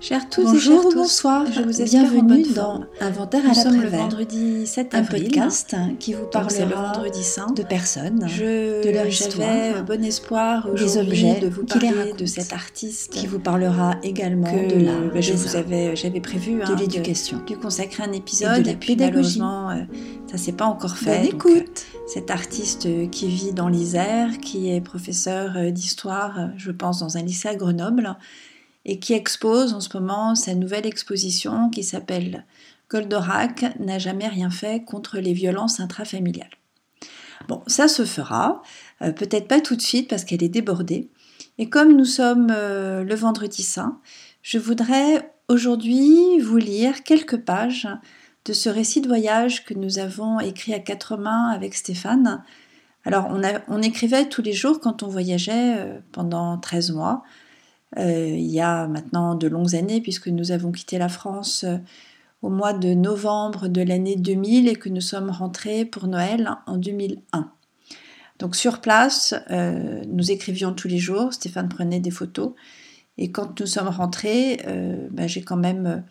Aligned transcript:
Chers 0.00 0.30
tous 0.30 0.44
Bonjour 0.44 0.56
et 0.56 0.60
chers 0.60 0.82
tous, 0.82 0.94
bonsoir, 0.94 1.46
je 1.52 1.60
vous 1.60 1.82
espère 1.82 2.00
en 2.00 2.08
bienvenue 2.08 2.42
bonne 2.42 2.52
dans. 2.54 2.84
Inventaire 3.02 3.44
Nous 3.44 3.50
à 3.50 3.54
sommes 3.54 3.82
le 3.82 3.88
vendredi 3.88 4.66
7 4.66 4.94
un 4.94 4.98
avril. 5.00 5.24
podcast 5.24 5.76
qui 5.98 6.14
vous 6.14 6.24
c'est 6.48 6.64
le 6.64 6.70
parlera 6.70 6.92
vendredi 6.94 7.22
saint. 7.22 7.52
de 7.52 7.62
personnes 7.62 8.26
Je, 8.26 8.82
de 8.82 8.90
leur 8.90 9.06
histoire, 9.06 9.84
bon 9.84 10.02
espoir 10.02 10.72
des 10.72 10.96
objets 10.96 11.40
de 11.40 11.48
vous 11.48 11.64
qui 11.64 11.78
les 11.80 11.90
racontent, 11.90 12.16
de 12.16 12.24
cet 12.24 12.54
artiste 12.54 13.12
qui 13.12 13.26
vous 13.26 13.40
parlera 13.40 13.96
également 14.02 14.50
que 14.50 14.74
de 14.74 14.86
l'art, 14.86 15.12
bah, 15.12 15.20
je 15.20 15.34
vous 15.34 15.54
arts, 15.54 15.64
avais, 15.66 15.94
j'avais 15.94 16.20
prévu 16.20 16.54
de 16.54 16.62
hein, 16.62 16.76
l'éducation. 16.78 17.38
de 17.38 17.52
lui 17.52 17.60
consacrer 17.60 18.02
un 18.02 18.12
épisode 18.12 18.62
de 18.62 18.68
la 18.68 18.74
puis 18.76 18.96
pédagogie. 18.96 19.38
malheureusement 19.38 19.70
euh, 19.70 19.82
ça 20.30 20.38
s'est 20.38 20.52
pas 20.52 20.64
encore 20.64 20.96
fait. 20.96 21.18
Bonne 21.18 21.30
donc, 21.32 21.46
écoute 21.46 21.86
cet 22.10 22.32
artiste 22.32 22.86
euh, 22.86 23.06
qui 23.06 23.28
vit 23.28 23.52
dans 23.52 23.68
l'Isère, 23.68 24.38
qui 24.38 24.74
est 24.74 24.80
professeur 24.80 25.56
euh, 25.56 25.70
d'histoire, 25.70 26.40
euh, 26.40 26.46
je 26.56 26.72
pense, 26.72 26.98
dans 26.98 27.16
un 27.16 27.22
lycée 27.22 27.48
à 27.48 27.54
Grenoble, 27.54 28.16
et 28.84 28.98
qui 28.98 29.12
expose 29.12 29.74
en 29.74 29.80
ce 29.80 29.96
moment 29.96 30.34
sa 30.34 30.54
nouvelle 30.54 30.86
exposition 30.86 31.70
qui 31.70 31.84
s'appelle 31.84 32.46
Goldorak 32.90 33.78
n'a 33.78 33.98
jamais 33.98 34.28
rien 34.28 34.50
fait 34.50 34.84
contre 34.84 35.18
les 35.18 35.32
violences 35.32 35.80
intrafamiliales. 35.80 36.50
Bon, 37.48 37.62
ça 37.66 37.88
se 37.88 38.04
fera, 38.04 38.62
euh, 39.02 39.12
peut-être 39.12 39.48
pas 39.48 39.60
tout 39.60 39.76
de 39.76 39.80
suite 39.80 40.08
parce 40.08 40.24
qu'elle 40.24 40.42
est 40.42 40.48
débordée. 40.48 41.08
Et 41.58 41.68
comme 41.68 41.96
nous 41.96 42.04
sommes 42.04 42.48
euh, 42.50 43.04
le 43.04 43.14
vendredi 43.14 43.62
saint, 43.62 44.00
je 44.42 44.58
voudrais 44.58 45.32
aujourd'hui 45.48 46.38
vous 46.40 46.56
lire 46.56 47.02
quelques 47.02 47.38
pages 47.38 47.88
de 48.44 48.52
ce 48.52 48.68
récit 48.68 49.00
de 49.00 49.08
voyage 49.08 49.64
que 49.64 49.74
nous 49.74 49.98
avons 49.98 50.40
écrit 50.40 50.74
à 50.74 50.78
quatre 50.78 51.16
mains 51.16 51.48
avec 51.50 51.74
Stéphane. 51.74 52.42
Alors, 53.04 53.28
on, 53.68 53.82
écrivait 53.82 54.28
tous 54.28 54.42
les 54.42 54.52
jours 54.52 54.80
quand 54.80 55.02
on 55.02 55.08
voyageait 55.08 55.78
euh, 55.78 55.98
pendant 56.12 56.58
13 56.58 56.92
mois. 56.92 57.22
Euh, 57.98 58.28
il 58.28 58.50
y 58.50 58.60
a 58.60 58.86
maintenant 58.86 59.34
de 59.34 59.48
longues 59.48 59.74
années, 59.74 60.00
puisque 60.00 60.28
nous 60.28 60.52
avons 60.52 60.70
quitté 60.72 60.98
la 60.98 61.08
France 61.08 61.64
euh, 61.64 61.78
au 62.42 62.48
mois 62.48 62.72
de 62.72 62.94
novembre 62.94 63.68
de 63.68 63.82
l'année 63.82 64.16
2000 64.16 64.68
et 64.68 64.76
que 64.76 64.88
nous 64.88 65.00
sommes 65.00 65.30
rentrés 65.30 65.84
pour 65.84 66.06
Noël 66.06 66.56
en 66.66 66.76
2001. 66.76 67.50
Donc 68.38 68.56
sur 68.56 68.80
place, 68.80 69.34
euh, 69.50 70.02
nous 70.08 70.30
écrivions 70.30 70.72
tous 70.72 70.88
les 70.88 70.98
jours, 70.98 71.32
Stéphane 71.34 71.68
prenait 71.68 72.00
des 72.00 72.10
photos, 72.10 72.52
et 73.18 73.30
quand 73.32 73.60
nous 73.60 73.66
sommes 73.66 73.88
rentrés, 73.88 74.60
ben, 75.10 75.28
j'ai 75.28 75.42
quand 75.42 75.58
même, 75.58 76.04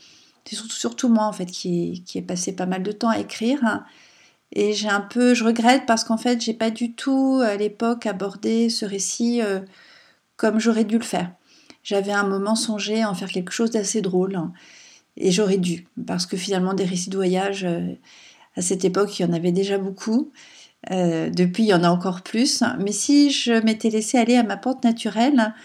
c'est 0.46 0.56
surtout, 0.56 1.10
moi 1.10 1.26
en 1.26 1.34
fait 1.34 1.48
qui, 1.48 2.04
qui 2.06 2.20
ai 2.20 2.22
passé 2.22 2.56
pas 2.56 2.68
mal 2.68 2.84
de 2.84 2.92
temps 2.92 3.10
à 3.10 3.18
écrire, 3.18 3.84
et 4.52 4.74
j'ai 4.74 4.90
un 4.90 5.02
peu, 5.02 5.34
je 5.34 5.44
regrette 5.44 5.88
parce 5.88 6.04
qu'en 6.04 6.18
fait 6.18 6.40
j'ai 6.40 6.54
pas 6.54 6.70
du 6.70 6.94
tout 6.94 7.42
à 7.44 7.56
l'époque 7.56 8.06
abordé 8.06 8.70
ce 8.70 8.86
récit 8.86 9.42
comme 10.36 10.60
j'aurais 10.60 10.84
dû 10.84 11.00
le 11.00 11.04
faire. 11.04 11.32
J'avais 11.90 12.12
un 12.12 12.24
moment 12.24 12.54
songé 12.54 13.02
à 13.02 13.10
en 13.10 13.16
faire 13.16 13.32
quelque 13.32 13.52
chose 13.52 13.72
d'assez 13.72 14.02
drôle, 14.04 14.40
et 15.18 15.32
j'aurais 15.32 15.58
dû, 15.58 15.88
parce 16.06 16.28
que 16.28 16.38
finalement 16.38 16.76
des 16.76 16.86
récits 16.86 17.10
de 17.10 17.16
voyage, 17.16 17.66
euh, 17.66 17.96
à 18.56 18.62
cette 18.62 18.86
époque 18.86 19.18
il 19.18 19.24
y 19.24 19.26
en 19.26 19.34
avait 19.34 19.52
déjà 19.52 19.80
beaucoup. 19.80 20.32
Euh, 20.92 21.32
depuis, 21.32 21.64
il 21.64 21.70
y 21.70 21.74
en 21.74 21.84
a 21.84 21.90
encore 21.90 22.22
plus. 22.22 22.64
Mais 22.80 22.92
si 22.92 23.32
je 23.32 23.54
m'étais 23.64 23.90
laissé 23.90 24.20
aller 24.20 24.36
à 24.36 24.44
ma 24.44 24.56
pente 24.56 24.84
naturelle, 24.84 25.56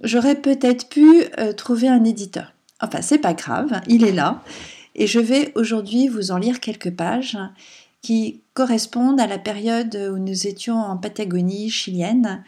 j'aurais 0.00 0.40
peut-être 0.40 0.88
pu 0.88 1.24
euh, 1.40 1.52
trouver 1.52 1.88
un 1.88 2.04
éditeur. 2.04 2.52
Enfin, 2.80 3.02
c'est 3.02 3.18
pas 3.18 3.34
grave, 3.34 3.80
il 3.88 4.04
est 4.04 4.12
là. 4.12 4.44
Et 4.94 5.08
je 5.08 5.18
vais 5.18 5.50
aujourd'hui 5.56 6.06
vous 6.06 6.30
en 6.30 6.38
lire 6.38 6.60
quelques 6.60 6.92
pages 6.92 7.36
qui 8.00 8.42
correspondent 8.52 9.20
à 9.20 9.26
la 9.26 9.38
période 9.38 9.96
où 10.12 10.18
nous 10.18 10.46
étions 10.46 10.76
en 10.76 10.96
Patagonie 10.98 11.68
chilienne 11.68 12.44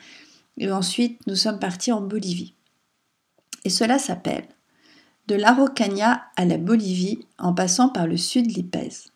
et 0.59 0.71
ensuite 0.71 1.19
nous 1.27 1.35
sommes 1.35 1.59
partis 1.59 1.91
en 1.91 2.01
Bolivie. 2.01 2.56
Et 3.67 3.69
cela 3.69 3.99
s'appelle 3.99 4.47
De 5.27 5.35
l'Araucania 5.35 6.23
à 6.37 6.45
la 6.45 6.57
Bolivie 6.57 7.27
en 7.37 7.53
passant 7.53 7.89
par 7.89 8.07
le 8.07 8.17
sud 8.17 8.47
Lipèze. 8.57 9.07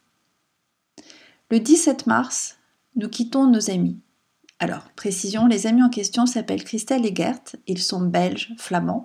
Le 1.53 1.61
17 1.61 2.09
mars, 2.09 2.59
nous 2.97 3.09
quittons 3.09 3.47
nos 3.47 3.71
amis. 3.71 4.01
Alors, 4.59 4.91
précision, 4.97 5.47
les 5.47 5.69
amis 5.69 5.85
en 5.85 5.89
question 5.89 6.27
s'appellent 6.27 6.65
Christelle 6.65 7.07
et 7.07 7.15
Gert, 7.15 7.55
ils 7.69 7.81
sont 7.81 8.01
belges, 8.01 8.53
flamands. 8.59 9.05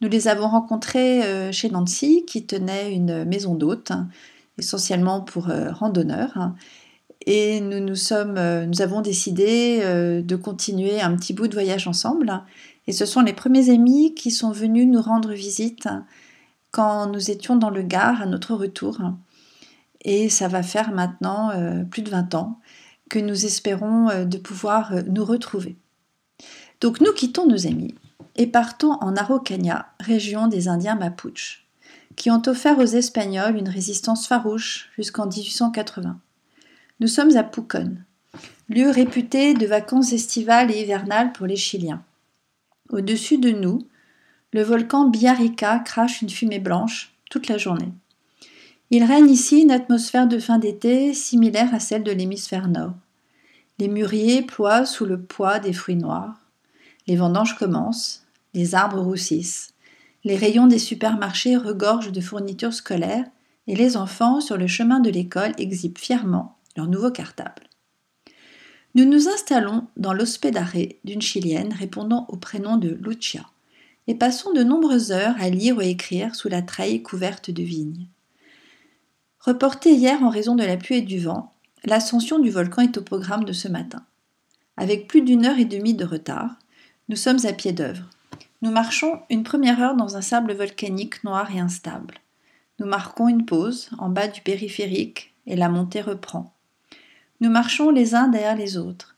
Nous 0.00 0.08
les 0.08 0.26
avons 0.26 0.48
rencontrés 0.48 1.22
euh, 1.22 1.52
chez 1.52 1.70
Nancy, 1.70 2.24
qui 2.26 2.44
tenait 2.44 2.92
une 2.92 3.24
maison 3.24 3.54
d'hôtes, 3.54 3.92
hein, 3.92 4.08
essentiellement 4.58 5.20
pour 5.20 5.48
euh, 5.48 5.70
randonneurs. 5.70 6.36
hein. 6.36 6.56
Et 7.24 7.60
nous, 7.60 7.78
nous, 7.78 7.94
sommes, 7.94 8.36
euh, 8.36 8.66
nous 8.66 8.82
avons 8.82 9.00
décidé 9.00 9.80
de 10.24 10.34
continuer 10.34 11.00
un 11.00 11.14
petit 11.14 11.34
bout 11.34 11.46
de 11.46 11.54
voyage 11.54 11.86
ensemble. 11.86 12.42
Et 12.86 12.92
ce 12.92 13.06
sont 13.06 13.20
les 13.20 13.32
premiers 13.32 13.70
amis 13.70 14.14
qui 14.14 14.30
sont 14.30 14.50
venus 14.50 14.88
nous 14.88 15.00
rendre 15.00 15.32
visite 15.32 15.88
quand 16.72 17.06
nous 17.06 17.30
étions 17.30 17.56
dans 17.56 17.70
le 17.70 17.82
Gard 17.82 18.20
à 18.20 18.26
notre 18.26 18.54
retour. 18.54 18.98
Et 20.04 20.28
ça 20.28 20.48
va 20.48 20.62
faire 20.62 20.92
maintenant 20.92 21.50
euh, 21.50 21.84
plus 21.84 22.02
de 22.02 22.10
20 22.10 22.34
ans 22.34 22.58
que 23.08 23.18
nous 23.18 23.44
espérons 23.44 24.08
euh, 24.08 24.24
de 24.24 24.38
pouvoir 24.38 24.92
euh, 24.92 25.02
nous 25.06 25.24
retrouver. 25.24 25.76
Donc 26.80 27.00
nous 27.00 27.12
quittons 27.12 27.46
nos 27.46 27.66
amis 27.66 27.94
et 28.34 28.46
partons 28.46 28.92
en 28.94 29.16
Araucania, 29.16 29.86
région 30.00 30.48
des 30.48 30.66
Indiens 30.66 30.96
Mapuche, 30.96 31.66
qui 32.16 32.30
ont 32.30 32.42
offert 32.46 32.78
aux 32.78 32.84
Espagnols 32.84 33.56
une 33.56 33.68
résistance 33.68 34.26
farouche 34.26 34.90
jusqu'en 34.96 35.26
1880. 35.26 36.18
Nous 36.98 37.08
sommes 37.08 37.36
à 37.36 37.44
Pucón, 37.44 37.98
lieu 38.68 38.90
réputé 38.90 39.54
de 39.54 39.66
vacances 39.66 40.12
estivales 40.12 40.70
et 40.70 40.80
hivernales 40.82 41.32
pour 41.32 41.46
les 41.46 41.56
Chiliens. 41.56 42.02
Au-dessus 42.92 43.38
de 43.38 43.50
nous, 43.50 43.88
le 44.52 44.62
volcan 44.62 45.08
Biarica 45.08 45.78
crache 45.78 46.20
une 46.20 46.28
fumée 46.28 46.58
blanche 46.58 47.14
toute 47.30 47.48
la 47.48 47.56
journée. 47.56 47.92
Il 48.90 49.02
règne 49.04 49.30
ici 49.30 49.62
une 49.62 49.70
atmosphère 49.70 50.28
de 50.28 50.38
fin 50.38 50.58
d'été 50.58 51.14
similaire 51.14 51.74
à 51.74 51.80
celle 51.80 52.02
de 52.02 52.12
l'hémisphère 52.12 52.68
nord. 52.68 52.92
Les 53.78 53.88
mûriers 53.88 54.42
ploient 54.42 54.84
sous 54.84 55.06
le 55.06 55.18
poids 55.22 55.58
des 55.58 55.72
fruits 55.72 55.96
noirs. 55.96 56.38
Les 57.06 57.16
vendanges 57.16 57.56
commencent, 57.56 58.26
les 58.52 58.74
arbres 58.74 59.00
roussissent. 59.00 59.72
Les 60.24 60.36
rayons 60.36 60.66
des 60.66 60.78
supermarchés 60.78 61.56
regorgent 61.56 62.12
de 62.12 62.20
fournitures 62.20 62.74
scolaires 62.74 63.24
et 63.66 63.74
les 63.74 63.96
enfants 63.96 64.42
sur 64.42 64.58
le 64.58 64.66
chemin 64.66 65.00
de 65.00 65.08
l'école 65.08 65.52
exhibent 65.56 65.98
fièrement 65.98 66.58
leur 66.76 66.88
nouveau 66.88 67.10
cartable. 67.10 67.71
Nous 68.94 69.06
nous 69.06 69.28
installons 69.28 69.86
dans 69.96 70.12
l'hospédare 70.12 70.72
d'une 71.04 71.22
Chilienne 71.22 71.72
répondant 71.72 72.26
au 72.28 72.36
prénom 72.36 72.76
de 72.76 72.90
Lucia 72.90 73.46
et 74.06 74.14
passons 74.14 74.52
de 74.52 74.62
nombreuses 74.62 75.12
heures 75.12 75.36
à 75.40 75.48
lire 75.48 75.78
ou 75.78 75.80
à 75.80 75.84
écrire 75.84 76.34
sous 76.34 76.48
la 76.48 76.60
treille 76.60 77.02
couverte 77.02 77.50
de 77.50 77.62
vignes. 77.62 78.06
Reportée 79.40 79.94
hier 79.94 80.22
en 80.22 80.28
raison 80.28 80.56
de 80.56 80.64
la 80.64 80.76
pluie 80.76 80.96
et 80.96 81.02
du 81.02 81.18
vent, 81.18 81.52
l'ascension 81.84 82.38
du 82.38 82.50
volcan 82.50 82.82
est 82.82 82.98
au 82.98 83.02
programme 83.02 83.44
de 83.44 83.52
ce 83.52 83.66
matin. 83.66 84.04
Avec 84.76 85.08
plus 85.08 85.22
d'une 85.22 85.46
heure 85.46 85.58
et 85.58 85.64
demie 85.64 85.94
de 85.94 86.04
retard, 86.04 86.56
nous 87.08 87.16
sommes 87.16 87.44
à 87.46 87.52
pied 87.52 87.72
d'œuvre. 87.72 88.08
Nous 88.60 88.70
marchons 88.70 89.20
une 89.30 89.42
première 89.42 89.80
heure 89.80 89.96
dans 89.96 90.16
un 90.16 90.22
sable 90.22 90.52
volcanique 90.52 91.24
noir 91.24 91.50
et 91.54 91.60
instable. 91.60 92.18
Nous 92.78 92.86
marquons 92.86 93.28
une 93.28 93.46
pause 93.46 93.90
en 93.98 94.10
bas 94.10 94.28
du 94.28 94.42
périphérique 94.42 95.34
et 95.46 95.56
la 95.56 95.68
montée 95.68 96.02
reprend. 96.02 96.54
Nous 97.42 97.50
marchons 97.50 97.90
les 97.90 98.14
uns 98.14 98.28
derrière 98.28 98.54
les 98.54 98.76
autres. 98.76 99.16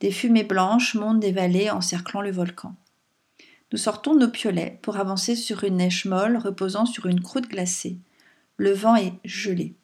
Des 0.00 0.10
fumées 0.10 0.44
blanches 0.44 0.94
montent 0.94 1.20
des 1.20 1.30
vallées 1.30 1.68
encerclant 1.68 2.22
le 2.22 2.30
volcan. 2.30 2.74
Nous 3.70 3.76
sortons 3.76 4.14
nos 4.14 4.30
piolets 4.30 4.78
pour 4.80 4.96
avancer 4.96 5.36
sur 5.36 5.62
une 5.62 5.76
neige 5.76 6.06
molle 6.06 6.38
reposant 6.38 6.86
sur 6.86 7.04
une 7.04 7.20
croûte 7.20 7.50
glacée. 7.50 7.98
Le 8.56 8.72
vent 8.72 8.96
est 8.96 9.12
gelé. 9.26 9.74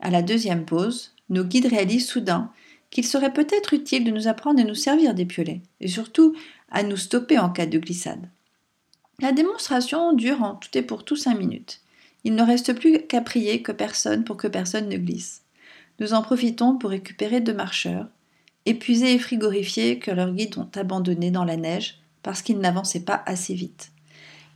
À 0.00 0.08
la 0.08 0.22
deuxième 0.22 0.64
pause, 0.64 1.14
nos 1.28 1.44
guides 1.44 1.66
réalisent 1.66 2.08
soudain 2.08 2.50
qu'il 2.88 3.04
serait 3.04 3.34
peut-être 3.34 3.74
utile 3.74 4.04
de 4.04 4.12
nous 4.12 4.28
apprendre 4.28 4.62
à 4.62 4.64
nous 4.64 4.74
servir 4.74 5.12
des 5.12 5.26
piolets, 5.26 5.60
et 5.82 5.88
surtout 5.88 6.34
à 6.70 6.84
nous 6.84 6.96
stopper 6.96 7.38
en 7.38 7.50
cas 7.50 7.66
de 7.66 7.78
glissade. 7.78 8.30
La 9.20 9.32
démonstration 9.32 10.14
dure 10.14 10.42
en 10.42 10.54
tout 10.54 10.70
et 10.72 10.80
pour 10.80 11.04
tout 11.04 11.16
cinq 11.16 11.38
minutes. 11.38 11.82
Il 12.24 12.34
ne 12.34 12.42
reste 12.42 12.72
plus 12.72 13.06
qu'à 13.06 13.20
prier 13.20 13.60
que 13.60 13.72
personne 13.72 14.24
pour 14.24 14.38
que 14.38 14.48
personne 14.48 14.88
ne 14.88 14.96
glisse. 14.96 15.42
Nous 15.98 16.12
en 16.12 16.22
profitons 16.22 16.76
pour 16.76 16.90
récupérer 16.90 17.40
deux 17.40 17.54
marcheurs, 17.54 18.08
épuisés 18.66 19.14
et 19.14 19.18
frigorifiés 19.18 19.98
que 19.98 20.10
leurs 20.10 20.32
guides 20.32 20.58
ont 20.58 20.70
abandonnés 20.74 21.30
dans 21.30 21.44
la 21.44 21.56
neige 21.56 22.00
parce 22.22 22.42
qu'ils 22.42 22.58
n'avançaient 22.58 23.04
pas 23.04 23.22
assez 23.26 23.54
vite. 23.54 23.92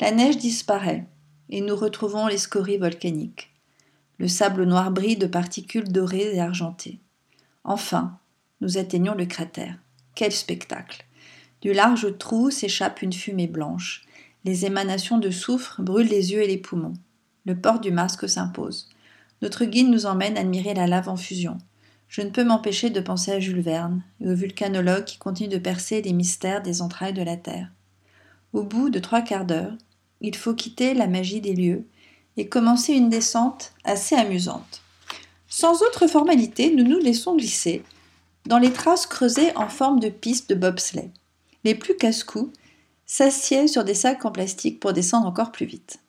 La 0.00 0.10
neige 0.10 0.36
disparaît 0.36 1.06
et 1.48 1.60
nous 1.60 1.76
retrouvons 1.76 2.26
les 2.26 2.38
scories 2.38 2.78
volcaniques. 2.78 3.50
Le 4.18 4.28
sable 4.28 4.64
noir 4.64 4.90
brille 4.90 5.16
de 5.16 5.26
particules 5.26 5.90
dorées 5.90 6.34
et 6.34 6.40
argentées. 6.40 7.00
Enfin, 7.64 8.18
nous 8.60 8.76
atteignons 8.76 9.14
le 9.14 9.26
cratère. 9.26 9.78
Quel 10.14 10.32
spectacle 10.32 11.06
Du 11.62 11.72
large 11.72 12.18
trou 12.18 12.50
s'échappe 12.50 13.02
une 13.02 13.12
fumée 13.12 13.46
blanche. 13.46 14.02
Les 14.44 14.66
émanations 14.66 15.18
de 15.18 15.30
soufre 15.30 15.80
brûlent 15.80 16.08
les 16.08 16.32
yeux 16.32 16.42
et 16.42 16.46
les 16.46 16.58
poumons. 16.58 16.94
Le 17.46 17.58
port 17.58 17.80
du 17.80 17.90
masque 17.90 18.28
s'impose. 18.28 18.90
Notre 19.42 19.64
guide 19.64 19.88
nous 19.88 20.06
emmène 20.06 20.36
admirer 20.36 20.74
la 20.74 20.86
lave 20.86 21.08
en 21.08 21.16
fusion. 21.16 21.58
Je 22.08 22.22
ne 22.22 22.30
peux 22.30 22.44
m'empêcher 22.44 22.90
de 22.90 23.00
penser 23.00 23.30
à 23.30 23.40
Jules 23.40 23.60
Verne 23.60 24.02
et 24.20 24.28
au 24.28 24.34
vulcanologue 24.34 25.04
qui 25.04 25.18
continue 25.18 25.48
de 25.48 25.58
percer 25.58 26.02
les 26.02 26.12
mystères 26.12 26.62
des 26.62 26.82
entrailles 26.82 27.12
de 27.12 27.22
la 27.22 27.36
Terre. 27.36 27.70
Au 28.52 28.62
bout 28.62 28.90
de 28.90 28.98
trois 28.98 29.22
quarts 29.22 29.44
d'heure, 29.44 29.74
il 30.20 30.36
faut 30.36 30.54
quitter 30.54 30.92
la 30.92 31.06
magie 31.06 31.40
des 31.40 31.54
lieux 31.54 31.86
et 32.36 32.48
commencer 32.48 32.94
une 32.94 33.08
descente 33.08 33.72
assez 33.84 34.16
amusante. 34.16 34.82
Sans 35.48 35.82
autre 35.82 36.06
formalité, 36.06 36.74
nous 36.74 36.84
nous 36.84 36.98
laissons 36.98 37.36
glisser 37.36 37.82
dans 38.46 38.58
les 38.58 38.72
traces 38.72 39.06
creusées 39.06 39.56
en 39.56 39.68
forme 39.68 40.00
de 40.00 40.08
piste 40.08 40.50
de 40.50 40.54
bobsleigh. 40.54 41.10
Les 41.64 41.74
plus 41.74 41.96
casse-cou 41.96 42.52
s'assiedent 43.06 43.68
sur 43.68 43.84
des 43.84 43.94
sacs 43.94 44.24
en 44.24 44.32
plastique 44.32 44.80
pour 44.80 44.92
descendre 44.92 45.26
encore 45.26 45.52
plus 45.52 45.66
vite. 45.66 46.00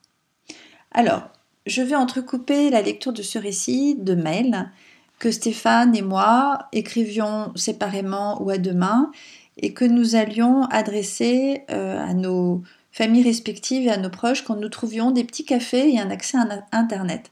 Alors, 0.92 1.30
je 1.66 1.82
vais 1.82 1.96
entrecouper 1.96 2.70
la 2.70 2.82
lecture 2.82 3.14
de 3.14 3.22
ce 3.22 3.38
récit 3.38 3.96
de 3.96 4.16
mail 4.16 4.72
que 5.20 5.32
Stéphane 5.32 5.96
et 5.96 6.02
moi 6.02 6.68
écrivions 6.72 7.52
séparément 7.56 8.42
ou 8.42 8.50
à 8.50 8.58
deux 8.58 8.74
mains 8.74 9.12
et 9.58 9.74
que 9.74 9.86
nous 9.86 10.16
allions 10.16 10.64
adresser 10.66 11.64
euh, 11.70 12.04
à 12.04 12.14
nos 12.14 12.64
familles 12.92 13.24
respectives 13.24 13.88
et 13.88 13.92
à 13.92 13.98
nos 13.98 14.10
proches 14.10 14.44
quand 14.44 14.56
nous 14.56 14.70
trouvions 14.70 15.12
des 15.12 15.24
petits 15.24 15.46
cafés 15.46 15.94
et 15.94 16.00
un 16.00 16.10
accès 16.10 16.38
à 16.38 16.66
Internet. 16.72 17.32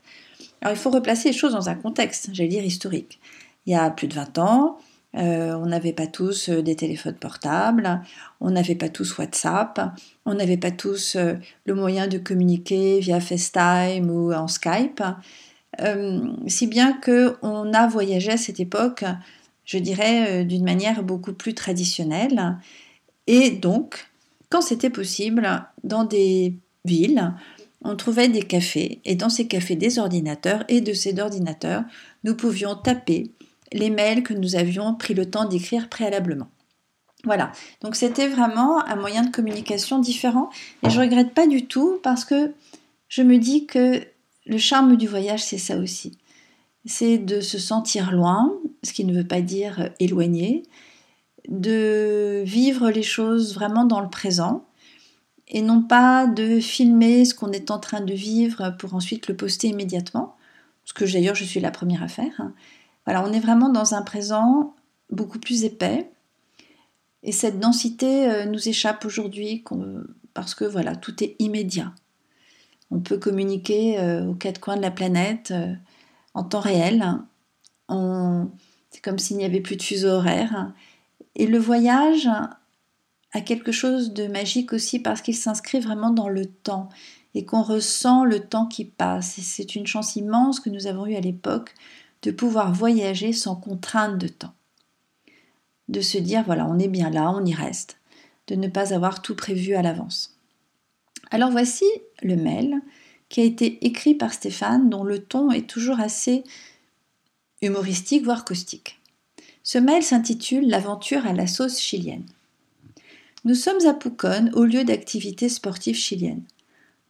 Alors 0.62 0.76
il 0.76 0.80
faut 0.80 0.92
replacer 0.92 1.30
les 1.30 1.38
choses 1.38 1.54
dans 1.54 1.70
un 1.70 1.76
contexte, 1.76 2.30
j'allais 2.32 2.50
dire 2.50 2.64
historique. 2.64 3.20
Il 3.66 3.74
y 3.74 3.76
a 3.76 3.90
plus 3.90 4.08
de 4.08 4.14
20 4.14 4.38
ans, 4.38 4.78
euh, 5.16 5.56
on 5.56 5.66
n'avait 5.66 5.94
pas 5.94 6.06
tous 6.06 6.50
euh, 6.50 6.62
des 6.62 6.76
téléphones 6.76 7.16
portables, 7.16 8.02
on 8.42 8.52
n'avait 8.52 8.76
pas 8.76 8.90
tous 8.90 9.18
WhatsApp, 9.18 9.82
on 10.26 10.36
n'avait 10.36 10.58
pas 10.58 10.70
tous 10.70 11.16
euh, 11.16 11.34
le 11.66 11.74
moyen 11.74 12.08
de 12.08 12.20
communiquer 12.20 13.00
via 13.00 13.20
FaceTime 13.20 14.12
ou 14.12 14.32
en 14.34 14.48
Skype. 14.48 15.02
si 16.48 16.68
bien 16.68 16.94
que 16.94 17.38
on 17.42 17.74
a 17.74 17.88
voyagé 17.88 18.32
à 18.32 18.38
cette 18.38 18.60
époque, 18.60 19.04
je 19.66 19.80
dirais, 19.80 20.46
d'une 20.46 20.64
manière 20.64 21.04
beaucoup 21.04 21.34
plus 21.34 21.54
traditionnelle. 21.54 22.58
Et 23.28 23.52
donc, 23.52 24.10
quand 24.50 24.62
c'était 24.62 24.90
possible, 24.90 25.48
dans 25.84 26.04
des 26.04 26.56
villes, 26.86 27.34
on 27.82 27.96
trouvait 27.96 28.28
des 28.28 28.42
cafés, 28.42 29.00
et 29.06 29.16
dans 29.16 29.30
ces 29.30 29.48
cafés 29.48 29.76
des 29.76 30.00
ordinateurs, 30.00 30.66
et 30.68 30.82
de 30.82 30.94
ces 30.94 31.20
ordinateurs, 31.20 31.84
nous 32.24 32.36
pouvions 32.36 32.76
taper 32.76 33.32
les 33.74 33.90
mails 33.90 34.24
que 34.24 34.34
nous 34.34 34.56
avions 34.56 34.96
pris 34.96 35.14
le 35.14 35.30
temps 35.30 35.46
d'écrire 35.46 35.90
préalablement. 35.90 36.50
Voilà, 37.26 37.52
donc 37.82 37.96
c'était 37.96 38.30
vraiment 38.30 38.86
un 38.86 38.96
moyen 38.96 39.24
de 39.24 39.32
communication 39.32 40.00
différent 40.00 40.50
et 40.84 40.90
je 40.90 41.02
regrette 41.02 41.34
pas 41.34 41.48
du 41.48 41.66
tout 41.66 42.00
parce 42.02 42.24
que 42.24 42.54
je 43.10 43.24
me 43.24 43.38
dis 43.38 43.66
que 43.66 44.02
le 44.46 44.58
charme 44.58 44.96
du 44.96 45.06
voyage 45.06 45.44
c'est 45.44 45.58
ça 45.58 45.78
aussi. 45.78 46.18
C'est 46.86 47.18
de 47.18 47.42
se 47.42 47.60
sentir 47.60 48.14
loin, 48.14 48.54
ce 48.84 48.94
qui 48.94 49.04
ne 49.04 49.14
veut 49.14 49.28
pas 49.28 49.42
dire 49.42 49.90
éloigné, 50.00 50.64
de 51.50 52.42
vivre 52.46 52.90
les 52.90 53.04
choses 53.04 53.54
vraiment 53.54 53.84
dans 53.84 54.00
le 54.00 54.10
présent 54.10 54.66
et 55.50 55.62
non 55.62 55.82
pas 55.82 56.26
de 56.26 56.62
filmer 56.62 57.26
ce 57.26 57.34
qu'on 57.34 57.52
est 57.52 57.70
en 57.70 57.80
train 57.80 58.02
de 58.02 58.14
vivre 58.14 58.76
pour 58.80 58.94
ensuite 58.94 59.28
le 59.28 59.36
poster 59.36 59.68
immédiatement, 59.68 60.38
ce 60.86 60.94
que 60.94 61.04
d'ailleurs 61.04 61.36
je 61.36 61.44
suis 61.44 61.60
la 61.60 61.72
première 61.72 62.04
à 62.04 62.08
faire, 62.08 62.32
hein. 62.40 62.54
On 63.18 63.34
est 63.34 63.40
vraiment 63.40 63.70
dans 63.70 63.96
un 63.96 64.02
présent 64.02 64.76
beaucoup 65.12 65.40
plus 65.40 65.64
épais. 65.64 66.12
Et 67.24 67.32
cette 67.32 67.60
densité 67.60 68.30
euh, 68.30 68.46
nous 68.46 68.70
échappe 68.70 69.06
aujourd'hui 69.06 69.64
parce 70.34 70.56
que 70.56 70.66
voilà, 70.66 70.96
tout 70.96 71.24
est 71.24 71.36
immédiat. 71.40 71.94
On 72.92 73.00
peut 73.00 73.18
communiquer 73.18 74.00
euh, 74.00 74.26
aux 74.26 74.36
quatre 74.36 74.60
coins 74.60 74.78
de 74.78 74.82
la 74.82 74.92
planète 74.92 75.52
euh, 75.52 75.74
en 76.34 76.44
temps 76.44 76.60
réel. 76.60 77.06
C'est 77.90 79.02
comme 79.02 79.20
s'il 79.20 79.38
n'y 79.38 79.46
avait 79.46 79.62
plus 79.62 79.76
de 79.76 79.84
fuseau 79.84 80.10
horaire. 80.10 80.72
Et 81.36 81.48
le 81.48 81.58
voyage 81.58 82.28
a 83.34 83.42
quelque 83.42 83.72
chose 83.72 84.14
de 84.14 84.28
magique 84.28 84.74
aussi 84.74 85.00
parce 85.00 85.22
qu'il 85.22 85.36
s'inscrit 85.36 85.80
vraiment 85.80 86.12
dans 86.12 86.30
le 86.30 86.46
temps 86.46 86.90
et 87.36 87.46
qu'on 87.46 87.62
ressent 87.62 88.26
le 88.26 88.40
temps 88.40 88.66
qui 88.66 88.86
passe. 88.86 89.40
C'est 89.42 89.76
une 89.76 89.88
chance 89.88 90.16
immense 90.16 90.60
que 90.60 90.70
nous 90.70 90.88
avons 90.88 91.06
eue 91.06 91.16
à 91.16 91.22
l'époque 91.22 91.74
de 92.22 92.32
pouvoir 92.32 92.74
voyager 92.74 93.34
sans 93.34 93.56
contrainte 93.56 94.18
de 94.18 94.28
temps. 94.28 94.54
De 95.88 96.02
se 96.02 96.18
dire, 96.18 96.44
voilà, 96.44 96.68
on 96.68 96.80
est 96.80 96.88
bien 96.88 97.10
là, 97.10 97.32
on 97.32 97.46
y 97.46 97.54
reste. 97.54 97.98
De 98.48 98.56
ne 98.56 98.68
pas 98.68 98.94
avoir 98.94 99.22
tout 99.22 99.36
prévu 99.36 99.76
à 99.76 99.82
l'avance. 99.82 100.36
Alors 101.32 101.52
voici 101.52 101.86
le 102.22 102.36
mail 102.36 102.82
qui 103.30 103.42
a 103.42 103.44
été 103.44 103.86
écrit 103.86 104.16
par 104.16 104.34
Stéphane, 104.34 104.90
dont 104.90 105.04
le 105.04 105.20
ton 105.20 105.52
est 105.52 105.70
toujours 105.70 106.00
assez 106.00 106.44
humoristique, 107.62 108.24
voire 108.24 108.44
caustique. 108.44 109.00
Ce 109.64 109.78
mail 109.78 110.02
s'intitule 110.02 110.68
L'aventure 110.68 111.28
à 111.28 111.34
la 111.34 111.46
sauce 111.46 111.80
chilienne. 111.80 112.26
Nous 113.46 113.56
sommes 113.56 113.86
à 113.86 113.94
Pucón, 113.94 114.50
au 114.54 114.64
lieu 114.64 114.84
d'activité 114.84 115.48
sportive 115.48 115.96
chilienne. 115.96 116.44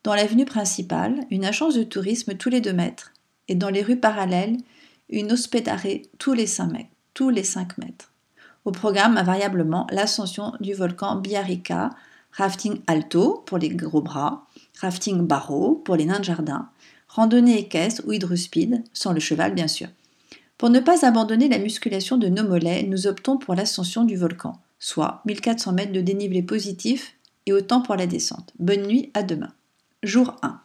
Dans 0.04 0.14
l'avenue 0.14 0.46
principale, 0.46 1.26
une 1.32 1.46
agence 1.46 1.76
de 1.76 1.84
tourisme 1.84 2.36
tous 2.36 2.50
les 2.50 2.62
deux 2.62 2.74
mètres, 2.74 3.14
et 3.48 3.56
dans 3.56 3.70
les 3.70 3.82
rues 3.82 4.00
parallèles, 4.00 4.58
une 5.10 5.32
hospédarée 5.32 6.04
tous 6.18 6.34
les 6.34 6.48
5 6.48 6.72
mètres. 6.72 6.90
Tous 7.14 7.30
les 7.30 7.44
5 7.44 7.78
mètres. 7.78 8.12
Au 8.66 8.72
programme, 8.72 9.18
invariablement, 9.18 9.88
l'ascension 9.92 10.54
du 10.60 10.74
volcan 10.74 11.16
Biarica, 11.16 11.92
rafting 12.32 12.82
alto 12.88 13.44
pour 13.46 13.58
les 13.58 13.70
gros 13.70 14.02
bras, 14.02 14.46
rafting 14.80 15.26
barreau 15.26 15.76
pour 15.76 15.96
les 15.96 16.06
nains 16.06 16.20
de 16.20 16.26
jardin, 16.26 16.70
randonnée 17.08 17.60
équestre 17.60 18.04
ou 18.06 18.14
hydrospeed, 18.14 18.84
sans 18.94 19.14
le 19.14 19.20
cheval 19.20 19.54
bien 19.54 19.68
sûr. 19.68 19.88
Pour 20.58 20.70
ne 20.70 20.80
pas 20.80 21.06
abandonner 21.06 21.48
la 21.48 21.58
musculation 21.58 22.18
de 22.18 22.28
nos 22.28 22.44
mollets, 22.44 22.84
nous 22.84 23.08
optons 23.08 23.38
pour 23.38 23.56
l'ascension 23.56 24.04
du 24.04 24.18
volcan, 24.18 24.60
soit 24.78 25.22
1400 25.26 25.72
mètres 25.74 25.94
de 25.94 26.02
dénivelé 26.02 26.44
positif 26.44 27.16
et 27.46 27.54
autant 27.54 27.82
pour 27.82 27.96
la 27.96 28.08
descente. 28.08 28.54
Bonne 28.60 28.86
nuit, 28.86 29.10
à 29.14 29.24
demain. 29.24 29.54
Jour 30.04 30.36
1. 30.42 30.60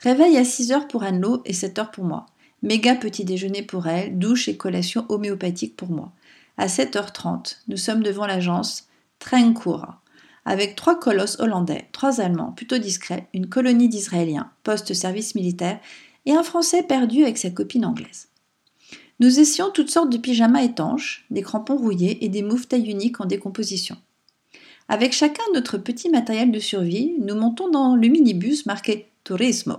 Réveil 0.00 0.36
à 0.38 0.44
6 0.44 0.72
heures 0.72 0.88
pour 0.88 1.02
Anne-Lo 1.02 1.42
et 1.44 1.52
7 1.52 1.78
heures 1.78 1.90
pour 1.90 2.04
moi. 2.04 2.26
Méga 2.64 2.94
petit 2.94 3.26
déjeuner 3.26 3.60
pour 3.60 3.88
elle, 3.88 4.18
douche 4.18 4.48
et 4.48 4.56
collation 4.56 5.04
homéopathique 5.10 5.76
pour 5.76 5.90
moi. 5.90 6.12
À 6.56 6.66
7h30, 6.66 7.58
nous 7.68 7.76
sommes 7.76 8.02
devant 8.02 8.26
l'agence 8.26 8.88
Trenkura, 9.18 10.00
avec 10.46 10.74
trois 10.74 10.98
colosses 10.98 11.38
hollandais, 11.40 11.88
trois 11.92 12.22
Allemands 12.22 12.52
plutôt 12.52 12.78
discrets, 12.78 13.28
une 13.34 13.50
colonie 13.50 13.90
d'Israéliens, 13.90 14.50
post-service 14.62 15.34
militaire, 15.34 15.78
et 16.24 16.32
un 16.32 16.42
Français 16.42 16.82
perdu 16.82 17.22
avec 17.22 17.36
sa 17.36 17.50
copine 17.50 17.84
anglaise. 17.84 18.28
Nous 19.20 19.40
essayons 19.40 19.70
toutes 19.70 19.90
sortes 19.90 20.10
de 20.10 20.16
pyjamas 20.16 20.62
étanches, 20.62 21.26
des 21.30 21.42
crampons 21.42 21.76
rouillés 21.76 22.24
et 22.24 22.30
des 22.30 22.42
moufles 22.42 22.68
taille 22.68 22.90
unique 22.90 23.20
en 23.20 23.26
décomposition. 23.26 23.98
Avec 24.88 25.12
chacun 25.12 25.42
notre 25.52 25.76
petit 25.76 26.08
matériel 26.08 26.50
de 26.50 26.60
survie, 26.60 27.12
nous 27.20 27.34
montons 27.34 27.68
dans 27.68 27.94
le 27.94 28.08
minibus 28.08 28.64
marqué 28.64 29.10
Turismo, 29.22 29.76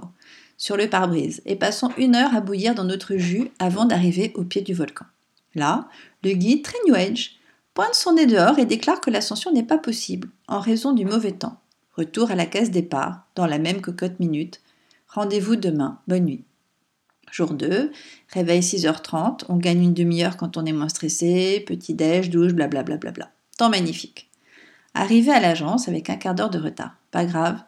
sur 0.57 0.77
le 0.77 0.89
pare-brise 0.89 1.41
et 1.45 1.55
passons 1.55 1.91
une 1.97 2.15
heure 2.15 2.35
à 2.35 2.41
bouillir 2.41 2.75
dans 2.75 2.83
notre 2.83 3.17
jus 3.17 3.51
avant 3.59 3.85
d'arriver 3.85 4.31
au 4.35 4.43
pied 4.43 4.61
du 4.61 4.73
volcan. 4.73 5.05
Là, 5.53 5.87
le 6.23 6.31
guide, 6.31 6.63
très 6.63 6.77
New 6.87 6.95
Age, 6.95 7.37
pointe 7.73 7.95
son 7.95 8.13
nez 8.13 8.25
dehors 8.25 8.59
et 8.59 8.65
déclare 8.65 9.01
que 9.01 9.09
l'ascension 9.09 9.51
n'est 9.51 9.63
pas 9.63 9.77
possible 9.77 10.29
en 10.47 10.59
raison 10.59 10.93
du 10.93 11.05
mauvais 11.05 11.31
temps. 11.31 11.59
Retour 11.93 12.31
à 12.31 12.35
la 12.35 12.45
case 12.45 12.71
départ, 12.71 13.25
dans 13.35 13.47
la 13.47 13.57
même 13.57 13.81
cocotte 13.81 14.19
minute. 14.19 14.61
Rendez-vous 15.07 15.55
demain. 15.55 15.99
Bonne 16.07 16.25
nuit. 16.25 16.43
Jour 17.31 17.53
2, 17.53 17.91
réveil 18.33 18.61
6h30, 18.61 19.45
on 19.49 19.57
gagne 19.57 19.83
une 19.83 19.93
demi-heure 19.93 20.37
quand 20.37 20.57
on 20.57 20.65
est 20.65 20.73
moins 20.73 20.89
stressé, 20.89 21.63
petit-déj, 21.65 22.29
douche, 22.29 22.53
blablabla. 22.53 22.97
Bla 22.97 23.11
bla 23.11 23.11
bla. 23.11 23.31
Temps 23.57 23.69
magnifique. 23.69 24.29
Arrivé 24.93 25.31
à 25.31 25.39
l'agence 25.39 25.87
avec 25.87 26.09
un 26.09 26.15
quart 26.15 26.35
d'heure 26.35 26.49
de 26.49 26.59
retard. 26.59 26.95
Pas 27.11 27.25
grave, 27.25 27.61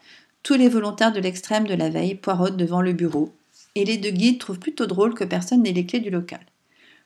tous 0.43 0.55
les 0.55 0.69
volontaires 0.69 1.11
de 1.11 1.19
l'extrême 1.19 1.67
de 1.67 1.73
la 1.73 1.89
veille 1.89 2.15
poirotent 2.15 2.57
devant 2.57 2.81
le 2.81 2.93
bureau, 2.93 3.33
et 3.75 3.85
les 3.85 3.97
deux 3.97 4.11
guides 4.11 4.39
trouvent 4.39 4.59
plutôt 4.59 4.85
drôle 4.85 5.13
que 5.13 5.23
personne 5.23 5.63
n'ait 5.63 5.73
les 5.73 5.85
clés 5.85 5.99
du 5.99 6.09
local. 6.09 6.39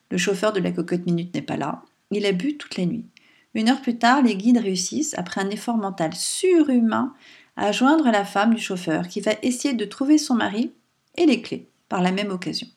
Le 0.10 0.18
chauffeur 0.18 0.54
de 0.54 0.60
la 0.60 0.72
cocotte 0.72 1.06
minute 1.06 1.34
n'est 1.34 1.42
pas 1.42 1.58
là, 1.58 1.84
il 2.12 2.26
a 2.26 2.32
bu 2.32 2.58
toute 2.58 2.78
la 2.78 2.86
nuit. 2.86 3.06
Une 3.54 3.70
heure 3.70 3.82
plus 3.82 3.98
tard, 3.98 4.22
les 4.22 4.36
guides 4.36 4.60
réussissent, 4.60 5.18
après 5.18 5.42
un 5.42 5.50
effort 5.50 5.78
mental 5.78 6.14
surhumain, 6.14 7.14
à 7.58 7.72
joindre 7.72 8.10
la 8.12 8.26
femme 8.26 8.54
du 8.54 8.62
chauffeur 8.62 9.08
qui 9.08 9.22
va 9.22 9.34
essayer 9.42 9.74
de 9.74 9.86
trouver 9.86 10.18
son 10.18 10.36
mari 10.36 10.72
et 11.16 11.26
les 11.26 11.42
clés 11.42 11.68
par 11.90 12.02
la 12.02 12.12
même 12.12 12.32
occasion. 12.32 12.68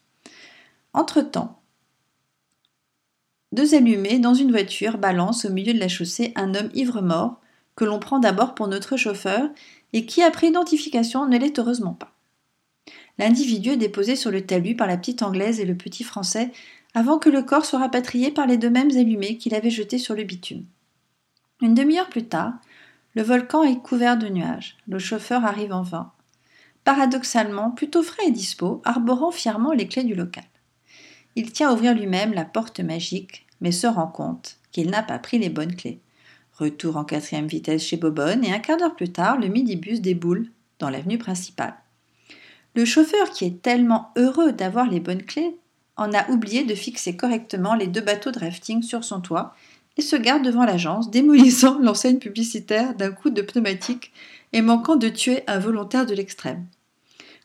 Entre-temps, 0.92 1.60
deux 3.52 3.74
allumés 3.74 4.18
dans 4.18 4.34
une 4.34 4.50
voiture 4.50 4.98
balancent 4.98 5.44
au 5.44 5.50
milieu 5.50 5.72
de 5.72 5.78
la 5.78 5.88
chaussée 5.88 6.32
un 6.34 6.54
homme 6.54 6.70
ivre-mort 6.74 7.40
que 7.76 7.84
l'on 7.84 8.00
prend 8.00 8.18
d'abord 8.18 8.54
pour 8.54 8.66
notre 8.66 8.96
chauffeur 8.96 9.48
et 9.94 10.04
qui, 10.04 10.22
après 10.22 10.48
identification, 10.48 11.26
ne 11.26 11.38
l'est 11.38 11.58
heureusement 11.58 11.94
pas. 11.94 12.12
L'individu 13.16 13.70
est 13.70 13.76
déposé 13.76 14.16
sur 14.16 14.30
le 14.30 14.44
talus 14.44 14.76
par 14.76 14.88
la 14.88 14.98
petite 14.98 15.22
anglaise 15.22 15.60
et 15.60 15.64
le 15.64 15.76
petit 15.76 16.04
français 16.04 16.50
avant 16.94 17.18
que 17.18 17.30
le 17.30 17.42
corps 17.42 17.64
soit 17.64 17.78
rapatrié 17.78 18.30
par 18.30 18.46
les 18.46 18.58
deux 18.58 18.70
mêmes 18.70 18.90
allumés 18.90 19.38
qu'il 19.38 19.54
avait 19.54 19.70
jetés 19.70 19.98
sur 19.98 20.14
le 20.14 20.24
bitume. 20.24 20.64
Une 21.62 21.74
demi-heure 21.74 22.08
plus 22.08 22.26
tard, 22.26 22.54
le 23.14 23.22
volcan 23.22 23.62
est 23.62 23.78
couvert 23.78 24.18
de 24.18 24.28
nuages. 24.28 24.76
Le 24.88 24.98
chauffeur 24.98 25.44
arrive 25.44 25.72
en 25.72 25.82
vain. 25.82 26.12
Paradoxalement, 26.82 27.70
plutôt 27.70 28.02
frais 28.02 28.26
et 28.26 28.32
dispo, 28.32 28.82
arborant 28.84 29.30
fièrement 29.30 29.72
les 29.72 29.86
clés 29.86 30.04
du 30.04 30.14
local. 30.14 30.44
Il 31.36 31.52
tient 31.52 31.70
à 31.70 31.72
ouvrir 31.72 31.94
lui-même 31.94 32.34
la 32.34 32.44
porte 32.44 32.80
magique, 32.80 33.46
mais 33.60 33.72
se 33.72 33.86
rend 33.86 34.08
compte 34.08 34.58
qu'il 34.72 34.90
n'a 34.90 35.02
pas 35.02 35.18
pris 35.20 35.38
les 35.38 35.50
bonnes 35.50 35.74
clés. 35.74 36.00
Retour 36.58 36.96
en 36.96 37.04
quatrième 37.04 37.48
vitesse 37.48 37.82
chez 37.84 37.96
Bobonne 37.96 38.44
et 38.44 38.52
un 38.52 38.60
quart 38.60 38.76
d'heure 38.76 38.94
plus 38.94 39.10
tard, 39.10 39.40
le 39.40 39.48
midibus 39.48 40.00
déboule 40.00 40.50
dans 40.78 40.88
l'avenue 40.88 41.18
principale. 41.18 41.74
Le 42.76 42.84
chauffeur, 42.84 43.30
qui 43.30 43.44
est 43.44 43.60
tellement 43.62 44.12
heureux 44.16 44.52
d'avoir 44.52 44.88
les 44.88 45.00
bonnes 45.00 45.24
clés, 45.24 45.56
en 45.96 46.12
a 46.12 46.28
oublié 46.30 46.64
de 46.64 46.74
fixer 46.74 47.16
correctement 47.16 47.74
les 47.74 47.88
deux 47.88 48.00
bateaux 48.00 48.30
de 48.30 48.38
rafting 48.38 48.82
sur 48.82 49.02
son 49.02 49.20
toit 49.20 49.54
et 49.96 50.02
se 50.02 50.16
garde 50.16 50.44
devant 50.44 50.64
l'agence, 50.64 51.10
démolissant 51.10 51.78
l'enseigne 51.82 52.18
publicitaire 52.18 52.94
d'un 52.94 53.10
coup 53.10 53.30
de 53.30 53.42
pneumatique 53.42 54.12
et 54.52 54.62
manquant 54.62 54.96
de 54.96 55.08
tuer 55.08 55.42
un 55.48 55.58
volontaire 55.58 56.06
de 56.06 56.14
l'extrême. 56.14 56.66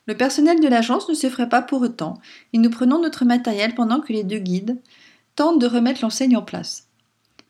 Le 0.06 0.16
personnel 0.16 0.60
de 0.60 0.68
l'agence 0.68 1.08
ne 1.08 1.14
s'effraie 1.14 1.48
pas 1.48 1.62
pour 1.62 1.82
autant, 1.82 2.18
et 2.52 2.58
nous 2.58 2.70
prenons 2.70 3.00
notre 3.00 3.24
matériel 3.24 3.74
pendant 3.74 4.00
que 4.00 4.12
les 4.12 4.24
deux 4.24 4.38
guides 4.38 4.78
tentent 5.36 5.60
de 5.60 5.66
remettre 5.66 6.02
l'enseigne 6.02 6.36
en 6.36 6.42
place. 6.42 6.89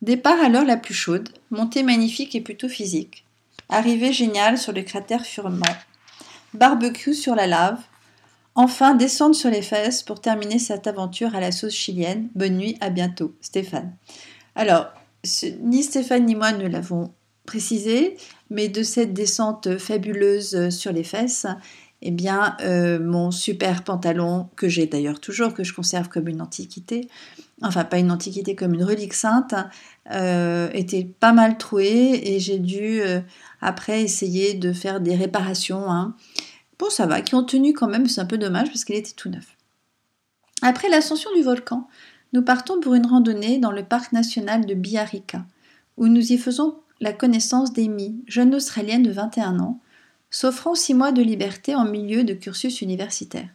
Départ 0.03 0.41
à 0.41 0.49
l'heure 0.49 0.65
la 0.65 0.77
plus 0.77 0.95
chaude, 0.95 1.29
montée 1.51 1.83
magnifique 1.83 2.35
et 2.35 2.41
plutôt 2.41 2.69
physique. 2.69 3.25
Arrivée 3.69 4.13
géniale 4.13 4.59
sur 4.59 4.73
le 4.73 4.83
cratère 4.83 5.27
Furement. 5.27 5.65
Barbecue 6.55 7.15
sur 7.15 7.35
la 7.35 7.47
lave, 7.47 7.81
Enfin, 8.55 8.95
descendre 8.95 9.35
sur 9.35 9.51
les 9.51 9.63
fesses 9.63 10.03
pour 10.03 10.21
terminer 10.21 10.59
cette 10.59 10.87
aventure 10.87 11.35
à 11.35 11.41
la 11.41 11.53
sauce 11.53 11.73
chilienne. 11.73 12.29
Bonne 12.35 12.57
nuit, 12.57 12.77
à 12.81 12.91
bientôt. 12.91 13.35
Stéphane. 13.41 13.95
Alors, 14.55 14.89
ni 15.63 15.83
Stéphane 15.83 16.27
ni 16.27 16.35
moi 16.35 16.53
ne 16.53 16.67
l'avons 16.67 17.13
précisé, 17.47 18.17
mais 18.51 18.69
de 18.69 18.83
cette 18.83 19.15
descente 19.15 19.79
fabuleuse 19.79 20.69
sur 20.71 20.93
les 20.93 21.05
fesses, 21.05 21.47
eh 22.03 22.11
bien, 22.11 22.57
euh, 22.61 22.99
mon 22.99 23.31
super 23.31 23.85
pantalon, 23.85 24.49
que 24.57 24.69
j'ai 24.69 24.87
d'ailleurs 24.87 25.21
toujours, 25.21 25.55
que 25.55 25.65
je 25.65 25.75
conserve 25.75 26.09
comme 26.09 26.29
une 26.29 26.41
antiquité, 26.41 27.09
enfin 27.63 27.85
pas 27.85 27.99
une 27.99 28.11
antiquité, 28.11 28.55
comme 28.55 28.75
une 28.75 28.85
relique 28.85 29.15
sainte, 29.15 29.55
euh, 30.11 30.71
était 30.73 31.05
pas 31.05 31.33
mal 31.33 31.59
troué 31.59 32.21
et 32.25 32.41
j'ai 32.41 32.59
dû 32.59 33.01
euh, 33.03 33.21
après 33.61 34.03
essayer 34.03 34.55
de 34.55 34.73
faire 34.73 35.01
des 35.01 35.15
réparations. 35.15 35.91
Hein. 35.91 36.17
Bon, 36.79 36.89
ça 36.91 37.07
va, 37.07 37.21
qui 37.21 37.35
ont 37.35 37.45
tenu 37.45 37.75
quand 37.75 37.89
même, 37.89 38.09
c'est 38.09 38.21
un 38.21 38.27
peu 38.27 38.39
dommage 38.39 38.69
parce 38.69 38.85
qu'il 38.85 38.97
était 38.97 39.13
tout 39.13 39.29
neuf. 39.29 39.57
Après 40.63 40.89
l'ascension 40.89 41.31
du 41.35 41.43
volcan, 41.43 41.87
nous 42.33 42.43
partons 42.43 42.81
pour 42.81 42.95
une 42.95 43.07
randonnée 43.07 43.59
dans 43.59 43.73
le 43.73 43.85
parc 43.85 44.13
national 44.13 44.67
de 44.67 44.75
Biarrica, 44.75 45.45
où 45.97 46.07
nous 46.07 46.33
y 46.33 46.39
faisons 46.39 46.77
la 47.01 47.13
connaissance 47.13 47.73
d'Amy, 47.73 48.23
jeune 48.27 48.55
Australienne 48.55 49.03
de 49.03 49.11
21 49.11 49.59
ans, 49.61 49.81
s'offrant 50.31 50.75
six 50.75 50.95
mois 50.95 51.13
de 51.13 51.23
liberté 51.23 51.75
en 51.75 51.85
milieu 51.85 52.25
de 52.25 52.35
cursus 52.35 52.83
universitaire. 52.83 53.49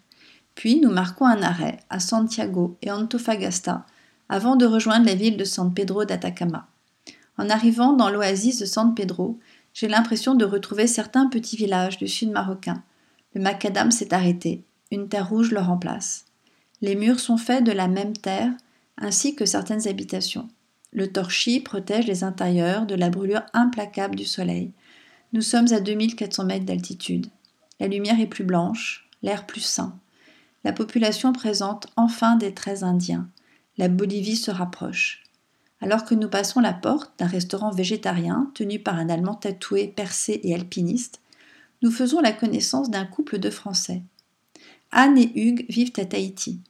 Puis 0.55 0.79
nous 0.79 0.89
marquons 0.89 1.25
un 1.25 1.41
arrêt 1.41 1.79
à 1.89 1.99
Santiago 1.99 2.77
et 2.81 2.91
Antofagasta 2.91 3.85
avant 4.29 4.55
de 4.55 4.65
rejoindre 4.65 5.05
la 5.05 5.15
ville 5.15 5.37
de 5.37 5.43
San 5.43 5.73
Pedro 5.73 6.05
d'Atacama. 6.05 6.67
En 7.37 7.49
arrivant 7.49 7.93
dans 7.93 8.09
l'oasis 8.09 8.59
de 8.59 8.65
San 8.65 8.95
Pedro, 8.95 9.39
j'ai 9.73 9.87
l'impression 9.87 10.35
de 10.35 10.45
retrouver 10.45 10.87
certains 10.87 11.27
petits 11.27 11.57
villages 11.57 11.97
du 11.97 12.07
sud 12.07 12.31
marocain, 12.31 12.83
le 13.35 13.41
macadam 13.41 13.91
s'est 13.91 14.13
arrêté, 14.13 14.63
une 14.91 15.09
terre 15.09 15.27
rouge 15.27 15.51
le 15.51 15.59
remplace. 15.59 16.25
Les 16.81 16.95
murs 16.95 17.19
sont 17.19 17.37
faits 17.37 17.65
de 17.65 17.73
la 17.73 17.89
même 17.89 18.15
terre, 18.15 18.51
ainsi 18.97 19.35
que 19.35 19.45
certaines 19.45 19.89
habitations. 19.89 20.47
Le 20.93 21.11
torchis 21.11 21.59
protège 21.59 22.07
les 22.07 22.23
intérieurs 22.23 22.85
de 22.85 22.95
la 22.95 23.09
brûlure 23.09 23.43
implacable 23.53 24.15
du 24.15 24.23
soleil. 24.23 24.71
Nous 25.33 25.41
sommes 25.41 25.71
à 25.73 25.81
2400 25.81 26.45
mètres 26.45 26.65
d'altitude. 26.65 27.27
La 27.81 27.87
lumière 27.87 28.21
est 28.21 28.27
plus 28.27 28.45
blanche, 28.45 29.09
l'air 29.21 29.45
plus 29.45 29.59
sain. 29.59 29.99
La 30.63 30.71
population 30.71 31.33
présente 31.33 31.87
enfin 31.97 32.37
des 32.37 32.53
traits 32.53 32.83
indiens. 32.83 33.27
La 33.77 33.89
Bolivie 33.89 34.37
se 34.37 34.51
rapproche. 34.51 35.23
Alors 35.81 36.05
que 36.05 36.15
nous 36.15 36.29
passons 36.29 36.61
la 36.61 36.71
porte 36.71 37.19
d'un 37.19 37.27
restaurant 37.27 37.71
végétarien 37.71 38.49
tenu 38.55 38.79
par 38.79 38.95
un 38.95 39.09
Allemand 39.09 39.35
tatoué, 39.35 39.87
percé 39.87 40.39
et 40.43 40.55
alpiniste, 40.55 41.19
nous 41.81 41.91
faisons 41.91 42.21
la 42.21 42.31
connaissance 42.31 42.89
d'un 42.89 43.05
couple 43.05 43.37
de 43.37 43.49
Français. 43.49 44.01
Anne 44.91 45.17
et 45.17 45.31
Hugues 45.35 45.65
vivent 45.67 45.91
à 45.97 46.05
Tahiti. 46.05 46.61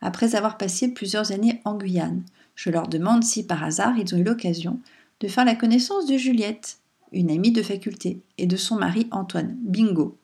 Après 0.00 0.34
avoir 0.34 0.56
passé 0.56 0.88
plusieurs 0.88 1.30
années 1.30 1.60
en 1.66 1.76
Guyane, 1.76 2.24
je 2.54 2.70
leur 2.70 2.88
demande 2.88 3.22
si 3.22 3.46
par 3.46 3.62
hasard 3.62 3.98
ils 3.98 4.14
ont 4.14 4.18
eu 4.18 4.24
l'occasion 4.24 4.80
de 5.20 5.28
faire 5.28 5.44
la 5.44 5.54
connaissance 5.54 6.06
de 6.06 6.16
Juliette, 6.16 6.78
une 7.12 7.30
amie 7.30 7.52
de 7.52 7.62
faculté, 7.62 8.22
et 8.38 8.46
de 8.46 8.56
son 8.56 8.76
mari 8.76 9.08
Antoine, 9.10 9.58
Bingo. 9.60 10.16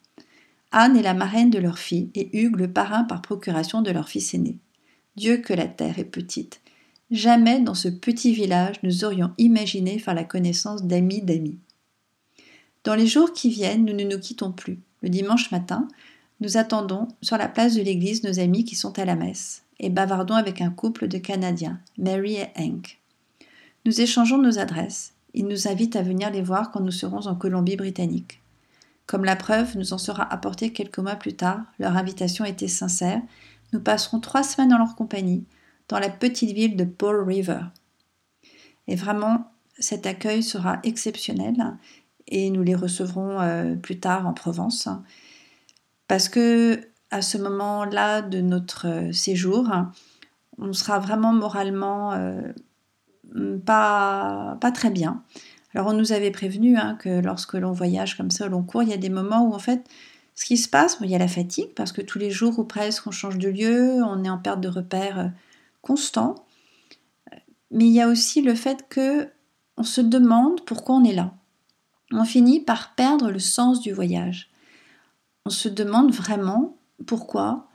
Anne 0.71 0.97
est 0.97 1.03
la 1.03 1.13
marraine 1.13 1.51
de 1.51 1.59
leur 1.59 1.77
fille 1.77 2.09
et 2.15 2.35
Hugues 2.39 2.59
le 2.59 2.71
parrain 2.71 3.03
par 3.03 3.21
procuration 3.21 3.83
de 3.83 3.91
leur 3.91 4.09
fils 4.09 4.33
aîné. 4.33 4.57
Dieu 5.17 5.37
que 5.37 5.53
la 5.53 5.67
terre 5.67 5.97
est 5.97 6.05
petite. 6.05 6.61
Jamais 7.09 7.59
dans 7.59 7.73
ce 7.73 7.87
petit 7.87 8.33
village 8.33 8.75
nous 8.83 9.03
aurions 9.03 9.33
imaginé 9.39 9.97
faire 9.97 10.13
la 10.13 10.23
connaissance 10.23 10.83
d'amis 10.83 11.23
d'amis. 11.23 11.57
Dans 12.83 12.93
les 12.93 13.07
jours 13.07 13.33
qui 13.33 13.49
viennent, 13.49 13.83
nous 13.83 13.95
ne 13.95 14.03
nous 14.03 14.19
quittons 14.19 14.51
plus. 14.51 14.79
Le 15.01 15.09
dimanche 15.09 15.49
matin, 15.49 15.87
nous 16.39 16.57
attendons 16.57 17.07
sur 17.23 17.35
la 17.37 17.49
place 17.49 17.73
de 17.73 17.81
l'église 17.81 18.23
nos 18.23 18.39
amis 18.39 18.63
qui 18.63 18.75
sont 18.75 18.99
à 18.99 19.05
la 19.05 19.15
messe 19.15 19.63
et 19.79 19.89
bavardons 19.89 20.35
avec 20.35 20.61
un 20.61 20.69
couple 20.69 21.07
de 21.07 21.17
Canadiens, 21.17 21.79
Mary 21.97 22.35
et 22.35 22.49
Hank. 22.55 22.99
Nous 23.85 24.01
échangeons 24.01 24.37
nos 24.37 24.59
adresses. 24.59 25.13
Ils 25.33 25.47
nous 25.47 25.67
invitent 25.67 25.95
à 25.95 26.03
venir 26.03 26.29
les 26.29 26.43
voir 26.43 26.69
quand 26.69 26.81
nous 26.81 26.91
serons 26.91 27.25
en 27.25 27.35
Colombie-Britannique. 27.35 28.39
Comme 29.07 29.25
la 29.25 29.35
preuve 29.35 29.77
nous 29.77 29.93
en 29.93 29.97
sera 29.97 30.31
apportée 30.31 30.73
quelques 30.73 30.99
mois 30.99 31.15
plus 31.15 31.35
tard, 31.35 31.61
leur 31.79 31.97
invitation 31.97 32.45
était 32.45 32.67
sincère. 32.67 33.21
Nous 33.73 33.79
passerons 33.79 34.19
trois 34.19 34.43
semaines 34.43 34.73
en 34.73 34.77
leur 34.77 34.95
compagnie, 34.95 35.45
dans 35.87 35.99
la 35.99 36.09
petite 36.09 36.51
ville 36.51 36.75
de 36.75 36.83
Paul 36.83 37.23
River. 37.23 37.61
Et 38.87 38.95
vraiment, 38.95 39.51
cet 39.79 40.05
accueil 40.05 40.43
sera 40.43 40.79
exceptionnel 40.83 41.77
et 42.27 42.49
nous 42.49 42.63
les 42.63 42.75
recevrons 42.75 43.39
euh, 43.39 43.75
plus 43.75 43.99
tard 43.99 44.27
en 44.27 44.33
Provence. 44.33 44.89
Parce 46.07 46.29
que 46.29 46.81
à 47.09 47.21
ce 47.21 47.37
moment-là 47.37 48.21
de 48.21 48.41
notre 48.41 48.87
euh, 48.87 49.11
séjour, 49.13 49.69
on 50.57 50.73
sera 50.73 50.99
vraiment 50.99 51.33
moralement 51.33 52.13
euh, 52.13 52.51
pas, 53.65 54.57
très 54.73 54.89
bien. 54.89 55.23
Alors 55.73 55.87
on 55.87 55.93
nous 55.93 56.11
avait 56.11 56.31
prévenu 56.31 56.77
hein, 56.77 56.95
que 56.99 57.21
lorsque 57.21 57.53
l'on 57.53 57.71
voyage 57.71 58.17
comme 58.17 58.31
ça 58.31 58.45
au 58.45 58.49
long 58.49 58.63
cours, 58.63 58.83
il 58.83 58.89
y 58.89 58.93
a 58.93 58.97
des 58.97 59.09
moments 59.09 59.43
où 59.43 59.53
en 59.53 59.59
fait 59.59 59.87
ce 60.37 60.45
qui 60.45 60.55
se 60.55 60.69
passe, 60.69 60.97
il 61.01 61.09
y 61.09 61.15
a 61.15 61.17
la 61.17 61.27
fatigue 61.27 61.73
parce 61.75 61.91
que 61.91 62.01
tous 62.01 62.19
les 62.19 62.31
jours 62.31 62.57
ou 62.59 62.63
presque 62.63 63.07
on 63.07 63.11
change 63.11 63.37
de 63.37 63.49
lieu, 63.49 64.01
on 64.03 64.23
est 64.23 64.29
en 64.29 64.37
perte 64.37 64.61
de 64.61 64.69
repères 64.69 65.33
constant. 65.81 66.35
Mais 67.71 67.85
il 67.85 67.91
y 67.91 68.01
a 68.01 68.07
aussi 68.07 68.41
le 68.41 68.55
fait 68.55 68.87
que 68.87 69.27
on 69.75 69.83
se 69.83 69.99
demande 69.99 70.63
pourquoi 70.63 70.95
on 70.95 71.03
est 71.03 71.13
là 71.13 71.33
on 72.11 72.23
finit 72.23 72.59
par 72.59 72.95
perdre 72.95 73.29
le 73.29 73.39
sens 73.39 73.81
du 73.81 73.91
voyage. 73.91 74.49
On 75.45 75.49
se 75.49 75.69
demande 75.69 76.11
vraiment 76.11 76.77
pourquoi 77.05 77.67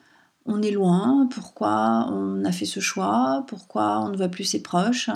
on 0.47 0.63
est 0.63 0.71
loin, 0.71 1.29
pourquoi 1.31 2.09
on 2.11 2.45
a 2.45 2.53
fait 2.53 2.67
ce 2.67 2.81
choix, 2.81 3.45
pourquoi 3.47 4.01
on 4.01 4.09
ne 4.09 4.17
voit 4.17 4.29
plus 4.29 4.45
ses 4.45 4.63
proches. 4.63 5.11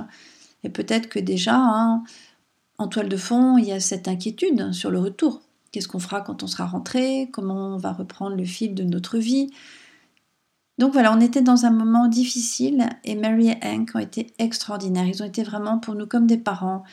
Et 0.62 0.68
peut-être 0.68 1.08
que 1.08 1.18
déjà, 1.18 1.56
hein, 1.56 2.04
en 2.78 2.88
toile 2.88 3.08
de 3.08 3.16
fond, 3.16 3.56
il 3.58 3.66
y 3.66 3.72
a 3.72 3.80
cette 3.80 4.08
inquiétude 4.08 4.72
sur 4.72 4.90
le 4.90 4.98
retour. 4.98 5.42
Qu'est-ce 5.72 5.88
qu'on 5.88 5.98
fera 5.98 6.20
quand 6.20 6.42
on 6.42 6.46
sera 6.46 6.66
rentré? 6.66 7.28
Comment 7.32 7.74
on 7.74 7.76
va 7.76 7.92
reprendre 7.92 8.36
le 8.36 8.44
fil 8.44 8.74
de 8.74 8.84
notre 8.84 9.18
vie? 9.18 9.50
Donc 10.78 10.92
voilà, 10.92 11.12
on 11.12 11.20
était 11.20 11.42
dans 11.42 11.64
un 11.64 11.70
moment 11.70 12.06
difficile 12.06 12.88
et 13.04 13.14
Mary 13.14 13.48
et 13.48 13.56
Hank 13.62 13.92
ont 13.94 13.98
été 13.98 14.32
extraordinaires. 14.38 15.06
Ils 15.06 15.22
ont 15.22 15.26
été 15.26 15.42
vraiment 15.42 15.78
pour 15.78 15.94
nous 15.94 16.06
comme 16.06 16.26
des 16.26 16.36
parents. 16.36 16.84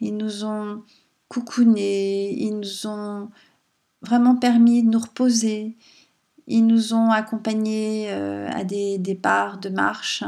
Ils 0.00 0.16
nous 0.16 0.44
ont 0.44 0.82
coucounés, 1.28 2.32
ils 2.32 2.56
nous 2.56 2.86
ont 2.86 3.30
vraiment 4.02 4.36
permis 4.36 4.82
de 4.82 4.90
nous 4.90 4.98
reposer, 4.98 5.76
ils 6.46 6.66
nous 6.66 6.94
ont 6.94 7.10
accompagnés 7.10 8.06
euh, 8.10 8.48
à 8.50 8.64
des 8.64 8.98
départs 8.98 9.58
de 9.58 9.70
marche 9.70 10.22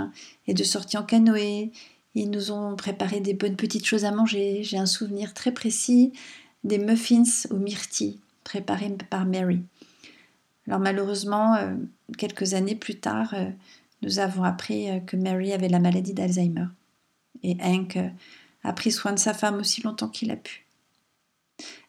et 0.47 0.55
de 0.55 0.65
sorties 0.65 0.97
en 0.97 1.03
canoë, 1.03 1.71
ils 2.15 2.31
nous 2.31 2.51
ont 2.51 2.75
préparé 2.77 3.21
des 3.21 3.35
bonnes 3.35 3.57
petites 3.57 3.85
choses 3.85 4.07
à 4.07 4.11
manger. 4.11 4.63
J'ai 4.63 4.79
un 4.79 4.87
souvenir 4.87 5.35
très 5.35 5.53
précis 5.53 6.13
des 6.67 6.79
muffins 6.79 7.23
aux 7.51 7.57
myrtilles 7.57 8.19
préparés 8.45 8.97
par 9.11 9.25
Mary. 9.27 9.61
Alors 10.67 10.81
malheureusement, 10.81 11.55
euh, 11.55 11.75
quelques 12.19 12.55
années 12.55 12.75
plus 12.75 12.99
tard, 12.99 13.35
euh, 13.35 13.51
nous 14.03 14.19
avons 14.19 14.45
appris 14.45 14.89
que 15.07 15.17
Mary 15.17 15.53
avait 15.53 15.69
la 15.69 15.79
maladie 15.79 16.15
d'Alzheimer. 16.15 16.67
Et 17.43 17.57
Hank 17.63 17.99
a 18.63 18.73
pris 18.73 18.93
soin 18.93 19.13
de 19.13 19.19
sa 19.19 19.33
femme 19.33 19.57
aussi 19.57 19.83
longtemps 19.83 20.09
qu'il 20.09 20.31
a 20.31 20.37
pu. 20.37 20.67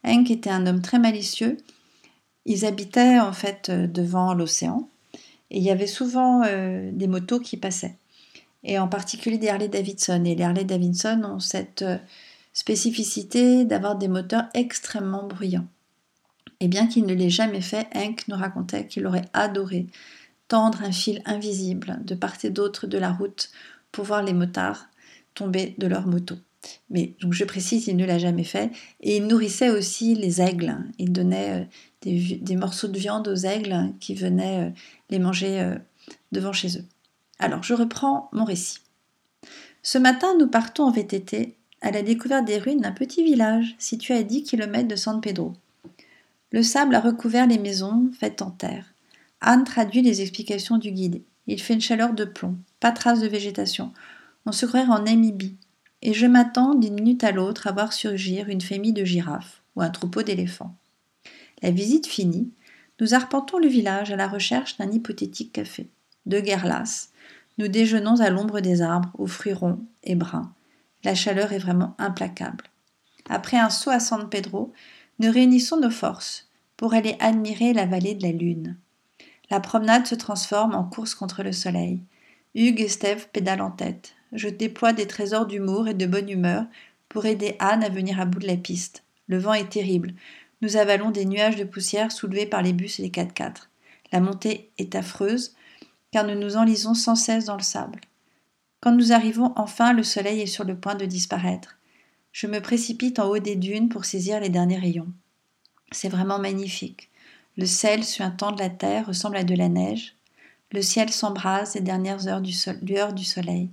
Hank 0.04 0.32
était 0.32 0.50
un 0.50 0.66
homme 0.68 0.82
très 0.82 1.00
malicieux. 1.00 1.58
Ils 2.46 2.66
habitaient 2.66 3.20
en 3.20 3.34
fait 3.34 3.70
euh, 3.70 3.88
devant 3.88 4.34
l'océan 4.34 4.88
et 5.50 5.58
il 5.58 5.64
y 5.64 5.70
avait 5.70 5.88
souvent 5.88 6.44
euh, 6.46 6.92
des 6.94 7.08
motos 7.08 7.40
qui 7.40 7.58
passaient. 7.58 7.96
Et 8.64 8.80
en 8.80 8.88
particulier 8.88 9.38
des 9.38 9.50
Harley 9.50 9.68
Davidson. 9.68 10.24
Et 10.26 10.36
les 10.36 10.44
Harley 10.44 10.64
Davidson 10.64 11.22
ont 11.26 11.40
cette 11.40 11.82
euh, 11.82 11.98
spécificité 12.58 13.66
d'avoir 13.66 13.98
des 13.98 14.08
moteurs 14.08 14.46
extrêmement 14.56 15.28
bruyants. 15.28 15.68
Et 16.60 16.68
bien 16.68 16.88
qu'il 16.88 17.06
ne 17.06 17.14
l'ait 17.14 17.30
jamais 17.30 17.62
fait, 17.62 17.88
Hank 17.94 18.28
nous 18.28 18.36
racontait 18.36 18.88
qu'il 18.88 19.06
aurait 19.06 19.30
adoré 19.34 19.86
tendre 20.48 20.82
un 20.82 20.92
fil 20.92 21.22
invisible 21.26 22.00
de 22.04 22.16
part 22.16 22.34
et 22.44 22.50
d'autre 22.50 22.88
de 22.88 22.98
la 22.98 23.12
route 23.12 23.52
pour 23.92 24.06
voir 24.06 24.24
les 24.24 24.34
motards 24.34 24.88
tomber 25.36 25.76
de 25.78 25.86
leur 25.86 26.08
moto. 26.08 26.34
Mais 26.90 27.14
je 27.30 27.44
précise, 27.44 27.86
il 27.86 27.96
ne 27.96 28.08
l'a 28.08 28.18
jamais 28.18 28.44
fait. 28.44 28.72
Et 29.02 29.18
il 29.18 29.28
nourrissait 29.28 29.70
aussi 29.70 30.16
les 30.16 30.42
aigles. 30.42 30.78
Il 30.98 31.12
donnait 31.12 31.62
euh, 31.62 32.40
des, 32.42 32.56
morceaux 32.56 32.88
de 32.88 32.98
viande 32.98 33.28
aux 33.28 33.36
aigles 33.36 33.94
qui 34.00 34.16
venaient 34.16 34.74
les 35.12 35.20
manger 35.20 35.76
devant 36.32 36.54
chez 36.54 36.80
eux. 36.80 36.86
Alors, 37.38 37.62
je 37.62 37.76
reprends 37.76 38.30
mon 38.34 38.46
récit. 38.46 38.80
Ce 39.84 40.00
matin, 40.00 40.36
nous 40.40 40.48
partons 40.48 40.86
en 40.86 40.92
VTT 40.92 41.57
à 41.82 41.92
la 41.92 42.02
découverte 42.02 42.46
des 42.46 42.58
ruines 42.58 42.82
d'un 42.82 42.92
petit 42.92 43.24
village 43.24 43.76
situé 43.78 44.16
à 44.16 44.24
10 44.24 44.44
km 44.44 44.88
de 44.88 44.96
San 44.96 45.22
Pedro. 45.22 45.54
Le 46.52 46.64
sable 46.64 46.96
a 46.96 47.02
recouvert 47.02 47.48
les 47.48 47.58
maisons 47.58 48.10
faites 48.18 48.42
en 48.42 48.52
terre. 48.52 48.94
Anne 49.42 49.64
traduit 49.64 50.02
les 50.02 50.22
explications 50.22 50.78
du 50.78 50.92
guide. 50.92 51.22
Il 51.46 51.62
fait 51.62 51.74
une 51.74 51.82
chaleur 51.82 52.14
de 52.14 52.26
plomb, 52.26 52.58
pas 52.80 52.92
trace 52.92 53.20
de 53.20 53.28
végétation. 53.28 53.94
On 54.46 54.52
se 54.52 54.66
croirait 54.66 54.88
en 54.88 55.04
Namibie. 55.04 55.58
Et 56.02 56.14
je 56.14 56.26
m'attends 56.26 56.76
d'une 56.76 56.94
minute 56.94 57.24
à 57.24 57.32
l'autre 57.32 57.68
à 57.68 57.72
voir 57.72 57.92
surgir 57.92 58.50
une 58.50 58.62
famille 58.62 58.94
de 58.94 59.04
girafes 59.04 59.62
ou 59.76 59.82
un 59.82 59.90
troupeau 59.90 60.22
d'éléphants. 60.22 60.76
La 61.62 61.72
visite 61.72 62.08
finie, 62.08 62.52
nous 63.00 63.14
arpentons 63.14 63.58
le 63.58 63.68
village 63.68 64.12
à 64.12 64.16
la 64.16 64.28
recherche 64.28 64.78
d'un 64.78 64.92
hypothétique 64.92 65.54
café. 65.54 65.88
De 66.26 66.40
guerre 66.40 66.66
lasse, 66.66 67.12
nous 67.58 67.68
déjeunons 67.68 68.20
à 68.20 68.30
l'ombre 68.30 68.60
des 68.60 68.82
arbres, 68.82 69.12
aux 69.18 69.28
fruits 69.28 69.54
ronds 69.54 69.80
et 70.04 70.16
bruns. 70.16 70.54
La 71.08 71.16
chaleur 71.16 71.54
est 71.54 71.58
vraiment 71.58 71.96
implacable. 72.00 72.66
Après 73.30 73.56
un 73.56 73.70
saut 73.70 73.92
à 73.92 74.02
San 74.02 74.28
Pedro, 74.28 74.74
nous 75.20 75.32
réunissons 75.32 75.80
nos 75.80 75.90
forces 75.90 76.50
pour 76.76 76.94
aller 76.94 77.16
admirer 77.22 77.72
la 77.72 77.86
vallée 77.86 78.14
de 78.14 78.24
la 78.24 78.34
Lune. 78.34 78.76
La 79.50 79.62
promenade 79.62 80.06
se 80.06 80.16
transforme 80.16 80.76
en 80.76 80.84
course 80.84 81.16
contre 81.16 81.44
le 81.44 81.54
soleil. 81.54 82.02
Hugues 82.56 82.82
et 82.82 82.90
Steve 82.90 83.30
pédalent 83.32 83.68
en 83.68 83.72
tête. 83.72 84.16
Je 84.34 84.50
déploie 84.50 84.92
des 84.92 85.08
trésors 85.08 85.46
d'humour 85.46 85.88
et 85.88 85.94
de 85.94 86.06
bonne 86.06 86.28
humeur 86.28 86.66
pour 87.08 87.26
aider 87.26 87.56
Anne 87.60 87.86
à 87.86 87.90
venir 87.90 88.20
à 88.20 88.26
bout 88.26 88.40
de 88.40 88.48
la 88.48 88.58
piste. 88.58 89.06
Le 89.30 89.38
vent 89.38 89.54
est 89.54 89.70
terrible. 89.70 90.14
Nous 90.62 90.76
avalons 90.76 91.12
des 91.12 91.24
nuages 91.24 91.56
de 91.56 91.64
poussière 91.64 92.12
soulevés 92.12 92.48
par 92.48 92.62
les 92.62 92.74
bus 92.74 93.00
et 93.00 93.04
les 93.04 93.12
4x4. 93.12 93.70
La 94.12 94.20
montée 94.20 94.72
est 94.78 94.94
affreuse, 94.94 95.56
car 96.12 96.28
nous 96.28 96.38
nous 96.38 96.58
enlisons 96.58 96.96
sans 96.96 97.16
cesse 97.16 97.46
dans 97.46 97.56
le 97.56 97.64
sable. 97.64 98.02
Quand 98.80 98.92
nous 98.92 99.12
arrivons 99.12 99.54
enfin, 99.56 99.94
le 99.94 100.04
soleil 100.04 100.42
est 100.42 100.46
sur 100.46 100.64
le 100.64 100.78
point 100.78 100.96
de 100.96 101.06
disparaître. 101.06 101.78
Je 102.32 102.48
me 102.48 102.60
précipite 102.60 103.20
en 103.20 103.28
haut 103.30 103.40
des 103.40 103.56
dunes 103.56 103.90
pour 103.90 104.06
saisir 104.06 104.40
les 104.40 104.50
derniers 104.50 104.78
rayons. 104.78 105.12
C'est 105.92 106.10
vraiment 106.10 106.40
magnifique. 106.40 107.10
Le 107.58 107.66
sel 107.66 108.04
suintant 108.04 108.52
de 108.52 108.60
la 108.60 108.70
terre 108.70 109.08
ressemble 109.08 109.38
à 109.38 109.44
de 109.44 109.56
la 109.56 109.70
neige. 109.70 110.16
Le 110.72 110.82
ciel 110.82 111.10
s'embrase 111.10 111.76
les 111.76 111.82
dernières 111.82 112.28
heures 112.28 112.44
lueurs 112.82 113.14
du 113.14 113.24
soleil. 113.24 113.70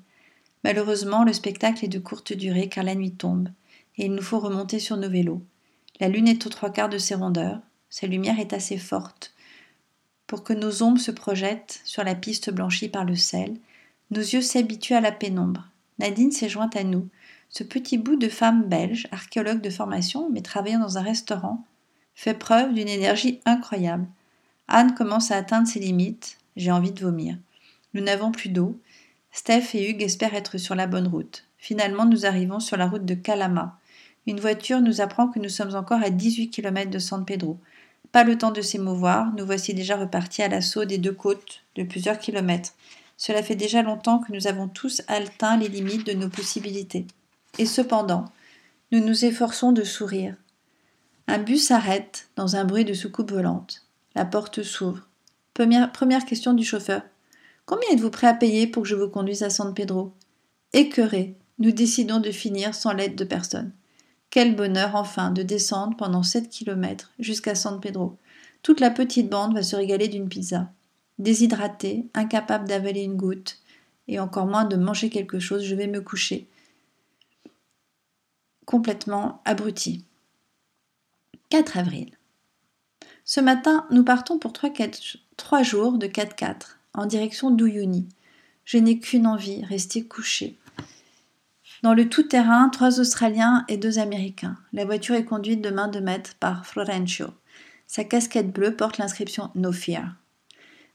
Malheureusement, 0.63 1.25
le 1.25 1.33
spectacle 1.33 1.85
est 1.85 1.89
de 1.89 1.99
courte 1.99 2.33
durée 2.33 2.69
car 2.69 2.85
la 2.85 2.95
nuit 2.95 3.13
tombe 3.13 3.49
et 3.97 4.07
il 4.07 4.15
nous 4.15 4.23
faut 4.23 4.41
remonter 4.41 4.79
sur 4.79 4.97
nos 4.97 5.11
vélos. 5.11 5.43
La 6.01 6.09
lune 6.09 6.29
est 6.29 6.47
aux 6.47 6.51
trois 6.51 6.71
quarts 6.71 6.89
de 6.89 6.99
ses 6.99 7.15
rondeurs. 7.15 7.61
Sa 7.91 8.07
lumière 8.07 8.41
est 8.41 8.53
assez 8.53 8.79
forte 8.79 9.35
pour 10.27 10.43
que 10.43 10.53
nos 10.53 10.83
ombres 10.83 11.01
se 11.01 11.11
projettent 11.11 11.81
sur 11.85 12.03
la 12.03 12.15
piste 12.15 12.51
blanchie 12.51 12.89
par 12.89 13.05
le 13.05 13.15
sel, 13.15 13.57
nos 14.15 14.21
yeux 14.21 14.43
s'habituent 14.43 14.95
à 14.95 15.01
la 15.01 15.13
pénombre. 15.13 15.69
Nadine 15.99 16.31
s'est 16.31 16.49
jointe 16.49 16.77
à 16.77 16.85
nous. 16.85 17.09
Ce 17.49 17.65
petit 17.65 17.99
bout 17.99 18.17
de 18.17 18.29
femme 18.29 18.65
belge, 18.65 19.09
archéologue 19.11 19.61
de 19.61 19.71
formation, 19.71 20.31
mais 20.31 20.41
travaillant 20.41 20.79
dans 20.79 20.99
un 20.99 21.03
restaurant, 21.03 21.65
fait 22.15 22.35
preuve 22.35 22.75
d'une 22.75 22.89
énergie 22.89 23.41
incroyable. 23.45 24.07
Anne 24.69 24.95
commence 24.95 25.31
à 25.31 25.37
atteindre 25.37 25.69
ses 25.69 25.81
limites. 25.81 26.39
J'ai 26.57 26.71
envie 26.71 26.93
de 26.93 27.01
vomir. 27.01 27.37
Nous 27.93 28.03
n'avons 28.03 28.31
plus 28.31 28.49
d'eau. 28.49 28.79
Steph 29.33 29.75
et 29.75 29.91
Hugues 29.91 30.03
espèrent 30.03 30.35
être 30.35 30.59
sur 30.59 30.77
la 30.77 30.87
bonne 30.87 31.09
route. 31.09 31.45
Finalement, 31.59 32.07
nous 32.07 32.25
arrivons 32.25 32.61
sur 32.61 32.77
la 32.77 32.87
route 32.87 33.05
de 33.05 33.15
Calama. 33.15 33.79
Une 34.27 34.41
voiture 34.41 34.81
nous 34.81 35.01
apprend 35.01 35.29
que 35.29 35.41
nous 35.41 35.49
sommes 35.49 35.75
encore 35.75 36.03
à 36.03 36.11
18 36.11 36.51
km 36.51 36.91
de 36.91 36.99
San 36.99 37.25
Pedro. 37.25 37.59
Pas 38.13 38.23
le 38.23 38.39
temps 38.39 38.53
de 38.53 38.63
s'émouvoir, 38.63 39.33
nous 39.37 39.45
voici 39.45 39.75
déjà 39.75 39.97
repartis 39.97 40.43
à 40.43 40.49
l'assaut 40.49 40.85
des 40.85 40.99
deux 40.99 41.13
côtes 41.13 41.63
de 41.75 41.83
plusieurs 41.83 42.19
kilomètres. 42.21 42.75
Cela 43.17 43.43
fait 43.43 43.55
déjà 43.55 43.83
longtemps 43.83 44.19
que 44.19 44.33
nous 44.33 44.47
avons 44.47 44.69
tous 44.69 45.03
atteint 45.09 45.57
les 45.57 45.69
limites 45.69 46.07
de 46.07 46.13
nos 46.13 46.29
possibilités. 46.29 47.07
Et 47.59 47.67
cependant, 47.67 48.27
nous 48.93 49.01
nous 49.01 49.25
efforçons 49.25 49.73
de 49.73 49.85
sourire. 49.85 50.37
Un 51.27 51.39
bus 51.39 51.69
s'arrête 51.69 52.29
dans 52.37 52.57
un 52.57 52.65
bruit 52.65 52.85
de 52.85 52.93
soucoupe 52.93 53.33
volante. 53.33 53.87
La 54.15 54.25
porte 54.25 54.63
s'ouvre. 54.63 55.09
Première, 55.55 56.25
question 56.27 56.53
du 56.53 56.65
chauffeur. 56.65 57.03
Combien 57.65 57.91
êtes-vous 57.91 58.11
prêt 58.11 58.27
à 58.27 58.35
payer 58.35 58.67
pour 58.67 58.83
que 58.83 58.89
je 58.89 58.95
vous 58.95 59.09
conduise 59.09 59.43
à 59.43 59.51
San 59.51 59.73
Pedro? 59.73 60.13
Écœurés, 60.73 61.37
nous 61.59 61.71
décidons 61.71 62.19
de 62.19 62.31
finir 62.31 62.75
sans 62.75 62.93
l'aide 62.93 63.15
de 63.15 63.25
personne. 63.25 63.73
Quel 64.31 64.57
bonheur 64.57 64.97
enfin 64.97 65.31
de 65.31 65.43
descendre 65.43 65.97
pendant 65.97 66.25
7 66.25 66.51
kilomètres 66.51 67.13
jusqu'à 67.21 67.55
San 67.55 67.81
Pedro. 67.81 68.19
Toute 68.63 68.81
la 68.81 68.91
petite 68.91 69.31
bande 69.31 69.55
va 69.55 69.63
se 69.63 69.77
régaler 69.77 70.09
d'une 70.09 70.29
pizza. 70.29 70.73
Déshydratée, 71.19 72.07
incapable 72.15 72.69
d'avaler 72.69 73.03
une 73.03 73.17
goutte, 73.17 73.61
et 74.09 74.19
encore 74.19 74.47
moins 74.47 74.65
de 74.65 74.77
manger 74.77 75.11
quelque 75.11 75.39
chose, 75.39 75.65
je 75.65 75.75
vais 75.75 75.87
me 75.87 76.01
coucher. 76.01 76.49
Complètement 78.67 79.41
abruti. 79.45 80.05
4 81.51 81.79
avril. 81.79 82.11
Ce 83.25 83.41
matin, 83.41 83.87
nous 83.91 84.05
partons 84.05 84.39
pour 84.39 84.53
3, 84.53 85.63
jours 85.63 85.99
de 85.99 86.07
4x4 86.07 86.77
en 86.95 87.07
direction 87.07 87.51
d'Uyuni. 87.51 88.09
Je 88.65 88.79
n'ai 88.79 88.99
qu'une 88.99 89.27
envie, 89.27 89.65
rester 89.65 90.05
couché. 90.05 90.59
Dans 91.83 91.95
le 91.95 92.09
tout-terrain, 92.09 92.71
trois 92.71 92.99
Australiens 92.99 93.65
et 93.69 93.77
deux 93.77 93.99
Américains. 93.99 94.57
La 94.73 94.85
voiture 94.85 95.15
est 95.15 95.25
conduite 95.25 95.61
de 95.61 95.71
main 95.71 95.89
de 95.89 96.01
maître 96.01 96.35
par 96.41 96.67
Florencio. 96.67 97.27
Sa 97.87 98.05
casquette 98.05 98.53
bleue 98.53 98.75
porte 98.75 98.97
l'inscription 98.99 99.51
No 99.55 99.71
Fear. 99.71 100.15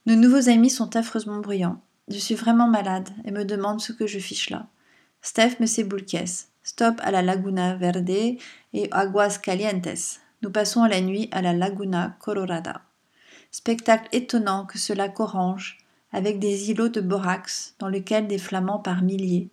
Nos 0.10 0.15
nouveaux 0.15 0.50
amis 0.50 0.72
sont 0.72 0.95
affreusement 0.95 1.38
bruyants. 1.38 1.80
Je 2.08 2.17
suis 2.17 2.34
vraiment 2.34 2.67
malade 2.67 3.10
et 3.26 3.32
me 3.32 3.45
demande 3.45 3.80
ce 3.80 3.91
que 3.91 4.08
je 4.08 4.17
fiche 4.17 4.50
là. 4.50 4.65
Steph 5.22 5.58
me 5.60 5.67
s'éboulquait. 5.67 6.26
Stop 6.63 6.95
à 7.04 7.12
la 7.12 7.22
Laguna 7.22 7.76
Verde 7.76 8.10
et 8.10 8.88
Aguas 8.89 9.38
Calientes. 9.38 10.19
Nous 10.41 10.50
passons 10.50 10.84
la 10.86 11.02
nuit 11.02 11.30
à 11.32 11.43
la 11.43 11.54
Laguna 11.54 12.17
Colorada. 12.22 12.82
Spectacle 13.52 14.10
étonnant 14.12 14.65
que 14.65 14.80
ce 14.80 14.93
lac 14.93 15.19
orange, 15.19 15.78
avec 16.12 16.39
des 16.39 16.72
îlots 16.72 16.89
de 16.89 17.02
borax 17.02 17.76
dans 17.78 17.88
lesquels 17.88 18.26
des 18.26 18.39
flamands 18.39 18.80
par 18.80 19.04
milliers 19.04 19.52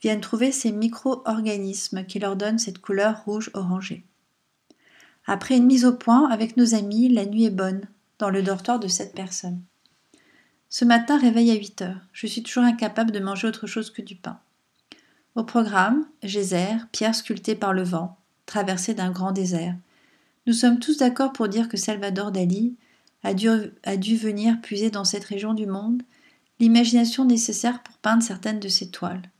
viennent 0.00 0.20
trouver 0.20 0.52
ces 0.52 0.70
micro-organismes 0.70 2.04
qui 2.04 2.20
leur 2.20 2.36
donnent 2.36 2.60
cette 2.60 2.78
couleur 2.78 3.24
rouge-orangée. 3.24 4.04
Après 5.26 5.56
une 5.56 5.66
mise 5.66 5.84
au 5.84 5.94
point 5.94 6.30
avec 6.30 6.56
nos 6.56 6.76
amis, 6.76 7.08
la 7.08 7.26
nuit 7.26 7.46
est 7.46 7.50
bonne, 7.50 7.88
dans 8.20 8.30
le 8.30 8.44
dortoir 8.44 8.78
de 8.78 8.86
cette 8.86 9.12
personne. 9.12 9.60
Ce 10.78 10.84
matin, 10.84 11.18
réveil 11.18 11.50
à 11.52 11.54
8 11.54 11.80
heures. 11.80 12.00
Je 12.12 12.26
suis 12.26 12.42
toujours 12.42 12.64
incapable 12.64 13.10
de 13.10 13.18
manger 13.18 13.48
autre 13.48 13.66
chose 13.66 13.90
que 13.90 14.02
du 14.02 14.14
pain. 14.14 14.38
Au 15.34 15.42
programme, 15.42 16.06
geyser, 16.22 16.76
pierre 16.92 17.14
sculptée 17.14 17.54
par 17.54 17.72
le 17.72 17.82
vent, 17.82 18.18
traversée 18.44 18.92
d'un 18.92 19.10
grand 19.10 19.32
désert. 19.32 19.74
Nous 20.46 20.52
sommes 20.52 20.78
tous 20.78 20.98
d'accord 20.98 21.32
pour 21.32 21.48
dire 21.48 21.70
que 21.70 21.78
Salvador 21.78 22.30
Dali 22.30 22.76
a 23.22 23.32
dû, 23.32 24.16
venir 24.18 24.60
puiser 24.60 24.90
dans 24.90 25.06
cette 25.06 25.24
région 25.24 25.54
du 25.54 25.64
monde 25.64 26.02
l'imagination 26.60 27.24
nécessaire 27.24 27.82
pour 27.82 27.96
peindre 27.96 28.22
certaines 28.22 28.60
de 28.60 28.68
ses 28.68 28.90
toiles. 28.90 29.30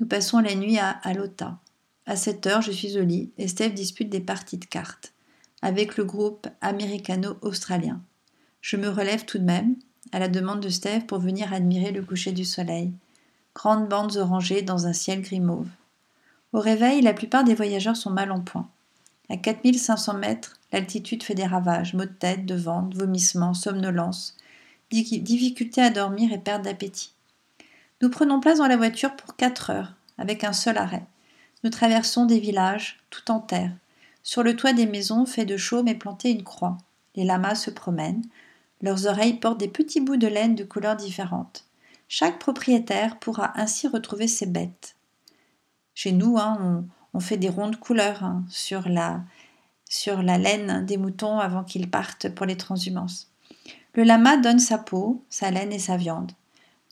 Nous 0.00 0.06
passons 0.06 0.38
la 0.38 0.54
nuit 0.54 0.78
à 0.78 0.92
Alota. 1.02 1.60
À 2.06 2.16
7 2.16 2.46
heures, 2.46 2.62
je 2.62 2.72
suis 2.72 2.96
au 2.96 3.04
lit 3.04 3.34
et 3.36 3.48
Steph 3.48 3.74
dispute 3.74 4.08
des 4.08 4.20
parties 4.20 4.56
de 4.56 4.64
cartes 4.64 5.12
avec 5.60 5.98
le 5.98 6.06
groupe 6.06 6.48
américano-australien. 6.62 8.02
Je 8.62 8.78
me 8.78 8.88
relève 8.88 9.26
tout 9.26 9.36
de 9.36 9.44
même, 9.44 9.76
à 10.12 10.18
la 10.18 10.28
demande 10.28 10.60
de 10.60 10.68
Steph, 10.68 11.00
pour 11.00 11.18
venir 11.18 11.52
admirer 11.52 11.92
le 11.92 12.02
coucher 12.02 12.32
du 12.32 12.44
soleil. 12.44 12.92
Grandes 13.54 13.88
bandes 13.88 14.16
orangées 14.16 14.62
dans 14.62 14.86
un 14.86 14.92
ciel 14.92 15.22
gris 15.22 15.40
mauve. 15.40 15.68
Au 16.52 16.60
réveil, 16.60 17.02
la 17.02 17.14
plupart 17.14 17.44
des 17.44 17.54
voyageurs 17.54 17.96
sont 17.96 18.10
mal 18.10 18.30
en 18.30 18.40
point. 18.40 18.68
À 19.30 19.36
4500 19.36 20.14
mètres, 20.14 20.58
l'altitude 20.72 21.22
fait 21.22 21.34
des 21.34 21.46
ravages, 21.46 21.94
maux 21.94 22.04
de 22.04 22.10
tête, 22.10 22.46
de 22.46 22.54
ventre, 22.54 22.96
vomissements, 22.96 23.54
somnolence, 23.54 24.36
difficulté 24.90 25.80
à 25.80 25.90
dormir 25.90 26.32
et 26.32 26.38
perte 26.38 26.62
d'appétit. 26.62 27.12
Nous 28.02 28.10
prenons 28.10 28.40
place 28.40 28.58
dans 28.58 28.66
la 28.66 28.76
voiture 28.76 29.16
pour 29.16 29.34
quatre 29.36 29.70
heures, 29.70 29.94
avec 30.18 30.44
un 30.44 30.52
seul 30.52 30.76
arrêt. 30.78 31.06
Nous 31.62 31.70
traversons 31.70 32.26
des 32.26 32.38
villages, 32.38 33.00
tout 33.08 33.30
en 33.30 33.40
terre. 33.40 33.72
Sur 34.22 34.42
le 34.42 34.56
toit 34.56 34.72
des 34.72 34.86
maisons, 34.86 35.26
fait 35.26 35.46
de 35.46 35.56
chaume 35.56 35.88
et 35.88 35.94
planté 35.94 36.30
une 36.30 36.44
croix. 36.44 36.76
Les 37.14 37.24
lamas 37.24 37.54
se 37.54 37.70
promènent. 37.70 38.24
Leurs 38.84 39.06
oreilles 39.06 39.38
portent 39.38 39.58
des 39.58 39.68
petits 39.68 40.02
bouts 40.02 40.18
de 40.18 40.26
laine 40.26 40.54
de 40.54 40.62
couleurs 40.62 40.96
différentes. 40.96 41.64
Chaque 42.06 42.38
propriétaire 42.38 43.18
pourra 43.18 43.58
ainsi 43.58 43.88
retrouver 43.88 44.28
ses 44.28 44.44
bêtes. 44.44 44.94
Chez 45.94 46.12
nous, 46.12 46.36
hein, 46.38 46.84
on, 47.14 47.20
fait 47.20 47.38
des 47.38 47.48
rondes 47.48 47.80
couleurs 47.80 48.22
hein, 48.22 48.44
sur, 48.50 48.86
la, 48.88 49.24
laine 50.38 50.84
des 50.84 50.98
moutons 50.98 51.38
avant 51.38 51.64
qu'ils 51.64 51.88
partent 51.88 52.28
pour 52.28 52.44
les 52.44 52.58
transhumances. 52.58 53.30
Le 53.94 54.02
lama 54.02 54.36
donne 54.36 54.58
sa 54.58 54.76
peau, 54.76 55.24
sa 55.30 55.50
laine 55.50 55.72
et 55.72 55.78
sa 55.78 55.96
viande 55.96 56.32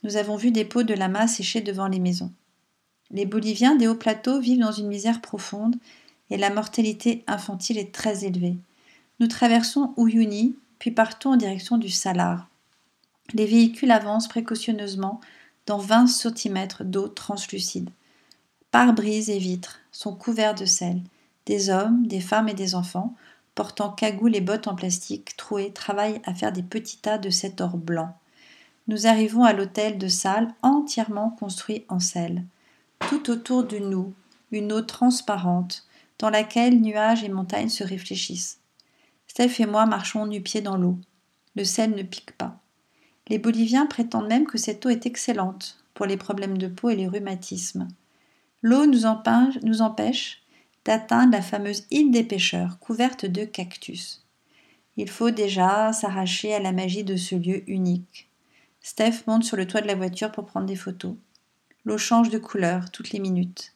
nous 0.02 0.16
avons 0.16 0.37
vu 0.37 0.50
des 0.50 0.64
pots 0.64 0.83
de 0.83 0.94
lama 0.94 1.28
sécher 1.28 1.61
devant 1.61 1.87
les 1.87 2.00
maisons. 2.00 2.33
Les 3.11 3.26
Boliviens 3.26 3.76
des 3.76 3.87
hauts 3.87 3.94
plateaux 3.94 4.40
vivent 4.40 4.61
dans 4.61 4.72
une 4.72 4.88
misère 4.88 5.20
profonde 5.20 5.76
et 6.31 6.37
la 6.37 6.50
mortalité 6.50 7.22
infantile 7.26 7.78
est 7.78 7.94
très 7.94 8.24
élevée. 8.24 8.57
Nous 9.20 9.28
traversons 9.28 9.94
Uyuni, 9.96 10.57
puis 10.83 10.90
partons 10.90 11.35
en 11.35 11.37
direction 11.37 11.79
du 11.79 11.90
Salar. 11.90 12.49
Les 13.35 13.47
véhicules 13.47 13.92
avancent 13.92 14.27
précautionneusement 14.27 15.21
dans 15.66 15.79
20 15.79 16.09
cm 16.09 16.66
d'eau 16.81 17.07
translucide. 17.07 17.88
Pare-brise 18.73 19.31
et 19.31 19.38
vitres 19.38 19.79
sont 19.92 20.12
couverts 20.12 20.57
de 20.57 20.64
sel. 20.64 21.01
Des 21.47 21.71
hommes, 21.71 22.09
des 22.09 22.18
femmes 22.18 22.49
et 22.49 22.55
des 22.55 22.75
enfants, 22.75 23.14
portant 23.55 23.92
cagoules 23.92 24.35
et 24.35 24.40
bottes 24.40 24.66
en 24.66 24.75
plastique 24.75 25.37
trouées, 25.37 25.73
travaillent 25.73 26.21
à 26.25 26.35
faire 26.35 26.51
des 26.51 26.64
petits 26.64 26.99
tas 26.99 27.18
de 27.18 27.31
cet 27.31 27.61
or 27.61 27.77
blanc. 27.77 28.16
Nous 28.88 29.07
arrivons 29.07 29.45
à 29.45 29.53
l'hôtel 29.53 29.99
de 29.99 30.09
salle 30.09 30.53
entièrement 30.62 31.31
construit 31.31 31.85
en 31.90 32.01
sel. 32.01 32.42
Tout 33.09 33.31
autour 33.31 33.62
de 33.62 33.79
nous, 33.79 34.14
une 34.51 34.73
eau 34.73 34.83
transparente, 34.83 35.87
dans 36.18 36.31
laquelle 36.31 36.81
nuages 36.81 37.23
et 37.23 37.29
montagnes 37.29 37.68
se 37.68 37.85
réfléchissent. 37.85 38.59
Steph 39.35 39.61
et 39.61 39.66
moi 39.66 39.87
marchons 39.87 40.27
nu-pieds 40.27 40.61
dans 40.61 40.77
l'eau. 40.77 40.99
Le 41.57 41.64
sel 41.64 41.92
ne 41.92 42.03
pique 42.03 42.37
pas. 42.37 42.61
Les 43.29 43.38
Boliviens 43.38 43.87
prétendent 43.87 44.29
même 44.29 44.47
que 44.47 44.59
cette 44.59 44.85
eau 44.85 44.90
est 44.90 45.07
excellente 45.07 45.83
pour 45.95 46.05
les 46.05 46.18
problèmes 46.18 46.59
de 46.59 46.68
peau 46.68 46.90
et 46.90 46.97
les 46.97 47.09
rhumatismes. 47.09 47.88
L'eau 48.61 48.85
nous, 48.85 49.07
empêche 49.07 50.42
d'atteindre 50.85 51.33
la 51.33 51.40
fameuse 51.40 51.87
île 51.90 52.11
des 52.11 52.25
pêcheurs, 52.25 52.79
couverte 52.79 53.25
de 53.25 53.47
cactus. 53.47 54.23
Il 54.99 55.09
faut 55.09 55.31
déjà 55.31 55.95
s'arracher 55.95 56.53
à 56.53 56.61
la 56.61 56.73
magie 56.73 57.03
de 57.03 57.16
ce 57.16 57.35
lieu 57.35 57.62
unique. 57.71 58.29
Steph 58.83 59.23
monte 59.27 59.45
sur 59.45 59.57
le 59.57 59.66
toit 59.66 59.81
de 59.81 59.87
la 59.87 59.95
voiture 59.95 60.31
pour 60.31 60.45
prendre 60.45 60.66
des 60.66 60.77
photos. 60.77 61.14
L'eau 61.87 61.97
change 61.97 62.29
de 62.29 62.37
couleur 62.37 62.90
toutes 62.90 63.12
les 63.12 63.18
minutes. 63.18 63.73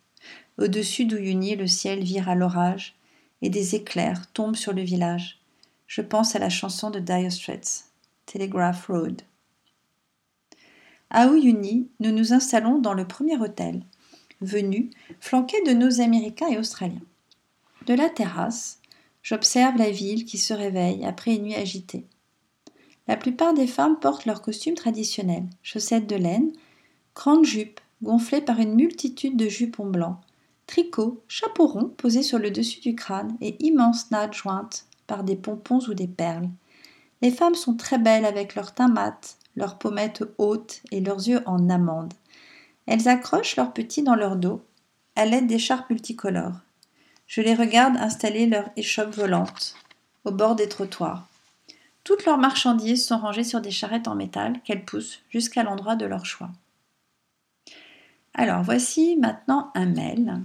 Au-dessus 0.59 1.07
d'Uyuni, 1.07 1.57
le 1.57 1.67
ciel 1.67 2.05
vire 2.05 2.29
à 2.29 2.35
l'orage 2.35 2.95
et 3.41 3.49
des 3.49 3.75
éclairs 3.75 4.31
tombent 4.35 4.55
sur 4.55 4.75
le 4.75 4.83
village. 4.83 5.41
Je 5.87 6.03
pense 6.03 6.35
à 6.35 6.41
la 6.41 6.49
chanson 6.49 6.91
de 6.91 6.99
Dire 6.99 7.31
Straits, 7.31 7.85
Telegraph 8.27 8.87
Road. 8.89 9.23
À 11.11 11.27
Uyuni, 11.29 11.89
nous 12.01 12.11
nous 12.11 12.33
installons 12.33 12.81
dans 12.81 12.93
le 12.93 13.07
premier 13.07 13.39
hôtel, 13.39 13.85
venu, 14.41 14.91
flanqué 15.21 15.57
de 15.63 15.73
nos 15.73 16.01
Américains 16.01 16.49
et 16.49 16.59
Australiens. 16.59 17.01
De 17.87 17.95
la 17.95 18.11
terrasse, 18.11 18.81
j'observe 19.23 19.77
la 19.77 19.91
ville 19.91 20.25
qui 20.25 20.39
se 20.39 20.53
réveille 20.53 21.05
après 21.05 21.37
une 21.37 21.45
nuit 21.45 21.55
agitée. 21.55 22.05
La 23.07 23.17
plupart 23.17 23.55
des 23.55 23.69
femmes 23.69 24.01
portent 24.01 24.27
leurs 24.27 24.43
costumes 24.43 24.75
traditionnels, 24.75 25.47
chaussettes 25.63 26.09
de 26.09 26.17
laine, 26.17 26.51
grandes 27.15 27.45
jupes 27.45 27.81
gonflées 28.03 28.41
par 28.41 28.59
une 28.59 28.75
multitude 28.75 29.37
de 29.37 29.49
jupons 29.49 29.89
blancs, 29.89 30.19
tricots, 30.67 31.23
chapeaux 31.29 31.69
ronds 31.69 31.89
posés 31.97 32.25
sur 32.25 32.41
le 32.41 32.51
dessus 32.51 32.81
du 32.81 32.97
crâne 32.97 33.37
et 33.41 33.57
immenses 33.65 34.11
nattes 34.11 34.35
jointes 34.35 34.87
par 35.07 35.25
des 35.25 35.37
pompons 35.37 35.81
ou 35.89 35.95
des 35.95 36.07
perles. 36.07 36.49
Les 37.23 37.31
femmes 37.31 37.55
sont 37.55 37.75
très 37.75 37.99
belles 37.99 38.25
avec 38.25 38.55
leurs 38.55 38.75
teints 38.75 38.89
mat, 38.89 39.39
leurs 39.57 39.79
pommettes 39.79 40.25
hautes 40.39 40.83
et 40.91 41.01
leurs 41.01 41.27
yeux 41.29 41.43
en 41.47 41.71
amande. 41.71 42.13
Elles 42.87 43.09
accrochent 43.09 43.57
leurs 43.57 43.73
petits 43.73 44.03
dans 44.03 44.15
leur 44.15 44.37
dos 44.37 44.63
à 45.17 45.25
l'aide 45.25 45.47
d'écharpes 45.47 45.91
multicolores. 45.91 46.61
Je 47.27 47.41
les 47.41 47.55
regarde 47.55 47.97
installer 47.97 48.47
leurs 48.47 48.71
échoppes 48.77 49.15
volantes 49.15 49.75
au 50.25 50.31
bord 50.31 50.55
des 50.55 50.69
trottoirs. 50.69 51.27
Toutes 52.05 52.25
leurs 52.25 52.39
marchandises 52.39 53.05
sont 53.05 53.19
rangées 53.19 53.45
sur 53.45 53.61
des 53.61 53.71
charrettes 53.71 54.07
en 54.07 54.15
métal 54.15 54.61
qu'elles 54.63 54.85
poussent 54.85 55.21
jusqu'à 55.31 55.65
l'endroit 55.65 55.97
de 55.97 56.07
leur 56.07 56.25
choix. 56.25 56.51
Alors 58.35 58.63
voici 58.63 59.17
maintenant 59.17 59.73
un 59.75 59.87
mail 59.87 60.41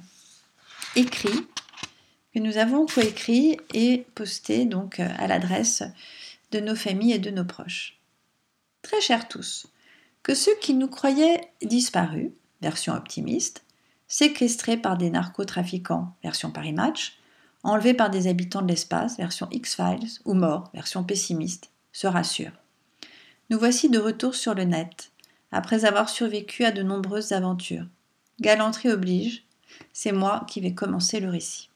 écrit 0.95 1.47
que 2.33 2.39
nous 2.39 2.57
avons 2.57 2.85
coécrit 2.85 3.57
et 3.73 4.05
posté 4.15 4.65
donc 4.65 4.99
à 4.99 5.27
l'adresse 5.27 5.83
de 6.51 6.59
nos 6.59 6.75
familles 6.75 7.13
et 7.13 7.19
de 7.19 7.31
nos 7.31 7.45
proches. 7.45 7.99
Très 8.81 9.01
chers 9.01 9.27
tous, 9.27 9.67
que 10.23 10.33
ceux 10.33 10.55
qui 10.61 10.73
nous 10.73 10.87
croyaient 10.87 11.51
disparus, 11.61 12.31
version 12.61 12.93
optimiste, 12.93 13.63
séquestrés 14.07 14.77
par 14.77 14.97
des 14.97 15.09
narcotrafiquants, 15.09 16.13
version 16.23 16.51
Paris 16.51 16.73
Match, 16.73 17.17
enlevés 17.63 17.93
par 17.93 18.09
des 18.09 18.27
habitants 18.27 18.61
de 18.61 18.67
l'espace, 18.67 19.17
version 19.17 19.47
X-Files, 19.51 20.19
ou 20.25 20.33
morts, 20.33 20.69
version 20.73 21.03
pessimiste, 21.03 21.69
se 21.91 22.07
rassurent. 22.07 22.57
Nous 23.49 23.59
voici 23.59 23.89
de 23.89 23.99
retour 23.99 24.35
sur 24.35 24.53
le 24.53 24.63
net, 24.63 25.11
après 25.51 25.85
avoir 25.85 26.09
survécu 26.09 26.63
à 26.63 26.71
de 26.71 26.83
nombreuses 26.83 27.33
aventures. 27.33 27.85
Galanterie 28.39 28.91
oblige, 28.91 29.43
c'est 29.93 30.11
moi 30.11 30.45
qui 30.47 30.61
vais 30.61 30.73
commencer 30.73 31.19
le 31.19 31.29
récit. 31.29 31.70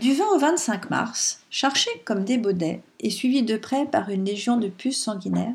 Du 0.00 0.12
20 0.12 0.24
au 0.34 0.38
25 0.38 0.90
mars, 0.90 1.40
chargés 1.48 1.88
comme 2.04 2.24
des 2.24 2.36
baudets 2.36 2.82
et 3.00 3.08
suivis 3.08 3.42
de 3.42 3.56
près 3.56 3.86
par 3.86 4.10
une 4.10 4.26
légion 4.26 4.58
de 4.58 4.68
puces 4.68 5.02
sanguinaires, 5.02 5.54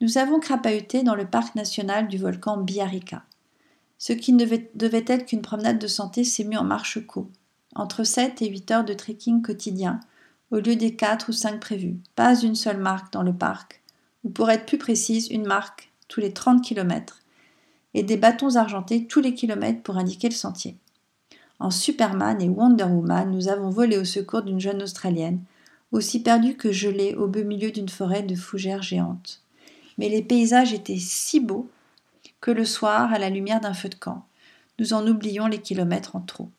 nous 0.00 0.16
avons 0.16 0.40
crapahuté 0.40 1.02
dans 1.02 1.14
le 1.14 1.26
parc 1.26 1.54
national 1.54 2.08
du 2.08 2.16
volcan 2.16 2.56
Biarrica. 2.56 3.22
Ce 3.98 4.14
qui 4.14 4.32
ne 4.32 4.46
devait, 4.74 5.04
être 5.06 5.26
qu'une 5.26 5.42
promenade 5.42 5.78
de 5.78 5.86
santé 5.88 6.24
s'est 6.24 6.44
mis 6.44 6.56
en 6.56 6.64
marche 6.64 7.06
co, 7.06 7.30
entre 7.74 8.02
7 8.02 8.40
et 8.40 8.48
8 8.48 8.70
heures 8.70 8.84
de 8.84 8.94
trekking 8.94 9.42
quotidien, 9.42 10.00
au 10.50 10.56
lieu 10.56 10.76
des 10.76 10.96
4 10.96 11.28
ou 11.28 11.32
5 11.32 11.60
prévus. 11.60 11.96
Pas 12.14 12.34
une 12.40 12.54
seule 12.54 12.80
marque 12.80 13.12
dans 13.12 13.22
le 13.22 13.34
parc, 13.34 13.82
ou 14.24 14.30
pour 14.30 14.48
être 14.48 14.64
plus 14.64 14.78
précise, 14.78 15.28
une 15.30 15.46
marque 15.46 15.92
tous 16.08 16.20
les 16.20 16.32
30 16.32 16.64
km, 16.64 17.20
et 17.92 18.02
des 18.02 18.16
bâtons 18.16 18.56
argentés 18.56 19.06
tous 19.06 19.20
les 19.20 19.34
kilomètres 19.34 19.82
pour 19.82 19.98
indiquer 19.98 20.30
le 20.30 20.34
sentier. 20.34 20.78
En 21.58 21.70
Superman 21.70 22.40
et 22.42 22.48
Wonder 22.48 22.84
Woman, 22.84 23.30
nous 23.30 23.48
avons 23.48 23.70
volé 23.70 23.96
au 23.96 24.04
secours 24.04 24.42
d'une 24.42 24.60
jeune 24.60 24.82
Australienne, 24.82 25.40
aussi 25.90 26.22
perdue 26.22 26.56
que 26.56 26.70
gelée 26.70 27.14
au 27.14 27.26
beau 27.26 27.44
milieu 27.44 27.70
d'une 27.70 27.88
forêt 27.88 28.22
de 28.22 28.34
fougères 28.34 28.82
géantes. 28.82 29.42
Mais 29.96 30.08
les 30.08 30.22
paysages 30.22 30.74
étaient 30.74 30.98
si 30.98 31.40
beaux 31.40 31.70
que 32.40 32.50
le 32.50 32.66
soir, 32.66 33.12
à 33.12 33.18
la 33.18 33.30
lumière 33.30 33.60
d'un 33.60 33.72
feu 33.72 33.88
de 33.88 33.94
camp, 33.94 34.26
nous 34.78 34.92
en 34.92 35.06
oublions 35.06 35.46
les 35.46 35.60
kilomètres 35.60 36.16
en 36.16 36.20
trop. 36.20 36.50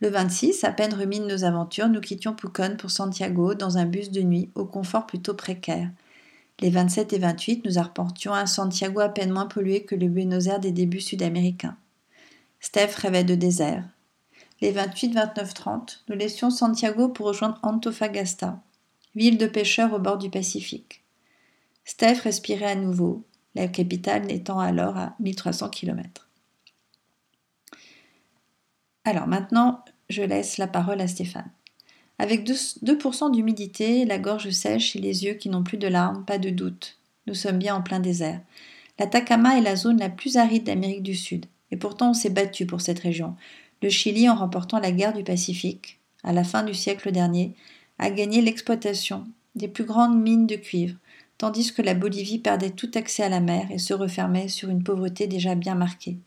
Le 0.00 0.08
26, 0.08 0.64
à 0.64 0.70
peine 0.70 0.94
remis 0.94 1.20
de 1.20 1.26
nos 1.26 1.44
aventures, 1.44 1.88
nous 1.88 2.00
quittions 2.00 2.34
Pucón 2.34 2.76
pour 2.78 2.90
Santiago 2.90 3.54
dans 3.54 3.78
un 3.78 3.84
bus 3.84 4.10
de 4.10 4.22
nuit 4.22 4.48
au 4.54 4.64
confort 4.64 5.06
plutôt 5.06 5.34
précaire. 5.34 5.90
Les 6.60 6.70
27 6.70 7.12
et 7.12 7.18
28, 7.18 7.64
nous 7.64 7.78
arpentions 7.78 8.32
un 8.32 8.46
Santiago 8.46 9.00
à 9.00 9.08
peine 9.08 9.32
moins 9.32 9.46
pollué 9.46 9.82
que 9.82 9.94
le 9.94 10.08
Buenos 10.08 10.46
Aires 10.46 10.60
des 10.60 10.72
débuts 10.72 11.00
sud-américains. 11.00 11.76
Steph 12.60 12.94
rêvait 12.96 13.24
de 13.24 13.34
désert. 13.34 13.84
Les 14.60 14.72
28, 14.72 15.14
29, 15.14 15.54
30, 15.54 16.04
nous 16.08 16.16
laissions 16.16 16.50
Santiago 16.50 17.08
pour 17.08 17.26
rejoindre 17.26 17.60
Antofagasta, 17.62 18.60
ville 19.14 19.38
de 19.38 19.46
pêcheurs 19.46 19.92
au 19.92 20.00
bord 20.00 20.18
du 20.18 20.30
Pacifique. 20.30 21.04
Steph 21.84 22.22
respirait 22.24 22.72
à 22.72 22.74
nouveau, 22.74 23.24
la 23.54 23.68
capitale 23.68 24.26
n'étant 24.26 24.58
alors 24.58 24.96
à 24.96 25.14
1300 25.20 25.68
km. 25.70 26.28
Alors 29.04 29.28
maintenant, 29.28 29.84
je 30.10 30.22
laisse 30.22 30.58
la 30.58 30.66
parole 30.66 31.00
à 31.00 31.06
Stéphane. 31.06 31.50
Avec 32.18 32.44
2%, 32.44 33.30
d'humidité, 33.30 34.04
la 34.04 34.18
gorge 34.18 34.50
sèche 34.50 34.96
et 34.96 34.98
les 34.98 35.24
yeux 35.24 35.34
qui 35.34 35.50
n'ont 35.50 35.62
plus 35.62 35.78
de 35.78 35.86
larmes, 35.86 36.24
pas 36.24 36.38
de 36.38 36.50
doute. 36.50 36.98
Nous 37.28 37.34
sommes 37.34 37.58
bien 37.58 37.76
en 37.76 37.82
plein 37.82 38.00
désert. 38.00 38.40
L'Atacama 38.98 39.56
est 39.56 39.62
la 39.62 39.76
zone 39.76 40.00
la 40.00 40.08
plus 40.08 40.36
aride 40.36 40.64
d'Amérique 40.64 41.04
du 41.04 41.14
Sud. 41.14 41.46
Et 41.70 41.76
pourtant, 41.76 42.10
on 42.10 42.14
s'est 42.14 42.30
battu 42.30 42.66
pour 42.66 42.80
cette 42.80 42.98
région. 42.98 43.36
Le 43.80 43.90
Chili, 43.90 44.28
en 44.28 44.34
remportant 44.34 44.80
la 44.80 44.90
guerre 44.90 45.12
du 45.12 45.22
Pacifique, 45.22 46.00
à 46.24 46.32
la 46.32 46.42
fin 46.42 46.64
du 46.64 46.74
siècle 46.74 47.12
dernier, 47.12 47.54
a 48.00 48.10
gagné 48.10 48.40
l'exploitation 48.40 49.24
des 49.54 49.68
plus 49.68 49.84
grandes 49.84 50.20
mines 50.20 50.46
de 50.46 50.56
cuivre, 50.56 50.96
tandis 51.36 51.72
que 51.72 51.82
la 51.82 51.94
Bolivie 51.94 52.40
perdait 52.40 52.70
tout 52.70 52.90
accès 52.94 53.22
à 53.22 53.28
la 53.28 53.40
mer 53.40 53.68
et 53.70 53.78
se 53.78 53.94
refermait 53.94 54.48
sur 54.48 54.68
une 54.68 54.82
pauvreté 54.82 55.28
déjà 55.28 55.54
bien 55.54 55.76
marquée. 55.76 56.18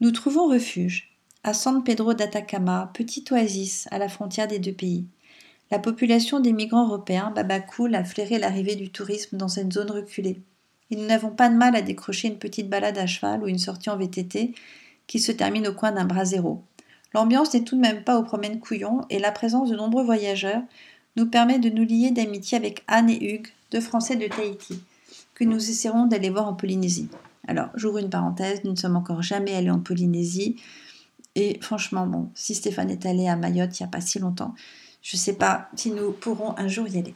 Nous 0.00 0.12
trouvons 0.12 0.48
refuge 0.48 1.14
à 1.44 1.52
San 1.52 1.84
Pedro 1.84 2.14
d'Atacama, 2.14 2.90
petite 2.94 3.32
oasis 3.32 3.86
à 3.90 3.98
la 3.98 4.08
frontière 4.08 4.48
des 4.48 4.58
deux 4.58 4.72
pays. 4.72 5.06
La 5.70 5.78
population 5.78 6.40
des 6.40 6.52
migrants 6.52 6.86
européens, 6.86 7.30
Babacool, 7.34 7.94
a 7.94 8.04
flairé 8.04 8.38
l'arrivée 8.38 8.76
du 8.76 8.90
tourisme 8.90 9.36
dans 9.36 9.48
cette 9.48 9.72
zone 9.72 9.90
reculée. 9.90 10.40
Et 10.90 10.96
nous 10.96 11.04
n'avons 11.04 11.30
pas 11.30 11.50
de 11.50 11.54
mal 11.54 11.76
à 11.76 11.82
décrocher 11.82 12.28
une 12.28 12.38
petite 12.38 12.70
balade 12.70 12.96
à 12.96 13.06
cheval 13.06 13.42
ou 13.42 13.48
une 13.48 13.58
sortie 13.58 13.90
en 13.90 13.98
VTT 13.98 14.54
qui 15.06 15.20
se 15.20 15.32
termine 15.32 15.68
au 15.68 15.74
coin 15.74 15.92
d'un 15.92 16.06
brasero. 16.06 16.62
L'ambiance 17.14 17.54
n'est 17.54 17.64
tout 17.64 17.76
de 17.76 17.80
même 17.80 18.04
pas 18.04 18.18
aux 18.18 18.22
promènes 18.22 18.60
couillons 18.60 19.00
et 19.10 19.18
la 19.18 19.32
présence 19.32 19.70
de 19.70 19.76
nombreux 19.76 20.04
voyageurs 20.04 20.62
nous 21.16 21.26
permet 21.26 21.58
de 21.58 21.70
nous 21.70 21.84
lier 21.84 22.10
d'amitié 22.10 22.56
avec 22.56 22.84
Anne 22.86 23.10
et 23.10 23.34
Hugues, 23.34 23.48
deux 23.70 23.80
Français 23.80 24.16
de 24.16 24.26
Tahiti, 24.26 24.80
que 25.34 25.44
nous 25.44 25.56
essaierons 25.70 26.06
d'aller 26.06 26.30
voir 26.30 26.46
en 26.46 26.54
Polynésie. 26.54 27.08
Alors, 27.46 27.70
j'ouvre 27.74 27.98
une 27.98 28.10
parenthèse, 28.10 28.62
nous 28.64 28.72
ne 28.72 28.76
sommes 28.76 28.96
encore 28.96 29.22
jamais 29.22 29.54
allés 29.54 29.70
en 29.70 29.80
Polynésie. 29.80 30.56
Et 31.34 31.58
franchement, 31.62 32.06
bon, 32.06 32.28
si 32.34 32.54
Stéphane 32.54 32.90
est 32.90 33.06
allé 33.06 33.26
à 33.26 33.36
Mayotte 33.36 33.78
il 33.78 33.82
n'y 33.82 33.88
a 33.88 33.90
pas 33.90 34.00
si 34.00 34.18
longtemps, 34.18 34.54
je 35.02 35.16
ne 35.16 35.20
sais 35.20 35.34
pas 35.34 35.68
si 35.74 35.90
nous 35.90 36.12
pourrons 36.12 36.54
un 36.58 36.68
jour 36.68 36.86
y 36.88 36.98
aller. 36.98 37.14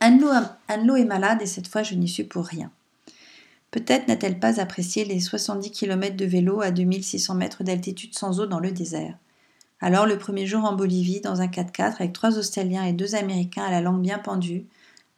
Anne-Lo 0.00 0.96
est 0.96 1.04
malade 1.04 1.40
et 1.40 1.46
cette 1.46 1.68
fois 1.68 1.82
je 1.82 1.94
n'y 1.94 2.08
suis 2.08 2.24
pour 2.24 2.44
rien. 2.44 2.70
Peut-être 3.76 4.08
n'a-t-elle 4.08 4.40
pas 4.40 4.58
apprécié 4.58 5.04
les 5.04 5.20
70 5.20 5.70
km 5.70 6.16
de 6.16 6.24
vélo 6.24 6.62
à 6.62 6.70
2600 6.70 7.34
mètres 7.34 7.62
d'altitude 7.62 8.16
sans 8.16 8.40
eau 8.40 8.46
dans 8.46 8.58
le 8.58 8.72
désert. 8.72 9.18
Alors 9.80 10.06
le 10.06 10.16
premier 10.16 10.46
jour 10.46 10.64
en 10.64 10.72
Bolivie, 10.72 11.20
dans 11.20 11.42
un 11.42 11.46
4x4 11.46 11.96
avec 11.96 12.14
trois 12.14 12.38
Australiens 12.38 12.84
et 12.84 12.94
deux 12.94 13.14
Américains 13.14 13.64
à 13.64 13.70
la 13.70 13.82
langue 13.82 14.00
bien 14.00 14.18
pendue, 14.18 14.64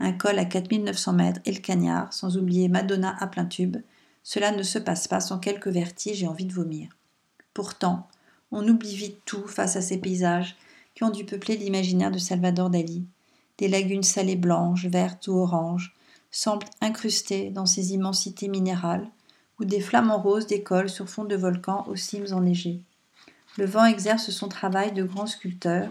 un 0.01 0.11
col 0.11 0.41
à 0.41 0.45
4900 0.45 1.13
mètres 1.13 1.41
et 1.45 1.53
le 1.53 1.61
cagnard, 1.61 2.13
sans 2.13 2.37
oublier 2.37 2.69
Madonna 2.69 3.15
à 3.21 3.29
plein 3.29 3.45
tube, 3.45 3.77
cela 4.25 4.51
ne 4.51 4.65
se 4.65 4.81
passe 4.81 5.07
pas 5.07 5.21
sans 5.21 5.39
quelques 5.39 5.69
vertiges 5.69 6.25
et 6.25 6.27
envie 6.27 6.45
de 6.45 6.53
vomir. 6.53 6.89
Pourtant, 7.55 8.09
on 8.51 8.67
oublie 8.67 8.97
vite 8.97 9.21
tout 9.25 9.47
face 9.47 9.77
à 9.77 9.83
ces 9.83 9.99
paysages 9.99 10.57
qui 10.97 11.05
ont 11.05 11.11
dû 11.11 11.25
peupler 11.25 11.57
l'imaginaire 11.57 12.11
de 12.11 12.19
Salvador 12.19 12.71
Dali. 12.71 13.07
Des 13.59 13.69
lagunes 13.69 14.03
salées 14.03 14.35
blanches, 14.35 14.87
vertes 14.87 15.29
ou 15.29 15.35
oranges, 15.35 15.95
semblent 16.31 16.67
incrustées 16.81 17.51
dans 17.51 17.67
ces 17.67 17.93
immensités 17.93 18.49
minérales, 18.49 19.09
où 19.59 19.65
des 19.65 19.81
flamants 19.81 20.21
roses 20.21 20.47
décollent 20.47 20.91
sur 20.91 21.09
fond 21.09 21.25
de 21.25 21.37
volcans 21.37 21.85
aux 21.89 21.97
cimes 21.97 22.33
enneigées. 22.33 22.83
Le 23.57 23.67
vent 23.67 23.85
exerce 23.85 24.31
son 24.31 24.49
travail 24.49 24.93
de 24.93 25.03
grand 25.03 25.27
sculpteur, 25.27 25.91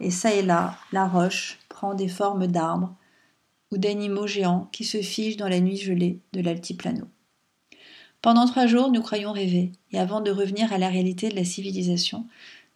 et 0.00 0.10
çà 0.10 0.34
et 0.34 0.42
là, 0.42 0.76
la 0.92 1.06
roche 1.06 1.58
prend 1.68 1.94
des 1.94 2.08
formes 2.08 2.46
d'arbres 2.46 2.94
ou 3.72 3.78
d'animaux 3.78 4.26
géants 4.26 4.68
qui 4.72 4.84
se 4.84 5.00
figent 5.00 5.38
dans 5.38 5.48
la 5.48 5.60
nuit 5.60 5.78
gelée 5.78 6.20
de 6.32 6.40
l'altiplano. 6.40 7.06
Pendant 8.22 8.46
trois 8.46 8.66
jours, 8.66 8.90
nous 8.90 9.02
croyons 9.02 9.32
rêver, 9.32 9.72
et 9.92 9.98
avant 9.98 10.20
de 10.20 10.30
revenir 10.30 10.72
à 10.72 10.78
la 10.78 10.88
réalité 10.88 11.28
de 11.28 11.36
la 11.36 11.44
civilisation, 11.44 12.26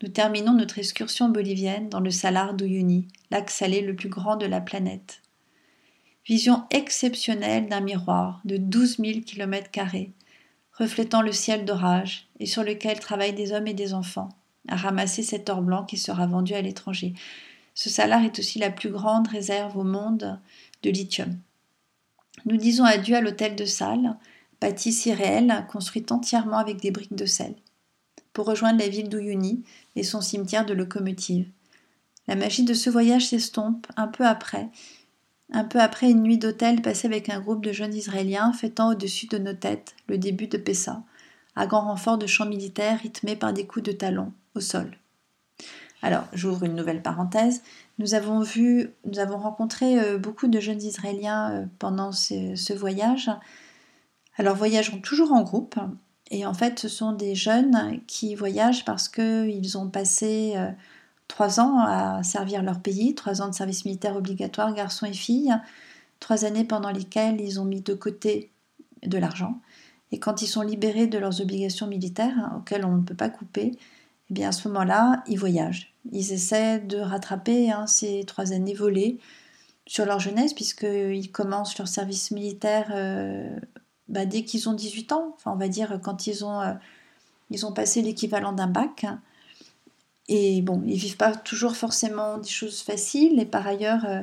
nous 0.02 0.08
terminons 0.08 0.54
notre 0.54 0.78
excursion 0.78 1.28
bolivienne 1.28 1.88
dans 1.88 2.00
le 2.00 2.10
Salar 2.10 2.54
d'Uyuni, 2.54 3.08
lac 3.30 3.50
salé 3.50 3.82
le 3.82 3.94
plus 3.94 4.08
grand 4.08 4.36
de 4.36 4.46
la 4.46 4.60
planète. 4.60 5.20
Vision 6.30 6.62
exceptionnelle 6.70 7.68
d'un 7.68 7.80
miroir 7.80 8.40
de 8.44 8.56
12 8.56 8.98
000 8.98 9.20
km, 9.26 9.68
reflétant 10.78 11.22
le 11.22 11.32
ciel 11.32 11.64
d'orage 11.64 12.28
et 12.38 12.46
sur 12.46 12.62
lequel 12.62 13.00
travaillent 13.00 13.32
des 13.32 13.50
hommes 13.50 13.66
et 13.66 13.74
des 13.74 13.94
enfants 13.94 14.28
à 14.68 14.76
ramasser 14.76 15.24
cet 15.24 15.50
or 15.50 15.60
blanc 15.60 15.84
qui 15.84 15.96
sera 15.96 16.28
vendu 16.28 16.54
à 16.54 16.62
l'étranger. 16.62 17.14
Ce 17.74 17.90
salar 17.90 18.22
est 18.22 18.38
aussi 18.38 18.60
la 18.60 18.70
plus 18.70 18.90
grande 18.90 19.26
réserve 19.26 19.76
au 19.76 19.82
monde 19.82 20.38
de 20.84 20.90
lithium. 20.90 21.36
Nous 22.44 22.58
disons 22.58 22.84
adieu 22.84 23.16
à 23.16 23.20
l'hôtel 23.20 23.56
de 23.56 23.64
salle, 23.64 24.16
bâtisse 24.60 25.06
irréelle, 25.06 25.66
construite 25.68 26.12
entièrement 26.12 26.58
avec 26.58 26.76
des 26.76 26.92
briques 26.92 27.16
de 27.16 27.26
sel, 27.26 27.56
pour 28.32 28.46
rejoindre 28.46 28.78
la 28.78 28.88
ville 28.88 29.08
d'Uyuni 29.08 29.64
et 29.96 30.04
son 30.04 30.20
cimetière 30.20 30.64
de 30.64 30.74
locomotives. 30.74 31.48
La 32.28 32.36
magie 32.36 32.62
de 32.62 32.74
ce 32.74 32.88
voyage 32.88 33.26
s'estompe 33.26 33.88
un 33.96 34.06
peu 34.06 34.24
après, 34.24 34.68
un 35.52 35.64
peu 35.64 35.80
après 35.80 36.10
une 36.10 36.22
nuit 36.22 36.38
d'hôtel 36.38 36.82
passée 36.82 37.06
avec 37.06 37.28
un 37.28 37.40
groupe 37.40 37.64
de 37.64 37.72
jeunes 37.72 37.94
Israéliens 37.94 38.52
fêtant 38.52 38.90
au-dessus 38.90 39.26
de 39.26 39.38
nos 39.38 39.54
têtes 39.54 39.94
le 40.08 40.18
début 40.18 40.46
de 40.46 40.58
Pessa, 40.58 41.02
à 41.56 41.66
grand 41.66 41.82
renfort 41.82 42.18
de 42.18 42.26
chants 42.26 42.46
militaires 42.46 43.00
rythmés 43.00 43.36
par 43.36 43.52
des 43.52 43.66
coups 43.66 43.84
de 43.84 43.92
talon 43.92 44.32
au 44.54 44.60
sol. 44.60 44.96
Alors, 46.02 46.24
j'ouvre 46.32 46.64
une 46.64 46.74
nouvelle 46.74 47.02
parenthèse. 47.02 47.62
Nous 47.98 48.14
avons 48.14 48.40
vu, 48.40 48.90
nous 49.04 49.18
avons 49.18 49.38
rencontré 49.38 50.00
euh, 50.00 50.18
beaucoup 50.18 50.48
de 50.48 50.60
jeunes 50.60 50.82
Israéliens 50.82 51.50
euh, 51.50 51.66
pendant 51.78 52.12
ce, 52.12 52.72
voyage. 52.72 53.30
Alors, 54.36 54.56
voyageons 54.56 55.00
toujours 55.00 55.32
en 55.32 55.42
groupe. 55.42 55.78
Et 56.30 56.46
en 56.46 56.54
fait, 56.54 56.78
ce 56.78 56.88
sont 56.88 57.12
des 57.12 57.34
jeunes 57.34 58.00
qui 58.06 58.34
voyagent 58.34 58.84
parce 58.84 59.08
qu'ils 59.08 59.76
ont 59.76 59.90
passé 59.90 60.54
euh, 60.56 60.70
trois 61.30 61.60
ans 61.60 61.78
à 61.78 62.22
servir 62.24 62.62
leur 62.62 62.80
pays, 62.80 63.14
trois 63.14 63.40
ans 63.40 63.48
de 63.48 63.54
service 63.54 63.84
militaire 63.84 64.16
obligatoire, 64.16 64.74
garçons 64.74 65.06
et 65.06 65.12
filles, 65.12 65.54
trois 66.18 66.44
années 66.44 66.64
pendant 66.64 66.90
lesquelles 66.90 67.40
ils 67.40 67.60
ont 67.60 67.64
mis 67.64 67.80
de 67.80 67.94
côté 67.94 68.50
de 69.06 69.16
l'argent. 69.16 69.60
Et 70.10 70.18
quand 70.18 70.42
ils 70.42 70.48
sont 70.48 70.62
libérés 70.62 71.06
de 71.06 71.18
leurs 71.18 71.40
obligations 71.40 71.86
militaires, 71.86 72.34
hein, 72.36 72.56
auxquelles 72.58 72.84
on 72.84 72.96
ne 72.96 73.02
peut 73.02 73.14
pas 73.14 73.28
couper, 73.28 73.78
eh 74.30 74.34
bien 74.34 74.48
à 74.48 74.52
ce 74.52 74.66
moment-là, 74.68 75.22
ils 75.28 75.38
voyagent. 75.38 75.94
Ils 76.10 76.32
essaient 76.32 76.80
de 76.80 76.98
rattraper 76.98 77.70
hein, 77.70 77.86
ces 77.86 78.24
trois 78.24 78.52
années 78.52 78.74
volées 78.74 79.18
sur 79.86 80.06
leur 80.06 80.18
jeunesse, 80.18 80.52
puisqu'ils 80.52 81.30
commencent 81.30 81.78
leur 81.78 81.88
service 81.88 82.32
militaire 82.32 82.90
euh, 82.92 83.56
bah, 84.08 84.26
dès 84.26 84.42
qu'ils 84.42 84.68
ont 84.68 84.74
18 84.74 85.12
ans, 85.12 85.32
enfin 85.36 85.52
on 85.52 85.56
va 85.56 85.68
dire 85.68 86.00
quand 86.02 86.26
ils 86.26 86.44
ont, 86.44 86.60
euh, 86.60 86.74
ils 87.50 87.64
ont 87.64 87.72
passé 87.72 88.02
l'équivalent 88.02 88.52
d'un 88.52 88.66
bac. 88.66 89.06
Et 90.30 90.62
bon, 90.62 90.82
ils 90.86 90.96
vivent 90.96 91.16
pas 91.18 91.34
toujours 91.34 91.76
forcément 91.76 92.38
des 92.38 92.48
choses 92.48 92.80
faciles, 92.80 93.38
et 93.38 93.44
par 93.44 93.66
ailleurs, 93.66 94.04
euh, 94.06 94.22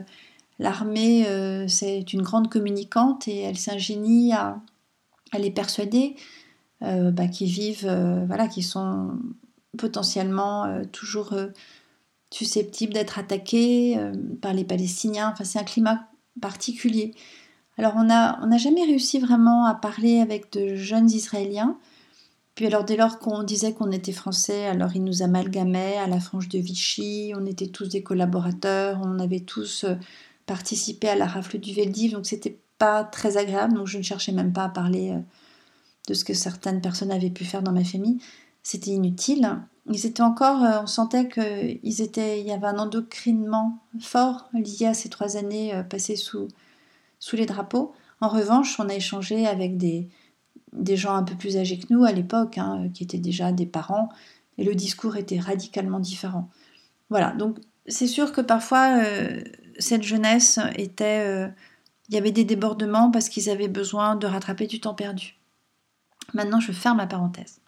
l'armée, 0.58 1.26
c'est 1.68 2.14
une 2.14 2.24
grande 2.24 2.50
communicante, 2.50 3.28
et 3.28 3.42
elle 3.42 3.58
s'ingénie 3.58 4.34
à, 4.34 4.60
les 5.38 5.52
persuader 5.52 6.16
bah, 6.82 7.28
qu'ils 7.28 7.50
vivent, 7.50 8.26
voilà, 8.28 8.48
qu'ils 8.48 8.64
sont 8.64 9.20
potentiellement 9.78 10.66
euh, 10.66 10.84
toujours 10.92 11.34
euh, 11.34 11.48
susceptible 12.32 12.94
d'être 12.94 13.20
attaqué 13.20 13.98
euh, 13.98 14.12
par 14.42 14.54
les 14.54 14.66
Palestiniens. 14.66 15.30
Enfin, 15.32 15.46
c'est 15.46 15.60
un 15.60 15.64
climat 15.64 16.08
particulier. 16.42 17.14
Alors, 17.78 17.94
on 17.96 18.04
n'a 18.04 18.40
on 18.42 18.58
jamais 18.58 18.84
réussi 18.84 19.20
vraiment 19.20 19.66
à 19.66 19.76
parler 19.76 20.20
avec 20.20 20.52
de 20.52 20.76
jeunes 20.76 21.10
Israéliens. 21.10 21.78
Puis 22.58 22.66
alors, 22.66 22.84
dès 22.84 22.98
lors 22.98 23.20
qu'on 23.20 23.44
disait 23.44 23.74
qu'on 23.74 23.92
était 23.92 24.12
français, 24.12 24.66
alors 24.66 24.94
ils 24.94 25.04
nous 25.04 25.22
amalgamaient 25.22 25.96
à 25.98 26.08
la 26.08 26.20
frange 26.20 26.50
de 26.50 26.60
Vichy, 26.60 27.32
on 27.38 27.46
était 27.46 27.68
tous 27.68 27.88
des 27.88 28.04
collaborateurs, 28.04 29.00
on 29.02 29.20
avait 29.20 29.40
tous 29.40 29.86
participé 30.46 31.08
à 31.08 31.16
la 31.16 31.28
rafle 31.28 31.60
du 31.60 31.74
Veldiv, 31.74 32.12
donc 32.12 32.26
c'était 32.26 32.60
pas 32.78 33.06
très 33.06 33.38
agréable, 33.38 33.76
donc 33.76 33.88
je 33.88 33.98
ne 33.98 34.04
cherchais 34.04 34.34
même 34.34 34.52
pas 34.52 34.66
à 34.66 34.70
parler 34.70 35.16
de 36.10 36.14
ce 36.14 36.26
que 36.26 36.34
certaines 36.34 36.82
personnes 36.82 37.12
avaient 37.12 37.30
pu 37.30 37.46
faire 37.46 37.64
dans 37.64 37.72
ma 37.72 37.86
famille 37.86 38.20
c'était 38.68 38.92
inutile. 38.92 39.62
Ils 39.90 40.06
étaient 40.06 40.24
encore, 40.24 40.62
euh, 40.62 40.82
on 40.84 40.88
sentait 40.88 41.30
qu'il 41.30 42.02
étaient, 42.02 42.42
il 42.42 42.48
y 42.48 42.52
avait 42.52 42.68
un 42.68 42.80
endocrinement 42.80 43.80
fort 44.02 44.50
lié 44.54 44.88
à 44.88 44.94
ces 44.94 45.08
trois 45.08 45.38
années 45.38 45.74
euh, 45.74 45.84
passées 45.84 46.18
sous 46.18 46.50
les 47.32 47.46
drapeaux. 47.46 47.94
En 48.20 48.28
revanche, 48.28 48.78
on 48.78 48.90
a 48.90 48.94
échangé 48.94 49.48
avec 49.48 49.78
des, 49.78 50.10
des 50.74 50.98
gens 50.98 51.16
un 51.16 51.24
peu 51.24 51.36
plus 51.36 51.58
âgés 51.58 51.80
que 51.80 51.94
nous 51.94 52.04
à 52.04 52.12
l'époque, 52.12 52.58
hein, 52.58 52.90
qui 52.94 53.04
étaient 53.04 53.18
déjà 53.18 53.52
des 53.52 53.66
parents, 53.66 54.10
et 54.58 54.64
le 54.64 54.76
discours 54.76 55.18
était 55.18 55.40
radicalement 55.40 56.00
différent. 56.00 56.50
Voilà, 57.10 57.32
donc 57.32 57.58
c'est 57.88 58.08
sûr 58.08 58.32
que 58.32 58.42
parfois, 58.42 58.98
euh, 59.00 59.42
cette 59.80 60.04
jeunesse 60.04 60.60
était... 60.76 61.50
il 62.10 62.16
y 62.16 62.18
avait 62.18 62.32
des 62.32 62.44
débordements 62.44 63.12
parce 63.12 63.30
qu'ils 63.30 63.50
avaient 63.50 63.68
besoin 63.68 64.16
de 64.16 64.28
rattraper 64.28 64.68
du 64.68 64.80
temps 64.80 64.94
perdu. 64.94 65.38
Maintenant, 66.34 66.60
je 66.60 66.72
ferme 66.72 66.98
ma 66.98 67.08
parenthèse. 67.08 67.60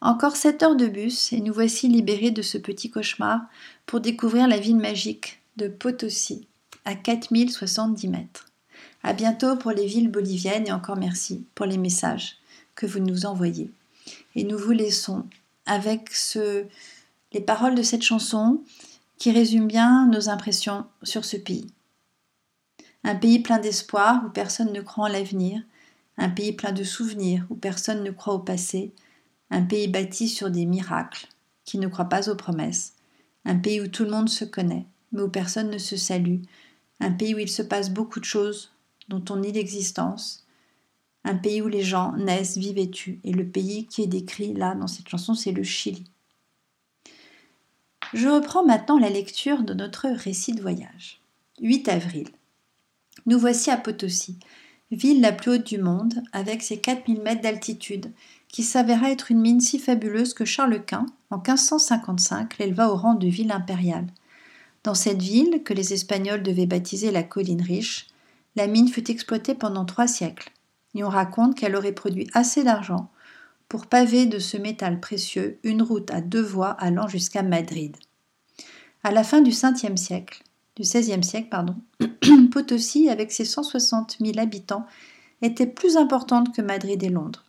Encore 0.00 0.36
sept 0.36 0.62
heures 0.62 0.76
de 0.76 0.86
bus 0.86 1.32
et 1.32 1.40
nous 1.40 1.52
voici 1.52 1.86
libérés 1.86 2.30
de 2.30 2.42
ce 2.42 2.56
petit 2.56 2.90
cauchemar 2.90 3.42
pour 3.84 4.00
découvrir 4.00 4.48
la 4.48 4.58
ville 4.58 4.78
magique 4.78 5.42
de 5.56 5.68
Potosi, 5.68 6.48
à 6.86 6.94
4070 6.94 8.08
mètres. 8.08 8.46
À 9.02 9.12
bientôt 9.12 9.56
pour 9.56 9.72
les 9.72 9.86
villes 9.86 10.10
boliviennes 10.10 10.66
et 10.66 10.72
encore 10.72 10.96
merci 10.96 11.46
pour 11.54 11.66
les 11.66 11.76
messages 11.76 12.39
que 12.74 12.86
vous 12.86 13.00
nous 13.00 13.26
envoyez. 13.26 13.70
Et 14.34 14.44
nous 14.44 14.58
vous 14.58 14.72
laissons 14.72 15.26
avec 15.66 16.12
ce, 16.12 16.64
les 17.32 17.40
paroles 17.40 17.74
de 17.74 17.82
cette 17.82 18.02
chanson 18.02 18.62
qui 19.18 19.30
résument 19.30 19.66
bien 19.66 20.06
nos 20.06 20.28
impressions 20.28 20.86
sur 21.02 21.24
ce 21.24 21.36
pays. 21.36 21.66
Un 23.04 23.14
pays 23.14 23.38
plein 23.38 23.58
d'espoir 23.58 24.22
où 24.24 24.30
personne 24.30 24.72
ne 24.72 24.80
croit 24.80 25.04
en 25.06 25.12
l'avenir, 25.12 25.62
un 26.18 26.28
pays 26.28 26.52
plein 26.52 26.72
de 26.72 26.84
souvenirs 26.84 27.46
où 27.50 27.54
personne 27.54 28.02
ne 28.02 28.10
croit 28.10 28.34
au 28.34 28.38
passé, 28.38 28.92
un 29.50 29.62
pays 29.62 29.88
bâti 29.88 30.28
sur 30.28 30.50
des 30.50 30.66
miracles, 30.66 31.28
qui 31.64 31.78
ne 31.78 31.88
croit 31.88 32.06
pas 32.06 32.28
aux 32.28 32.34
promesses, 32.34 32.94
un 33.44 33.56
pays 33.56 33.80
où 33.80 33.88
tout 33.88 34.04
le 34.04 34.10
monde 34.10 34.28
se 34.28 34.44
connaît, 34.44 34.86
mais 35.12 35.22
où 35.22 35.28
personne 35.28 35.70
ne 35.70 35.78
se 35.78 35.96
salue, 35.96 36.42
un 37.00 37.10
pays 37.10 37.34
où 37.34 37.38
il 37.38 37.48
se 37.48 37.62
passe 37.62 37.90
beaucoup 37.90 38.20
de 38.20 38.24
choses 38.24 38.72
dont 39.08 39.24
on 39.30 39.36
nie 39.36 39.52
l'existence, 39.52 40.46
un 41.24 41.34
pays 41.34 41.62
où 41.62 41.68
les 41.68 41.82
gens 41.82 42.12
naissent, 42.16 42.56
vivent 42.56 42.78
et 42.78 42.90
tuent, 42.90 43.20
et 43.24 43.32
le 43.32 43.46
pays 43.46 43.86
qui 43.86 44.02
est 44.02 44.06
décrit 44.06 44.54
là 44.54 44.74
dans 44.74 44.86
cette 44.86 45.08
chanson, 45.08 45.34
c'est 45.34 45.52
le 45.52 45.62
Chili. 45.62 46.04
Je 48.12 48.28
reprends 48.28 48.64
maintenant 48.64 48.98
la 48.98 49.10
lecture 49.10 49.62
de 49.62 49.74
notre 49.74 50.08
récit 50.08 50.52
de 50.52 50.62
voyage. 50.62 51.20
8 51.60 51.88
avril. 51.88 52.28
Nous 53.26 53.38
voici 53.38 53.70
à 53.70 53.76
Potosi, 53.76 54.38
ville 54.90 55.20
la 55.20 55.32
plus 55.32 55.52
haute 55.52 55.66
du 55.66 55.78
monde, 55.78 56.22
avec 56.32 56.62
ses 56.62 56.80
4000 56.80 57.20
mètres 57.20 57.42
d'altitude, 57.42 58.10
qui 58.48 58.62
s'avéra 58.62 59.10
être 59.10 59.30
une 59.30 59.40
mine 59.40 59.60
si 59.60 59.78
fabuleuse 59.78 60.34
que 60.34 60.44
Charles 60.44 60.84
Quint, 60.84 61.06
en 61.30 61.36
1555, 61.36 62.58
l'éleva 62.58 62.90
au 62.90 62.96
rang 62.96 63.14
de 63.14 63.28
ville 63.28 63.52
impériale. 63.52 64.06
Dans 64.82 64.94
cette 64.94 65.22
ville, 65.22 65.62
que 65.62 65.74
les 65.74 65.92
Espagnols 65.92 66.42
devaient 66.42 66.66
baptiser 66.66 67.10
la 67.10 67.22
colline 67.22 67.62
riche, 67.62 68.08
la 68.56 68.66
mine 68.66 68.88
fut 68.88 69.10
exploitée 69.10 69.54
pendant 69.54 69.84
trois 69.84 70.08
siècles, 70.08 70.50
et 70.94 71.04
on 71.04 71.08
raconte 71.08 71.56
qu'elle 71.56 71.76
aurait 71.76 71.92
produit 71.92 72.28
assez 72.34 72.64
d'argent 72.64 73.10
pour 73.68 73.86
paver 73.86 74.26
de 74.26 74.38
ce 74.38 74.56
métal 74.56 75.00
précieux 75.00 75.58
une 75.62 75.82
route 75.82 76.10
à 76.10 76.20
deux 76.20 76.42
voies 76.42 76.70
allant 76.70 77.06
jusqu'à 77.06 77.42
Madrid. 77.42 77.96
À 79.04 79.12
la 79.12 79.24
fin 79.24 79.40
du 79.40 79.52
5 79.52 79.96
siècle, 79.96 80.42
XVIe 80.78 81.22
siècle, 81.22 81.56
Potosi, 82.52 83.08
avec 83.08 83.32
ses 83.32 83.44
160 83.44 84.18
000 84.20 84.38
habitants, 84.38 84.86
était 85.42 85.66
plus 85.66 85.96
importante 85.96 86.54
que 86.54 86.62
Madrid 86.62 87.02
et 87.02 87.08
Londres. 87.08 87.44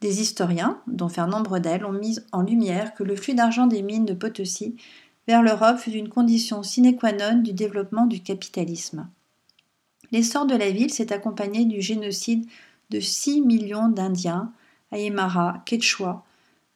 Des 0.00 0.20
historiens, 0.20 0.80
dont 0.88 1.08
Fernand 1.08 1.42
Bredel, 1.42 1.84
ont 1.84 1.92
mis 1.92 2.18
en 2.32 2.42
lumière 2.42 2.92
que 2.94 3.04
le 3.04 3.14
flux 3.14 3.34
d'argent 3.34 3.66
des 3.66 3.82
mines 3.82 4.04
de 4.04 4.14
Potosi 4.14 4.76
vers 5.28 5.42
l'Europe 5.42 5.78
fut 5.78 5.92
une 5.92 6.08
condition 6.08 6.62
sine 6.62 6.96
qua 6.96 7.12
non 7.12 7.40
du 7.40 7.52
développement 7.52 8.06
du 8.06 8.20
capitalisme. 8.20 9.08
L'essor 10.10 10.46
de 10.46 10.56
la 10.56 10.70
ville 10.70 10.92
s'est 10.92 11.12
accompagné 11.12 11.64
du 11.64 11.80
génocide 11.80 12.46
de 12.92 13.00
6 13.00 13.40
millions 13.40 13.88
d'Indiens, 13.88 14.52
Aymara, 14.92 15.62
Quechua, 15.64 16.24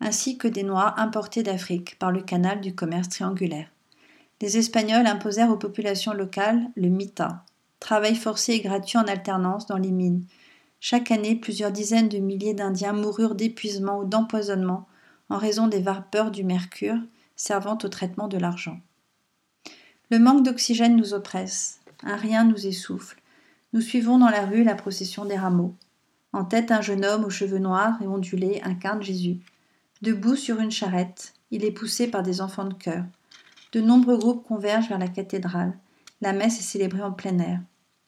ainsi 0.00 0.38
que 0.38 0.48
des 0.48 0.62
Noirs 0.62 0.98
importés 0.98 1.42
d'Afrique 1.42 1.98
par 1.98 2.10
le 2.10 2.22
canal 2.22 2.62
du 2.62 2.74
commerce 2.74 3.10
triangulaire. 3.10 3.70
Les 4.40 4.56
Espagnols 4.56 5.06
imposèrent 5.06 5.50
aux 5.50 5.58
populations 5.58 6.14
locales 6.14 6.70
le 6.74 6.88
mita, 6.88 7.44
travail 7.80 8.14
forcé 8.14 8.54
et 8.54 8.60
gratuit 8.60 8.96
en 8.96 9.04
alternance 9.04 9.66
dans 9.66 9.76
les 9.76 9.90
mines. 9.90 10.24
Chaque 10.80 11.10
année, 11.10 11.36
plusieurs 11.36 11.72
dizaines 11.72 12.08
de 12.08 12.18
milliers 12.18 12.54
d'Indiens 12.54 12.94
moururent 12.94 13.34
d'épuisement 13.34 13.98
ou 13.98 14.04
d'empoisonnement 14.06 14.86
en 15.28 15.36
raison 15.36 15.66
des 15.66 15.80
vapeurs 15.80 16.30
du 16.30 16.44
mercure 16.44 16.98
servant 17.34 17.76
au 17.82 17.88
traitement 17.88 18.28
de 18.28 18.38
l'argent. 18.38 18.80
Le 20.10 20.18
manque 20.18 20.44
d'oxygène 20.44 20.96
nous 20.96 21.12
oppresse, 21.12 21.80
un 22.02 22.16
rien 22.16 22.44
nous 22.44 22.66
essouffle. 22.66 23.20
Nous 23.74 23.82
suivons 23.82 24.18
dans 24.18 24.30
la 24.30 24.46
rue 24.46 24.64
la 24.64 24.74
procession 24.74 25.26
des 25.26 25.36
rameaux. 25.36 25.74
En 26.36 26.44
tête, 26.44 26.70
un 26.70 26.82
jeune 26.82 27.06
homme 27.06 27.24
aux 27.24 27.30
cheveux 27.30 27.58
noirs 27.58 27.96
et 28.02 28.06
ondulés 28.06 28.60
incarne 28.62 29.02
Jésus. 29.02 29.38
Debout 30.02 30.36
sur 30.36 30.60
une 30.60 30.70
charrette, 30.70 31.32
il 31.50 31.64
est 31.64 31.70
poussé 31.70 32.08
par 32.08 32.22
des 32.22 32.42
enfants 32.42 32.66
de 32.66 32.74
chœur. 32.74 33.04
De 33.72 33.80
nombreux 33.80 34.18
groupes 34.18 34.46
convergent 34.46 34.90
vers 34.90 34.98
la 34.98 35.08
cathédrale. 35.08 35.72
La 36.20 36.34
messe 36.34 36.58
est 36.58 36.62
célébrée 36.62 37.00
en 37.00 37.12
plein 37.12 37.38
air. 37.38 37.60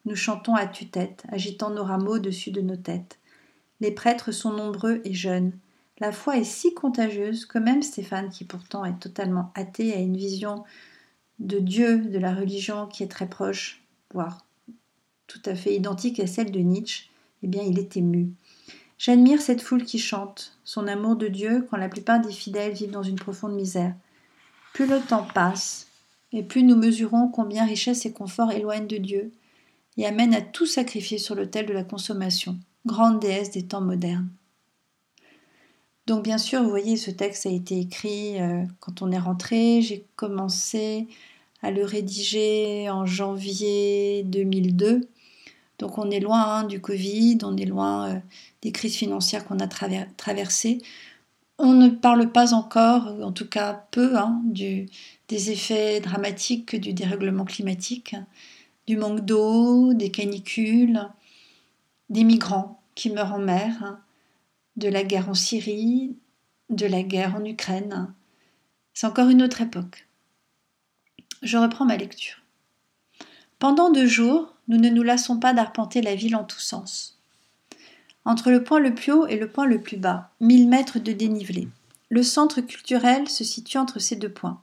Nous 0.05 0.14
chantons 0.14 0.55
à 0.55 0.67
tue-tête, 0.67 1.25
agitant 1.31 1.71
nos 1.71 1.85
rameaux 1.85 2.17
au-dessus 2.17 2.51
de 2.51 2.61
nos 2.61 2.77
têtes. 2.77 3.19
Les 3.81 3.93
prêtres 3.93 4.31
sont 4.31 4.53
nombreux 4.53 5.01
et 5.05 5.14
jeunes. 5.14 5.53
La 5.99 6.12
foi 6.12 6.37
est 6.37 6.45
si 6.45 6.75
contagieuse 6.75 7.47
que 7.47 7.59
même 7.59 7.81
Stéphane, 7.81 8.29
qui 8.29 8.45
pourtant 8.45 8.85
est 8.85 9.01
totalement 9.01 9.53
athée, 9.55 9.95
a 9.95 10.01
une 10.01 10.19
vision 10.19 10.64
de 11.38 11.61
Dieu, 11.61 12.01
de 12.01 12.19
la 12.19 12.35
religion 12.35 12.88
qui 12.88 13.03
est 13.05 13.11
très 13.11 13.31
proche, 13.31 13.83
voire 14.12 14.45
tout 15.27 15.41
à 15.47 15.55
fait 15.55 15.75
identique 15.75 16.21
à 16.21 16.27
celle 16.27 16.51
de 16.51 16.61
Nietzsche, 16.61 17.08
eh 17.42 17.46
bien 17.46 17.62
il 17.62 17.79
est 17.79 17.96
ému. 17.96 18.31
J'admire 18.98 19.40
cette 19.40 19.62
foule 19.62 19.85
qui 19.85 19.98
chante, 19.98 20.59
son 20.64 20.88
amour 20.88 21.16
de 21.16 21.29
Dieu 21.29 21.66
quand 21.70 21.77
la 21.77 21.88
plupart 21.88 22.20
des 22.20 22.33
fidèles 22.33 22.72
vivent 22.72 22.90
dans 22.90 23.03
une 23.03 23.18
profonde 23.18 23.55
misère. 23.55 23.94
Plus 24.74 24.87
le 24.87 25.01
temps 25.01 25.27
passe, 25.35 25.87
et 26.33 26.42
plus 26.42 26.62
nous 26.62 26.77
mesurons 26.77 27.29
combien 27.29 27.64
richesse 27.64 28.05
et 28.07 28.12
confort 28.12 28.53
éloignent 28.53 28.87
de 28.87 28.96
Dieu 28.96 29.33
et 29.96 30.07
amènent 30.07 30.35
à 30.35 30.42
tout 30.42 30.66
sacrifier 30.66 31.18
sur 31.18 31.35
l'autel 31.35 31.66
de 31.66 31.72
la 31.72 31.85
consommation, 31.85 32.59
grande 32.87 33.20
déesse 33.20 33.51
des 33.51 33.64
temps 33.64 33.81
modernes. 33.81 34.29
Donc 36.07 36.24
bien 36.24 36.38
sûr, 36.38 36.62
vous 36.62 36.70
voyez, 36.70 36.96
ce 36.96 37.11
texte 37.11 37.46
a 37.46 37.51
été 37.51 37.79
écrit 37.79 38.40
euh, 38.40 38.64
quand 38.81 39.03
on 39.03 39.11
est 39.11 39.18
rentré. 39.18 39.83
J'ai 39.83 40.07
commencé 40.16 41.07
à 41.61 41.70
le 41.70 41.85
rédiger 41.85 42.88
en 42.88 43.05
janvier 43.05 44.22
2002. 44.24 45.07
Donc 45.79 45.99
on 45.99 46.11
est 46.11 46.21
loin 46.21 46.43
hein, 46.43 46.64
du 46.64 46.81
Covid, 46.81 47.38
on 47.43 47.57
est 47.57 47.64
loin 47.64 48.09
euh, 48.09 48.19
des 48.62 48.73
crises 48.73 48.97
financières 48.97 49.47
qu'on 49.47 49.61
a 49.61 49.69
traversées. 49.69 50.79
On 51.59 51.73
ne 51.73 51.88
parle 51.88 52.31
pas 52.31 52.55
encore, 52.55 53.07
en 53.23 53.33
tout 53.33 53.49
cas 53.49 53.87
peu, 53.91 54.17
hein, 54.17 54.41
des 54.45 55.51
effets 55.51 56.01
dramatiques 56.01 56.77
du 56.77 56.93
dérèglement 56.93 57.45
climatique, 57.45 58.14
du 58.87 58.97
manque 58.97 59.21
d'eau, 59.25 59.93
des 59.93 60.11
canicules, 60.11 61.01
des 62.11 62.25
migrants 62.25 62.81
qui 62.95 63.11
meurent 63.11 63.35
en 63.35 63.38
mer, 63.38 63.83
hein, 63.83 64.01
de 64.77 64.88
la 64.88 65.03
guerre 65.03 65.29
en 65.29 65.35
Syrie, 65.35 66.17
de 66.71 66.87
la 66.87 67.03
guerre 67.03 67.35
en 67.35 67.45
Ukraine. 67.45 68.12
C'est 68.95 69.07
encore 69.07 69.29
une 69.29 69.43
autre 69.43 69.61
époque. 69.61 70.07
Je 71.43 71.57
reprends 71.59 71.85
ma 71.85 71.97
lecture. 71.97 72.38
Pendant 73.59 73.91
deux 73.91 74.07
jours, 74.07 74.55
nous 74.68 74.78
ne 74.78 74.90
nous 74.90 75.02
lassons 75.02 75.38
pas 75.38 75.54
d'arpenter 75.54 76.02
la 76.02 76.14
ville 76.14 76.37
en 76.37 76.44
tous 76.44 76.61
sens. 76.61 77.18
Entre 78.24 78.50
le 78.50 78.62
point 78.62 78.78
le 78.78 78.94
plus 78.94 79.12
haut 79.12 79.26
et 79.26 79.37
le 79.37 79.48
point 79.48 79.66
le 79.66 79.81
plus 79.81 79.96
bas, 79.96 80.31
mille 80.40 80.68
mètres 80.68 80.98
de 80.98 81.12
dénivelé, 81.12 81.68
le 82.11 82.22
centre 82.22 82.61
culturel 82.61 83.28
se 83.28 83.44
situe 83.44 83.78
entre 83.78 83.98
ces 83.98 84.16
deux 84.16 84.28
points. 84.28 84.61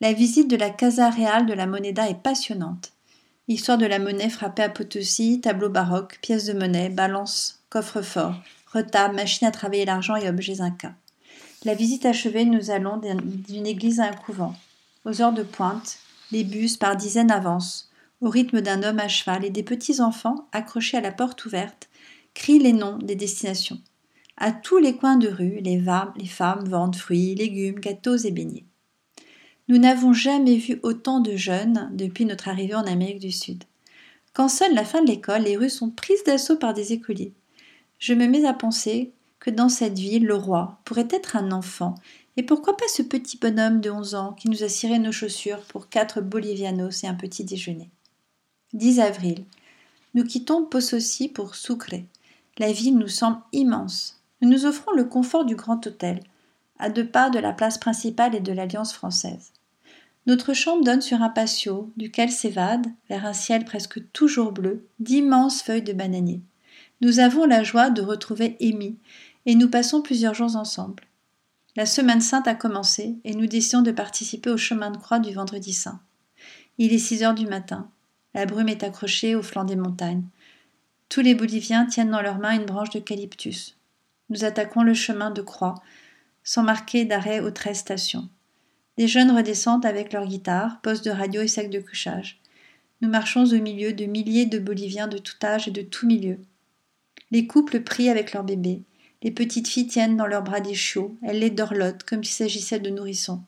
La 0.00 0.12
visite 0.12 0.48
de 0.48 0.56
la 0.56 0.70
Casa 0.70 1.08
Real 1.08 1.46
de 1.46 1.54
la 1.54 1.66
Moneda 1.66 2.08
est 2.08 2.22
passionnante. 2.22 2.92
Histoire 3.48 3.78
de 3.78 3.86
la 3.86 3.98
monnaie 3.98 4.28
frappée 4.28 4.64
à 4.64 4.68
Potosi, 4.68 5.40
tableau 5.40 5.70
baroque, 5.70 6.18
pièces 6.20 6.46
de 6.46 6.52
monnaie, 6.52 6.90
balance, 6.90 7.60
coffre-fort, 7.70 8.34
retable, 8.72 9.14
machine 9.14 9.46
à 9.46 9.52
travailler 9.52 9.84
l'argent 9.86 10.16
et 10.16 10.28
objets 10.28 10.60
incas. 10.60 10.94
La 11.64 11.74
visite 11.74 12.04
achevée, 12.04 12.44
nous 12.44 12.70
allons 12.70 13.00
d'une 13.00 13.66
église 13.66 14.00
à 14.00 14.08
un 14.08 14.12
couvent. 14.12 14.54
Aux 15.04 15.22
heures 15.22 15.32
de 15.32 15.42
pointe, 15.42 15.98
les 16.32 16.44
bus 16.44 16.76
par 16.76 16.96
dizaines 16.96 17.30
avancent, 17.30 17.90
au 18.20 18.30
rythme 18.30 18.60
d'un 18.60 18.82
homme 18.82 18.98
à 18.98 19.08
cheval, 19.08 19.44
et 19.44 19.50
des 19.50 19.62
petits 19.62 20.00
enfants, 20.00 20.48
accrochés 20.52 20.96
à 20.96 21.00
la 21.00 21.12
porte 21.12 21.44
ouverte, 21.44 21.88
crient 22.34 22.58
les 22.58 22.72
noms 22.72 22.98
des 22.98 23.14
destinations. 23.14 23.80
À 24.36 24.52
tous 24.52 24.78
les 24.78 24.96
coins 24.96 25.16
de 25.16 25.28
rue, 25.28 25.60
les, 25.62 25.82
les 26.16 26.26
femmes 26.26 26.68
vendent 26.68 26.96
fruits, 26.96 27.34
légumes, 27.34 27.80
gâteaux 27.80 28.16
et 28.16 28.30
beignets. 28.30 28.66
Nous 29.68 29.78
n'avons 29.78 30.12
jamais 30.12 30.56
vu 30.56 30.78
autant 30.82 31.20
de 31.20 31.36
jeunes 31.36 31.90
depuis 31.94 32.24
notre 32.24 32.48
arrivée 32.48 32.74
en 32.74 32.86
Amérique 32.86 33.20
du 33.20 33.32
Sud. 33.32 33.64
Quand 34.32 34.48
sonne 34.48 34.74
la 34.74 34.84
fin 34.84 35.02
de 35.02 35.08
l'école, 35.08 35.42
les 35.42 35.56
rues 35.56 35.70
sont 35.70 35.90
prises 35.90 36.24
d'assaut 36.24 36.56
par 36.56 36.74
des 36.74 36.92
écoliers 36.92 37.34
je 37.98 38.14
me 38.14 38.26
mets 38.26 38.44
à 38.44 38.52
penser 38.52 39.12
que 39.40 39.50
dans 39.50 39.68
cette 39.68 39.98
ville, 39.98 40.26
le 40.26 40.34
roi 40.34 40.80
pourrait 40.84 41.08
être 41.10 41.36
un 41.36 41.52
enfant, 41.52 41.94
et 42.36 42.42
pourquoi 42.42 42.76
pas 42.76 42.88
ce 42.88 43.02
petit 43.02 43.38
bonhomme 43.38 43.80
de 43.80 43.90
onze 43.90 44.14
ans 44.14 44.34
qui 44.34 44.48
nous 44.48 44.62
a 44.62 44.68
ciré 44.68 44.98
nos 44.98 45.12
chaussures 45.12 45.62
pour 45.62 45.88
quatre 45.88 46.20
bolivianos 46.20 47.04
et 47.04 47.06
un 47.06 47.14
petit 47.14 47.44
déjeuner? 47.44 47.90
10 48.72 48.98
avril. 48.98 49.44
Nous 50.14 50.24
quittons 50.24 50.64
Pososi 50.64 51.28
pour 51.28 51.54
Sucre. 51.54 52.02
La 52.58 52.72
ville 52.72 52.98
nous 52.98 53.06
semble 53.06 53.38
immense. 53.52 54.20
Nous 54.40 54.48
nous 54.48 54.66
offrons 54.66 54.90
le 54.90 55.04
confort 55.04 55.44
du 55.44 55.54
grand 55.54 55.86
hôtel, 55.86 56.20
à 56.80 56.90
deux 56.90 57.06
pas 57.06 57.30
de 57.30 57.38
la 57.38 57.52
place 57.52 57.78
principale 57.78 58.34
et 58.34 58.40
de 58.40 58.52
l'Alliance 58.52 58.92
française. 58.92 59.52
Notre 60.26 60.52
chambre 60.52 60.84
donne 60.84 61.00
sur 61.00 61.22
un 61.22 61.28
patio, 61.28 61.92
duquel 61.96 62.32
s'évadent, 62.32 62.88
vers 63.08 63.24
un 63.24 63.32
ciel 63.32 63.64
presque 63.64 64.00
toujours 64.12 64.50
bleu, 64.50 64.84
d'immenses 64.98 65.62
feuilles 65.62 65.82
de 65.82 65.92
bananier. 65.92 66.40
Nous 67.00 67.20
avons 67.20 67.46
la 67.46 67.62
joie 67.62 67.90
de 67.90 68.02
retrouver 68.02 68.56
Amy 68.60 68.96
et 69.46 69.54
nous 69.54 69.70
passons 69.70 70.02
plusieurs 70.02 70.34
jours 70.34 70.56
ensemble. 70.56 71.04
La 71.76 71.86
semaine 71.86 72.20
sainte 72.20 72.48
a 72.48 72.56
commencé 72.56 73.16
et 73.22 73.34
nous 73.36 73.46
décidons 73.46 73.82
de 73.82 73.92
participer 73.92 74.50
au 74.50 74.56
chemin 74.56 74.90
de 74.90 74.98
croix 74.98 75.20
du 75.20 75.32
vendredi 75.32 75.72
saint. 75.72 76.00
Il 76.78 76.92
est 76.92 76.98
6 76.98 77.22
heures 77.22 77.34
du 77.34 77.46
matin. 77.46 77.88
La 78.36 78.44
brume 78.44 78.68
est 78.68 78.84
accrochée 78.84 79.34
au 79.34 79.42
flanc 79.42 79.64
des 79.64 79.76
montagnes. 79.76 80.24
Tous 81.08 81.22
les 81.22 81.34
Boliviens 81.34 81.86
tiennent 81.86 82.10
dans 82.10 82.20
leurs 82.20 82.38
mains 82.38 82.54
une 82.54 82.66
branche 82.66 82.90
d'eucalyptus. 82.90 83.78
Nous 84.28 84.44
attaquons 84.44 84.82
le 84.82 84.92
chemin 84.92 85.30
de 85.30 85.40
croix, 85.40 85.82
sans 86.44 86.62
marquer 86.62 87.06
d'arrêt 87.06 87.40
aux 87.40 87.50
treize 87.50 87.78
stations. 87.78 88.28
Des 88.98 89.08
jeunes 89.08 89.34
redescendent 89.34 89.86
avec 89.86 90.12
leurs 90.12 90.26
guitares, 90.26 90.82
postes 90.82 91.06
de 91.06 91.10
radio 91.10 91.40
et 91.40 91.48
sacs 91.48 91.70
de 91.70 91.80
couchage. 91.80 92.38
Nous 93.00 93.08
marchons 93.08 93.46
au 93.54 93.58
milieu 93.58 93.94
de 93.94 94.04
milliers 94.04 94.44
de 94.44 94.58
Boliviens 94.58 95.08
de 95.08 95.16
tout 95.16 95.42
âge 95.42 95.66
et 95.68 95.70
de 95.72 95.80
tout 95.80 96.06
milieu. 96.06 96.38
Les 97.30 97.46
couples 97.46 97.80
prient 97.80 98.10
avec 98.10 98.34
leurs 98.34 98.44
bébés. 98.44 98.82
Les 99.22 99.30
petites 99.30 99.68
filles 99.68 99.86
tiennent 99.86 100.18
dans 100.18 100.26
leurs 100.26 100.42
bras 100.42 100.60
des 100.60 100.74
chiots, 100.74 101.16
elles 101.22 101.38
les 101.38 101.48
dorlotent 101.48 102.02
comme 102.02 102.22
s'il 102.22 102.34
s'agissait 102.34 102.80
de 102.80 102.90
nourrissons. 102.90 103.42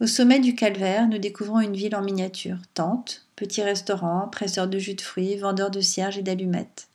Au 0.00 0.06
sommet 0.06 0.40
du 0.40 0.54
calvaire, 0.54 1.08
nous 1.08 1.18
découvrons 1.18 1.60
une 1.60 1.76
ville 1.76 1.94
en 1.94 2.02
miniature. 2.02 2.56
Tentes, 2.72 3.23
petits 3.36 3.62
restaurants, 3.62 4.28
presseurs 4.28 4.68
de 4.68 4.78
jus 4.78 4.94
de 4.94 5.00
fruits, 5.00 5.36
vendeurs 5.36 5.70
de 5.70 5.80
cierges 5.80 6.18
et 6.18 6.22
d'allumettes. 6.22 6.88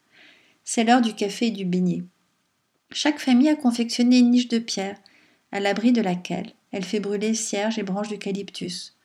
C'est 0.63 0.83
l'heure 0.83 1.01
du 1.01 1.13
café 1.13 1.47
et 1.47 1.51
du 1.51 1.65
beignet. 1.65 2.03
Chaque 2.91 3.19
famille 3.19 3.49
a 3.49 3.55
confectionné 3.55 4.19
une 4.19 4.31
niche 4.31 4.47
de 4.47 4.59
pierre, 4.59 4.97
à 5.51 5.59
l'abri 5.59 5.91
de 5.91 6.01
laquelle 6.01 6.51
elle 6.71 6.85
fait 6.85 6.99
brûler 6.99 7.33
cierges 7.33 7.79
et 7.79 7.83
branches 7.83 8.09
d'eucalyptus. 8.09 8.95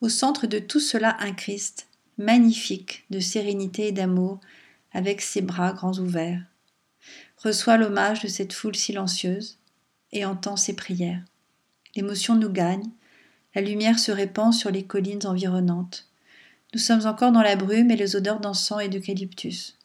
Au 0.00 0.08
centre 0.08 0.46
de 0.46 0.58
tout 0.58 0.80
cela, 0.80 1.16
un 1.20 1.32
Christ, 1.32 1.88
magnifique 2.16 3.04
de 3.10 3.20
sérénité 3.20 3.88
et 3.88 3.92
d'amour, 3.92 4.40
avec 4.92 5.20
ses 5.20 5.42
bras 5.42 5.72
grands 5.72 5.98
ouverts 5.98 6.42
reçoit 7.38 7.76
l'hommage 7.76 8.22
de 8.22 8.28
cette 8.28 8.52
foule 8.52 8.76
silencieuse 8.76 9.58
et 10.12 10.24
entend 10.24 10.56
ses 10.56 10.74
prières. 10.74 11.22
L'émotion 11.94 12.34
nous 12.34 12.50
gagne, 12.50 12.90
la 13.54 13.62
lumière 13.62 13.98
se 13.98 14.12
répand 14.12 14.52
sur 14.52 14.70
les 14.70 14.84
collines 14.84 15.26
environnantes. 15.26 16.07
Nous 16.74 16.80
sommes 16.80 17.06
encore 17.06 17.32
dans 17.32 17.42
la 17.42 17.56
brume 17.56 17.90
et 17.90 17.96
les 17.96 18.14
odeurs 18.14 18.40
d'encens 18.40 18.82
et 18.82 18.88
d'eucalyptus. 18.88 19.78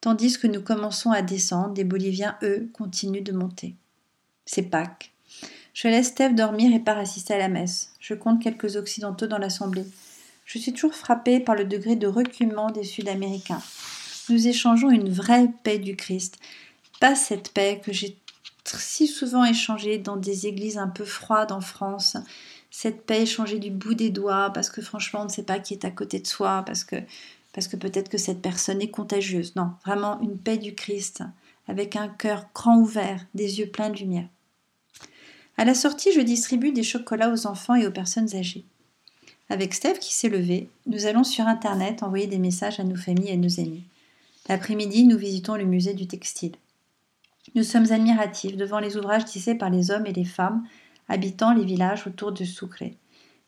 Tandis 0.00 0.38
que 0.38 0.46
nous 0.46 0.62
commençons 0.62 1.10
à 1.10 1.20
descendre, 1.20 1.74
des 1.74 1.84
Boliviens, 1.84 2.36
eux, 2.42 2.70
continuent 2.72 3.22
de 3.22 3.32
monter. 3.32 3.74
C'est 4.46 4.62
Pâques. 4.62 5.12
Je 5.74 5.88
laisse 5.88 6.08
Steph 6.08 6.30
dormir 6.30 6.74
et 6.74 6.80
pars 6.80 6.96
assister 6.96 7.34
à 7.34 7.38
la 7.38 7.48
messe. 7.48 7.92
Je 8.00 8.14
compte 8.14 8.42
quelques 8.42 8.76
Occidentaux 8.76 9.26
dans 9.26 9.36
l'assemblée. 9.36 9.84
Je 10.46 10.58
suis 10.58 10.72
toujours 10.72 10.94
frappée 10.94 11.38
par 11.38 11.54
le 11.54 11.64
degré 11.64 11.96
de 11.96 12.06
reculement 12.06 12.70
des 12.70 12.84
Sud-Américains. 12.84 13.62
Nous 14.30 14.48
échangeons 14.48 14.90
une 14.90 15.10
vraie 15.10 15.48
paix 15.64 15.78
du 15.78 15.96
Christ, 15.96 16.38
pas 16.98 17.14
cette 17.14 17.52
paix 17.52 17.82
que 17.84 17.92
j'ai 17.92 18.16
si 18.64 19.06
souvent 19.06 19.44
échangée 19.44 19.98
dans 19.98 20.16
des 20.16 20.46
églises 20.46 20.78
un 20.78 20.88
peu 20.88 21.04
froides 21.04 21.52
en 21.52 21.60
France. 21.60 22.16
Cette 22.78 23.06
paix 23.06 23.22
échangée 23.22 23.58
du 23.58 23.70
bout 23.70 23.94
des 23.94 24.10
doigts 24.10 24.50
parce 24.52 24.68
que 24.68 24.82
franchement 24.82 25.22
on 25.22 25.24
ne 25.24 25.30
sait 25.30 25.44
pas 25.44 25.60
qui 25.60 25.72
est 25.72 25.86
à 25.86 25.90
côté 25.90 26.20
de 26.20 26.26
soi, 26.26 26.62
parce 26.62 26.84
que, 26.84 26.96
peut-être 27.74 28.10
que 28.10 28.18
cette 28.18 28.42
personne 28.42 28.82
est 28.82 28.90
contagieuse. 28.90 29.56
Non, 29.56 29.70
vraiment 29.86 30.20
une 30.20 30.36
paix 30.36 30.58
du 30.58 30.74
Christ 30.74 31.22
avec 31.68 31.96
un 31.96 32.08
cœur 32.08 32.44
grand 32.54 32.76
ouvert, 32.76 33.24
des 33.32 33.60
yeux 33.60 33.70
pleins 33.70 33.88
de 33.88 33.96
lumière. 33.96 34.28
À 35.56 35.64
la 35.64 35.72
sortie, 35.72 36.12
je 36.12 36.20
distribue 36.20 36.70
des 36.70 36.82
chocolats 36.82 37.32
aux 37.32 37.46
enfants 37.46 37.76
et 37.76 37.86
aux 37.86 37.90
personnes 37.90 38.36
âgées. 38.36 38.66
Avec 39.48 39.72
Steph 39.72 39.98
qui 39.98 40.12
s'est 40.12 40.28
levé, 40.28 40.68
nous 40.84 41.06
allons 41.06 41.24
sur 41.24 41.46
Internet 41.46 42.02
envoyer 42.02 42.26
des 42.26 42.36
messages 42.38 42.78
à 42.78 42.84
nos 42.84 42.94
familles 42.94 43.30
et 43.30 43.38
nos 43.38 43.58
amis. 43.58 43.84
L'après-midi, 44.50 45.04
nous 45.04 45.16
visitons 45.16 45.54
le 45.54 45.64
musée 45.64 45.94
du 45.94 46.06
textile. 46.06 46.56
Nous 47.54 47.62
sommes 47.62 47.90
admiratifs 47.90 48.58
devant 48.58 48.80
les 48.80 48.98
ouvrages 48.98 49.24
tissés 49.24 49.54
par 49.54 49.70
les 49.70 49.90
hommes 49.90 50.04
et 50.04 50.12
les 50.12 50.26
femmes 50.26 50.62
habitant 51.08 51.52
les 51.54 51.64
villages 51.64 52.06
autour 52.06 52.32
de 52.32 52.44
Sucre. 52.44 52.84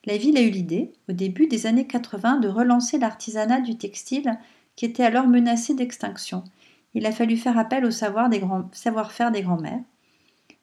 La 0.05 0.17
ville 0.17 0.39
a 0.39 0.43
eu 0.43 0.51
l'idée, 0.51 0.93
au 1.09 1.13
début 1.13 1.47
des 1.47 1.67
années 1.67 1.87
80, 1.87 2.39
de 2.39 2.49
relancer 2.49 2.99
l'artisanat 2.99 3.61
du 3.61 3.77
textile 3.77 4.39
qui 4.77 4.85
était 4.85 5.03
alors 5.03 5.27
menacé 5.27 5.75
d'extinction. 5.75 6.45
Il 6.95 7.05
a 7.05 7.13
fallu 7.13 7.37
faire 7.37 7.59
appel 7.59 7.85
au 7.85 7.91
savoir-faire 7.91 9.31
des 9.31 9.43
grands-mères 9.43 9.83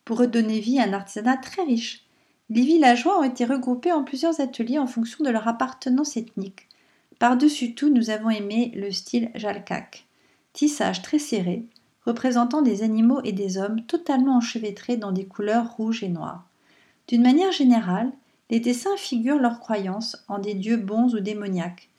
pour 0.06 0.20
redonner 0.20 0.60
vie 0.60 0.80
à 0.80 0.84
un 0.84 0.94
artisanat 0.94 1.38
très 1.38 1.64
riche. 1.64 2.06
Les 2.50 2.62
villageois 2.62 3.20
ont 3.20 3.24
été 3.24 3.44
regroupés 3.44 3.92
en 3.92 4.04
plusieurs 4.04 4.40
ateliers 4.40 4.80
en 4.80 4.88
fonction 4.88 5.24
de 5.24 5.30
leur 5.30 5.48
appartenance 5.48 6.16
ethnique. 6.16 6.68
Par-dessus 7.20 7.74
tout, 7.74 7.90
nous 7.90 8.10
avons 8.10 8.30
aimé 8.30 8.72
le 8.76 8.92
style 8.92 9.32
jalkak, 9.36 10.06
tissage 10.54 11.02
très 11.02 11.20
serré, 11.20 11.66
représentant 12.06 12.62
des 12.62 12.84
animaux 12.84 13.22
et 13.24 13.32
des 13.32 13.58
hommes 13.58 13.82
totalement 13.86 14.38
enchevêtrés 14.38 14.98
dans 14.98 15.12
des 15.12 15.26
couleurs 15.26 15.76
rouges 15.76 16.04
et 16.04 16.10
noires. 16.10 16.46
D'une 17.08 17.22
manière 17.22 17.52
générale, 17.52 18.12
les 18.50 18.60
dessins 18.60 18.98
figurent 18.98 19.40
leurs 19.40 19.60
croyances 19.60 20.24
en 20.28 20.40
des 20.40 20.54
dieux 20.54 20.78
bons 20.78 21.14
ou 21.14 21.20
démoniaques, 21.20 21.90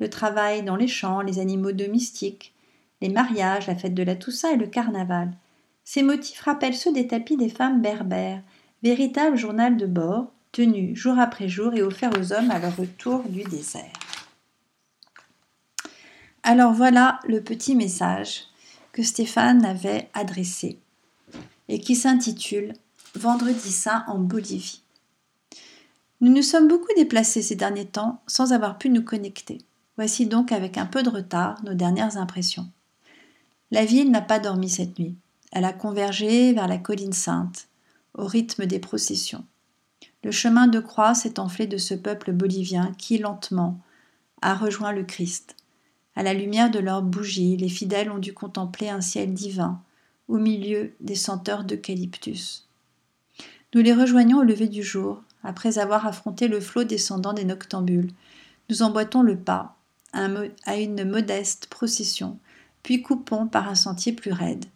le 0.00 0.10
travail 0.10 0.62
dans 0.62 0.76
les 0.76 0.88
champs, 0.88 1.20
les 1.20 1.38
animaux 1.38 1.72
domestiques, 1.72 2.54
les 3.00 3.08
mariages, 3.08 3.66
la 3.66 3.76
fête 3.76 3.94
de 3.94 4.02
la 4.02 4.16
Toussaint 4.16 4.52
et 4.52 4.56
le 4.56 4.66
carnaval. 4.66 5.32
Ces 5.84 6.02
motifs 6.02 6.40
rappellent 6.40 6.76
ceux 6.76 6.92
des 6.92 7.06
tapis 7.06 7.36
des 7.36 7.48
femmes 7.48 7.82
berbères, 7.82 8.42
véritable 8.82 9.36
journal 9.36 9.76
de 9.76 9.86
bord, 9.86 10.32
tenu 10.52 10.94
jour 10.96 11.18
après 11.18 11.48
jour 11.48 11.74
et 11.74 11.82
offert 11.82 12.10
aux 12.18 12.32
hommes 12.32 12.50
à 12.50 12.58
leur 12.58 12.76
retour 12.76 13.22
du 13.24 13.42
désert. 13.44 13.92
Alors 16.42 16.72
voilà 16.72 17.20
le 17.26 17.42
petit 17.42 17.74
message 17.74 18.44
que 18.92 19.02
Stéphane 19.02 19.64
avait 19.64 20.08
adressé 20.14 20.78
et 21.68 21.80
qui 21.80 21.96
s'intitule 21.96 22.74
Vendredi 23.16 23.70
saint 23.70 24.04
en 24.08 24.18
Bolivie. 24.18 24.82
Nous 26.20 26.32
nous 26.32 26.42
sommes 26.42 26.66
beaucoup 26.66 26.92
déplacés 26.96 27.42
ces 27.42 27.54
derniers 27.54 27.86
temps 27.86 28.20
sans 28.26 28.52
avoir 28.52 28.76
pu 28.76 28.90
nous 28.90 29.04
connecter. 29.04 29.58
Voici 29.96 30.26
donc 30.26 30.50
avec 30.50 30.78
un 30.78 30.86
peu 30.86 31.04
de 31.04 31.10
retard 31.10 31.62
nos 31.62 31.74
dernières 31.74 32.16
impressions. 32.16 32.68
La 33.70 33.84
ville 33.84 34.10
n'a 34.10 34.20
pas 34.20 34.40
dormi 34.40 34.68
cette 34.68 34.98
nuit. 34.98 35.14
Elle 35.52 35.64
a 35.64 35.72
convergé 35.72 36.52
vers 36.54 36.66
la 36.66 36.76
colline 36.76 37.12
sainte, 37.12 37.68
au 38.14 38.26
rythme 38.26 38.66
des 38.66 38.80
processions. 38.80 39.44
Le 40.24 40.32
chemin 40.32 40.66
de 40.66 40.80
croix 40.80 41.14
s'est 41.14 41.38
enflé 41.38 41.68
de 41.68 41.78
ce 41.78 41.94
peuple 41.94 42.32
bolivien 42.32 42.92
qui, 42.98 43.18
lentement, 43.18 43.78
a 44.42 44.56
rejoint 44.56 44.92
le 44.92 45.04
Christ. 45.04 45.54
À 46.16 46.24
la 46.24 46.34
lumière 46.34 46.70
de 46.70 46.80
leurs 46.80 47.02
bougies, 47.02 47.56
les 47.56 47.68
fidèles 47.68 48.10
ont 48.10 48.18
dû 48.18 48.34
contempler 48.34 48.88
un 48.88 49.00
ciel 49.00 49.32
divin, 49.34 49.80
au 50.26 50.38
milieu 50.38 50.94
des 51.00 51.14
senteurs 51.14 51.62
d'eucalyptus. 51.62 52.64
Nous 53.74 53.82
les 53.82 53.92
rejoignons 53.92 54.38
au 54.38 54.44
lever 54.44 54.68
du 54.68 54.84
jour, 54.84 55.20
après 55.42 55.78
avoir 55.78 56.06
affronté 56.06 56.46
le 56.46 56.60
flot 56.60 56.84
descendant 56.84 57.32
des 57.32 57.44
noctambules. 57.44 58.12
Nous 58.70 58.82
emboîtons 58.82 59.22
le 59.22 59.36
pas 59.36 59.76
à 60.12 60.76
une 60.76 61.04
modeste 61.04 61.66
procession, 61.66 62.38
puis 62.84 63.02
coupons 63.02 63.48
par 63.48 63.68
un 63.68 63.74
sentier 63.74 64.12
plus 64.12 64.30
raide. 64.30 64.66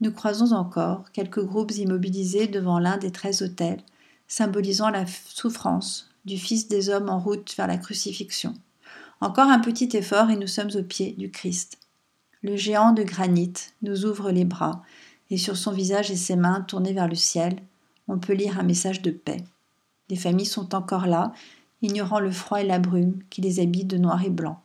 Nous 0.00 0.12
croisons 0.12 0.52
encore 0.52 1.10
quelques 1.12 1.42
groupes 1.44 1.72
immobilisés 1.72 2.46
devant 2.46 2.78
l'un 2.78 2.98
des 2.98 3.10
treize 3.10 3.42
autels, 3.42 3.82
symbolisant 4.28 4.90
la 4.90 5.06
souffrance 5.06 6.08
du 6.24 6.38
Fils 6.38 6.68
des 6.68 6.88
hommes 6.88 7.08
en 7.08 7.18
route 7.18 7.52
vers 7.56 7.66
la 7.66 7.78
crucifixion. 7.78 8.54
Encore 9.20 9.48
un 9.48 9.58
petit 9.58 9.96
effort 9.96 10.30
et 10.30 10.36
nous 10.36 10.46
sommes 10.46 10.70
au 10.76 10.84
pied 10.84 11.16
du 11.18 11.32
Christ. 11.32 11.78
Le 12.42 12.54
géant 12.54 12.92
de 12.92 13.02
granit 13.02 13.54
nous 13.82 14.04
ouvre 14.04 14.30
les 14.30 14.44
bras, 14.44 14.84
et 15.30 15.36
sur 15.36 15.56
son 15.56 15.72
visage 15.72 16.12
et 16.12 16.16
ses 16.16 16.36
mains 16.36 16.60
tournées 16.60 16.92
vers 16.92 17.08
le 17.08 17.16
ciel, 17.16 17.56
on 18.08 18.18
peut 18.18 18.32
lire 18.32 18.58
un 18.58 18.62
message 18.62 19.02
de 19.02 19.10
paix. 19.10 19.42
Les 20.08 20.16
familles 20.16 20.46
sont 20.46 20.74
encore 20.74 21.06
là, 21.06 21.32
ignorant 21.82 22.20
le 22.20 22.30
froid 22.30 22.60
et 22.60 22.66
la 22.66 22.78
brume 22.78 23.18
qui 23.30 23.40
les 23.40 23.60
habite 23.60 23.88
de 23.88 23.98
noir 23.98 24.24
et 24.24 24.30
blanc. 24.30 24.62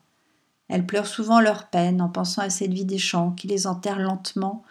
Elles 0.67 0.85
pleurent 0.85 1.07
souvent 1.07 1.41
leur 1.41 1.67
peine 1.67 2.01
en 2.01 2.09
pensant 2.09 2.41
à 2.41 2.49
cette 2.49 2.73
vie 2.73 2.85
des 2.85 2.97
champs 2.97 3.31
qui 3.31 3.47
les 3.47 3.67
enterre 3.67 3.99
lentement 3.99 4.63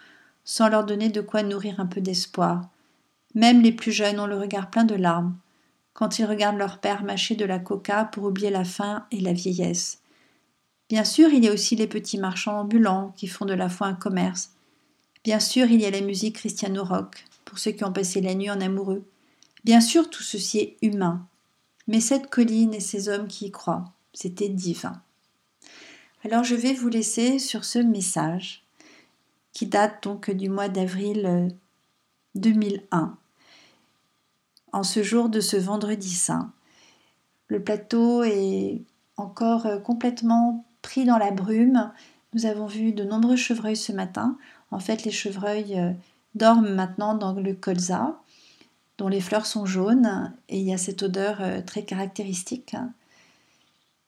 sans 0.43 0.67
leur 0.67 0.85
donner 0.85 1.09
de 1.09 1.21
quoi 1.21 1.43
nourrir 1.43 1.79
un 1.79 1.85
peu 1.85 2.01
d'espoir. 2.01 2.67
Même 3.35 3.61
les 3.61 3.71
plus 3.71 3.91
jeunes 3.91 4.19
ont 4.19 4.25
le 4.25 4.37
regard 4.37 4.69
plein 4.69 4.83
de 4.83 4.95
larmes 4.95 5.35
quand 5.93 6.19
ils 6.19 6.25
regardent 6.25 6.57
leur 6.57 6.79
père 6.79 7.03
mâcher 7.03 7.35
de 7.35 7.45
la 7.45 7.59
coca 7.59 8.05
pour 8.05 8.23
oublier 8.23 8.49
la 8.49 8.63
faim 8.63 9.05
et 9.11 9.19
la 9.19 9.33
vieillesse. 9.33 10.01
Bien 10.89 11.03
sûr, 11.03 11.29
il 11.29 11.43
y 11.43 11.47
a 11.47 11.53
aussi 11.53 11.75
les 11.75 11.87
petits 11.87 12.17
marchands 12.17 12.61
ambulants 12.61 13.13
qui 13.15 13.27
font 13.27 13.45
de 13.45 13.53
la 13.53 13.69
foi 13.69 13.87
un 13.87 13.93
commerce. 13.93 14.51
Bien 15.23 15.39
sûr, 15.39 15.67
il 15.69 15.81
y 15.81 15.85
a 15.85 15.91
la 15.91 16.01
musique 16.01 16.37
cristiano-rock 16.37 17.25
pour 17.51 17.59
ceux 17.59 17.71
qui 17.71 17.83
ont 17.83 17.91
passé 17.91 18.21
la 18.21 18.33
nuit 18.33 18.49
en 18.49 18.61
amoureux. 18.61 19.03
Bien 19.65 19.81
sûr, 19.81 20.09
tout 20.09 20.23
ceci 20.23 20.59
est 20.59 20.77
humain. 20.81 21.27
Mais 21.85 21.99
cette 21.99 22.29
colline 22.29 22.73
et 22.73 22.79
ces 22.79 23.09
hommes 23.09 23.27
qui 23.27 23.47
y 23.47 23.51
croient, 23.51 23.91
c'était 24.13 24.47
divin. 24.47 25.01
Alors 26.23 26.45
je 26.45 26.55
vais 26.55 26.71
vous 26.71 26.87
laisser 26.87 27.39
sur 27.39 27.65
ce 27.65 27.77
message 27.77 28.63
qui 29.51 29.65
date 29.65 30.01
donc 30.01 30.31
du 30.31 30.47
mois 30.47 30.69
d'avril 30.69 31.53
2001. 32.35 32.97
Euh, 32.97 33.05
en 34.71 34.83
ce 34.83 35.03
jour 35.03 35.27
de 35.27 35.41
ce 35.41 35.57
vendredi 35.57 36.15
saint, 36.15 36.53
le 37.47 37.61
plateau 37.61 38.23
est 38.23 38.81
encore 39.17 39.65
euh, 39.65 39.77
complètement 39.77 40.63
pris 40.81 41.03
dans 41.03 41.17
la 41.17 41.31
brume. 41.31 41.91
Nous 42.33 42.45
avons 42.45 42.67
vu 42.67 42.93
de 42.93 43.03
nombreux 43.03 43.35
chevreuils 43.35 43.75
ce 43.75 43.91
matin. 43.91 44.37
En 44.71 44.79
fait, 44.79 45.03
les 45.03 45.11
chevreuils 45.11 45.77
euh, 45.77 45.91
dorment 46.35 46.73
maintenant 46.73 47.15
dans 47.15 47.33
le 47.33 47.53
colza, 47.53 48.21
dont 48.97 49.07
les 49.07 49.21
fleurs 49.21 49.45
sont 49.45 49.65
jaunes, 49.65 50.33
et 50.49 50.59
il 50.59 50.65
y 50.67 50.73
a 50.73 50.77
cette 50.77 51.03
odeur 51.03 51.41
très 51.65 51.83
caractéristique. 51.83 52.75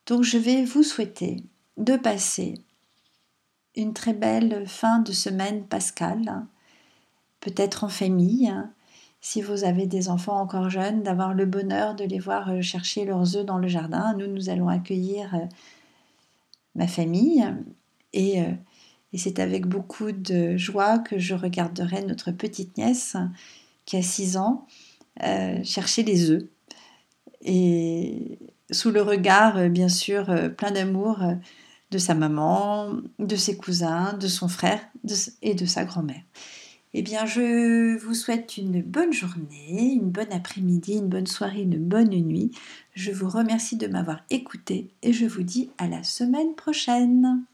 Donc 0.06 0.22
je 0.22 0.38
vais 0.38 0.64
vous 0.64 0.82
souhaiter 0.82 1.42
de 1.76 1.96
passer 1.96 2.54
une 3.76 3.92
très 3.92 4.14
belle 4.14 4.66
fin 4.66 5.00
de 5.00 5.12
semaine 5.12 5.64
pascale, 5.66 6.46
peut-être 7.40 7.84
en 7.84 7.88
famille, 7.88 8.54
si 9.24 9.40
vous 9.40 9.64
avez 9.64 9.86
des 9.86 10.10
enfants 10.10 10.38
encore 10.38 10.68
jeunes, 10.68 11.02
d'avoir 11.02 11.32
le 11.32 11.46
bonheur 11.46 11.94
de 11.94 12.04
les 12.04 12.18
voir 12.18 12.50
euh, 12.50 12.60
chercher 12.60 13.06
leurs 13.06 13.36
œufs 13.36 13.46
dans 13.46 13.56
le 13.56 13.68
jardin. 13.68 14.14
Nous, 14.18 14.26
nous 14.26 14.50
allons 14.50 14.68
accueillir 14.68 15.34
euh, 15.34 15.46
ma 16.74 16.86
famille 16.86 17.42
et, 18.12 18.42
euh, 18.42 18.52
et 19.14 19.18
c'est 19.18 19.38
avec 19.38 19.66
beaucoup 19.66 20.12
de 20.12 20.58
joie 20.58 20.98
que 20.98 21.18
je 21.18 21.34
regarderai 21.34 22.04
notre 22.04 22.32
petite 22.32 22.76
nièce 22.76 23.16
qui 23.86 23.96
a 23.96 24.02
6 24.02 24.36
ans 24.36 24.66
chercher 25.62 26.02
les 26.02 26.30
œufs. 26.30 26.44
Et 27.42 28.38
sous 28.72 28.90
le 28.90 29.00
regard, 29.00 29.70
bien 29.70 29.88
sûr, 29.88 30.26
plein 30.56 30.72
d'amour 30.72 31.22
de 31.92 31.98
sa 31.98 32.14
maman, 32.14 32.96
de 33.20 33.36
ses 33.36 33.56
cousins, 33.56 34.14
de 34.14 34.26
son 34.26 34.48
frère 34.48 34.80
et 35.42 35.54
de 35.54 35.64
sa 35.64 35.84
grand-mère. 35.84 36.22
Eh 36.92 37.02
bien, 37.02 37.24
je 37.24 37.96
vous 37.96 38.14
souhaite 38.14 38.56
une 38.56 38.82
bonne 38.82 39.12
journée, 39.12 39.92
une 39.92 40.10
bonne 40.10 40.32
après-midi, 40.32 40.94
une 40.94 41.08
bonne 41.08 41.26
soirée, 41.28 41.62
une 41.62 41.78
bonne 41.78 42.10
nuit. 42.10 42.50
Je 42.94 43.12
vous 43.12 43.28
remercie 43.28 43.76
de 43.76 43.86
m'avoir 43.86 44.24
écouté 44.30 44.88
et 45.02 45.12
je 45.12 45.26
vous 45.26 45.44
dis 45.44 45.70
à 45.78 45.86
la 45.86 46.02
semaine 46.02 46.54
prochaine. 46.56 47.44